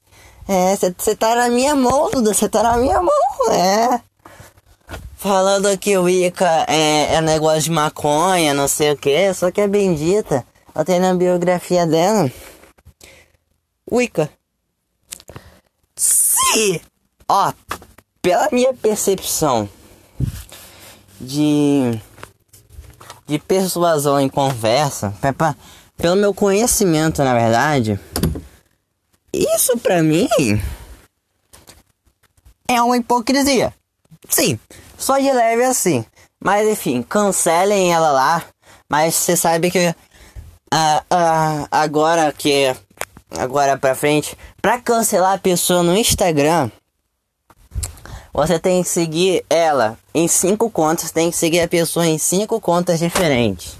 É, 0.47 0.75
você 0.75 1.15
tá 1.15 1.35
na 1.35 1.49
minha 1.49 1.75
mão, 1.75 2.11
Duda, 2.11 2.33
você 2.33 2.47
tá 2.47 2.61
na 2.61 2.77
minha 2.77 3.01
mão, 3.01 3.51
é. 3.51 3.99
Falando 5.25 5.75
que 5.79 5.97
o 5.97 6.07
Ica 6.07 6.67
é, 6.67 7.15
é 7.15 7.19
negócio 7.19 7.63
de 7.63 7.71
maconha, 7.71 8.53
não 8.53 8.67
sei 8.67 8.91
o 8.91 8.95
que, 8.95 9.33
só 9.33 9.49
que 9.49 9.59
é 9.59 9.67
bendita. 9.67 10.45
Ela 10.71 10.85
tem 10.85 10.99
na 10.99 11.15
biografia 11.15 11.83
dela. 11.87 12.31
Wicca. 13.91 14.29
Se, 15.95 16.79
ó, 17.27 17.51
pela 18.21 18.49
minha 18.51 18.71
percepção 18.71 19.67
de 21.19 21.99
de 23.25 23.39
persuasão 23.39 24.19
em 24.19 24.29
conversa, 24.29 25.11
pra, 25.35 25.55
pelo 25.97 26.17
meu 26.17 26.35
conhecimento, 26.35 27.23
na 27.23 27.33
verdade, 27.33 27.99
isso 29.33 29.75
pra 29.79 30.03
mim 30.03 30.29
é 32.67 32.79
uma 32.79 32.95
hipocrisia. 32.95 33.73
Sim, 34.29 34.59
só 35.05 35.19
de 35.19 35.31
leve 35.31 35.63
assim. 35.63 36.03
Mas 36.43 36.67
enfim, 36.67 37.03
cancelem 37.03 37.93
ela 37.93 38.11
lá. 38.11 38.43
Mas 38.89 39.13
você 39.13 39.37
sabe 39.37 39.69
que 39.69 39.87
uh, 39.87 39.93
uh, 40.73 41.67
agora 41.69 42.33
que 42.33 42.75
agora 43.37 43.77
pra 43.77 43.93
frente, 43.93 44.35
pra 44.59 44.79
cancelar 44.79 45.33
a 45.33 45.37
pessoa 45.37 45.83
no 45.83 45.95
Instagram, 45.95 46.71
você 48.33 48.57
tem 48.57 48.81
que 48.81 48.89
seguir 48.89 49.45
ela 49.47 49.95
em 50.13 50.27
cinco 50.27 50.71
contas, 50.71 51.11
tem 51.11 51.29
que 51.29 51.37
seguir 51.37 51.61
a 51.61 51.67
pessoa 51.67 52.07
em 52.07 52.17
cinco 52.17 52.59
contas 52.59 52.99
diferentes. 52.99 53.77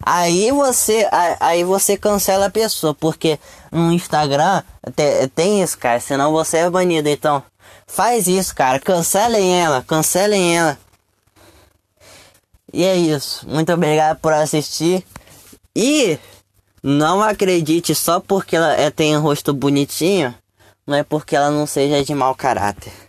Aí 0.00 0.52
você, 0.52 1.08
aí 1.40 1.64
você 1.64 1.96
cancela 1.96 2.46
a 2.46 2.50
pessoa, 2.50 2.94
porque 2.94 3.40
no 3.72 3.92
Instagram 3.92 4.62
tem, 4.94 5.28
tem 5.28 5.62
isso, 5.62 5.76
cara, 5.76 5.98
senão 5.98 6.30
você 6.30 6.58
é 6.58 6.70
banido. 6.70 7.08
Então, 7.08 7.42
faz 7.86 8.26
isso, 8.26 8.54
cara, 8.54 8.78
cancelem 8.80 9.60
ela, 9.60 9.82
cancelem 9.82 10.56
ela. 10.56 10.78
E 12.72 12.84
é 12.84 12.96
isso. 12.96 13.48
Muito 13.48 13.72
obrigado 13.72 14.18
por 14.18 14.32
assistir. 14.32 15.04
E 15.74 16.18
não 16.82 17.22
acredite 17.22 17.94
só 17.94 18.20
porque 18.20 18.56
ela 18.56 18.72
é, 18.72 18.90
tem 18.90 19.16
um 19.16 19.20
rosto 19.20 19.52
bonitinho, 19.52 20.34
não 20.86 20.96
é 20.96 21.02
porque 21.02 21.34
ela 21.34 21.50
não 21.50 21.66
seja 21.66 22.04
de 22.04 22.14
mau 22.14 22.34
caráter. 22.34 23.05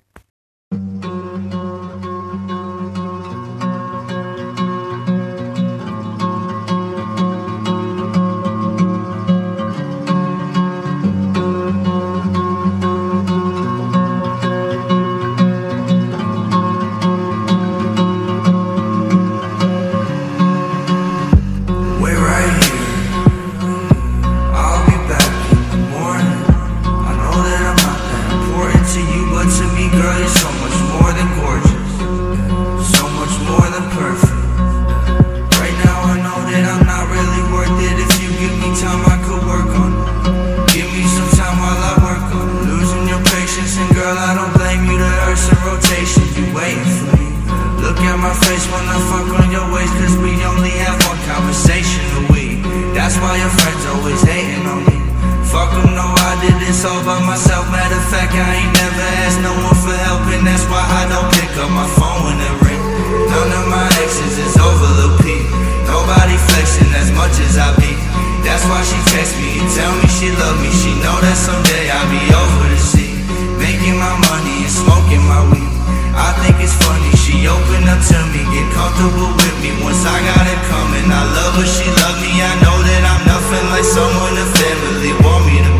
myself. 57.37 57.69
Matter 57.69 58.01
of 58.01 58.07
fact, 58.09 58.33
I 58.33 58.65
ain't 58.65 58.73
never 58.73 59.05
asked 59.21 59.41
no 59.45 59.53
one 59.53 59.77
for 59.77 59.93
help, 59.93 60.25
and 60.33 60.41
that's 60.41 60.65
why 60.73 60.81
I 60.81 61.05
don't 61.05 61.29
pick 61.37 61.53
up 61.61 61.69
my 61.69 61.85
phone 61.93 62.25
when 62.25 62.37
it 62.41 62.55
rings. 62.65 62.81
None 63.29 63.51
of 63.53 63.65
my 63.69 63.85
exes 64.01 64.41
is 64.41 64.57
over 64.57 64.89
the 64.97 65.09
peak. 65.21 65.45
Nobody 65.85 66.33
flexing 66.33 66.89
as 66.97 67.13
much 67.13 67.37
as 67.45 67.61
I 67.61 67.77
be. 67.77 67.93
That's 68.41 68.65
why 68.65 68.81
she 68.81 68.97
text 69.13 69.37
me 69.37 69.61
and 69.61 69.69
tell 69.69 69.93
me 70.01 70.07
she 70.09 70.33
love 70.33 70.57
me. 70.65 70.73
She 70.73 70.89
know 70.97 71.13
that 71.21 71.37
someday 71.37 71.93
I'll 71.93 72.09
be 72.09 72.25
over 72.33 72.65
the 72.73 72.81
sea, 72.81 73.13
making 73.61 74.01
my 74.01 74.17
money 74.33 74.65
and 74.65 74.73
smoking 74.73 75.21
my 75.29 75.45
weed. 75.53 75.73
I 76.17 76.33
think 76.41 76.57
it's 76.57 76.73
funny 76.73 77.13
she 77.21 77.45
open 77.45 77.85
up 77.85 78.01
to 78.01 78.19
me, 78.33 78.41
get 78.49 78.65
comfortable 78.73 79.29
with 79.37 79.55
me. 79.61 79.77
Once 79.85 80.01
I 80.01 80.17
got 80.25 80.45
it 80.49 80.61
coming, 80.73 81.05
I 81.05 81.21
love 81.37 81.53
her, 81.61 81.69
she 81.69 81.85
love 82.01 82.17
me. 82.17 82.41
I 82.41 82.53
know 82.65 82.77
that 82.81 83.03
I'm 83.05 83.21
nothing 83.29 83.65
like 83.69 83.85
someone 83.85 84.33
the 84.33 84.47
family 84.57 85.13
want 85.21 85.45
me 85.45 85.61
to 85.61 85.76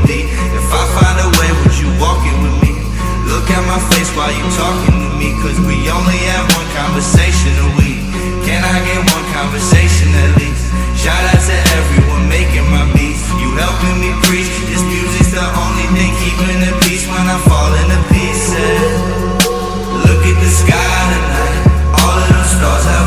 look 3.48 3.64
at 3.64 3.64
my 3.64 3.80
face 3.96 4.12
while 4.12 4.32
you 4.32 4.44
talking 4.60 4.92
to 4.92 5.10
me 5.16 5.32
Cause 5.40 5.56
we 5.64 5.80
only 5.88 6.20
have 6.36 6.44
one 6.60 6.68
conversation 6.76 7.56
a 7.64 7.70
week. 7.80 8.04
Can 8.44 8.60
I 8.60 8.76
get 8.84 9.00
one 9.08 9.24
conversation 9.32 10.12
at 10.12 10.36
least? 10.36 10.68
Shout 11.00 11.16
out 11.16 11.40
to 11.48 11.56
everyone 11.80 12.28
making 12.28 12.68
my 12.68 12.84
beats. 12.92 13.24
You 13.40 13.56
helping 13.56 14.04
me 14.04 14.12
preach. 14.28 14.52
This 14.68 14.84
music's 14.84 15.32
the 15.32 15.44
only 15.44 15.88
thing 15.96 16.12
keeping 16.20 16.60
the 16.60 16.74
peace 16.84 17.08
When 17.08 17.24
I 17.24 17.38
fall 17.48 17.72
into 17.72 18.00
pieces. 18.12 19.48
Look 19.96 20.22
at 20.28 20.38
the 20.44 20.52
sky 20.52 21.00
tonight. 21.16 21.64
All 22.04 22.18
of 22.20 22.28
those 22.28 22.52
stars 22.52 22.84
have 22.84 23.07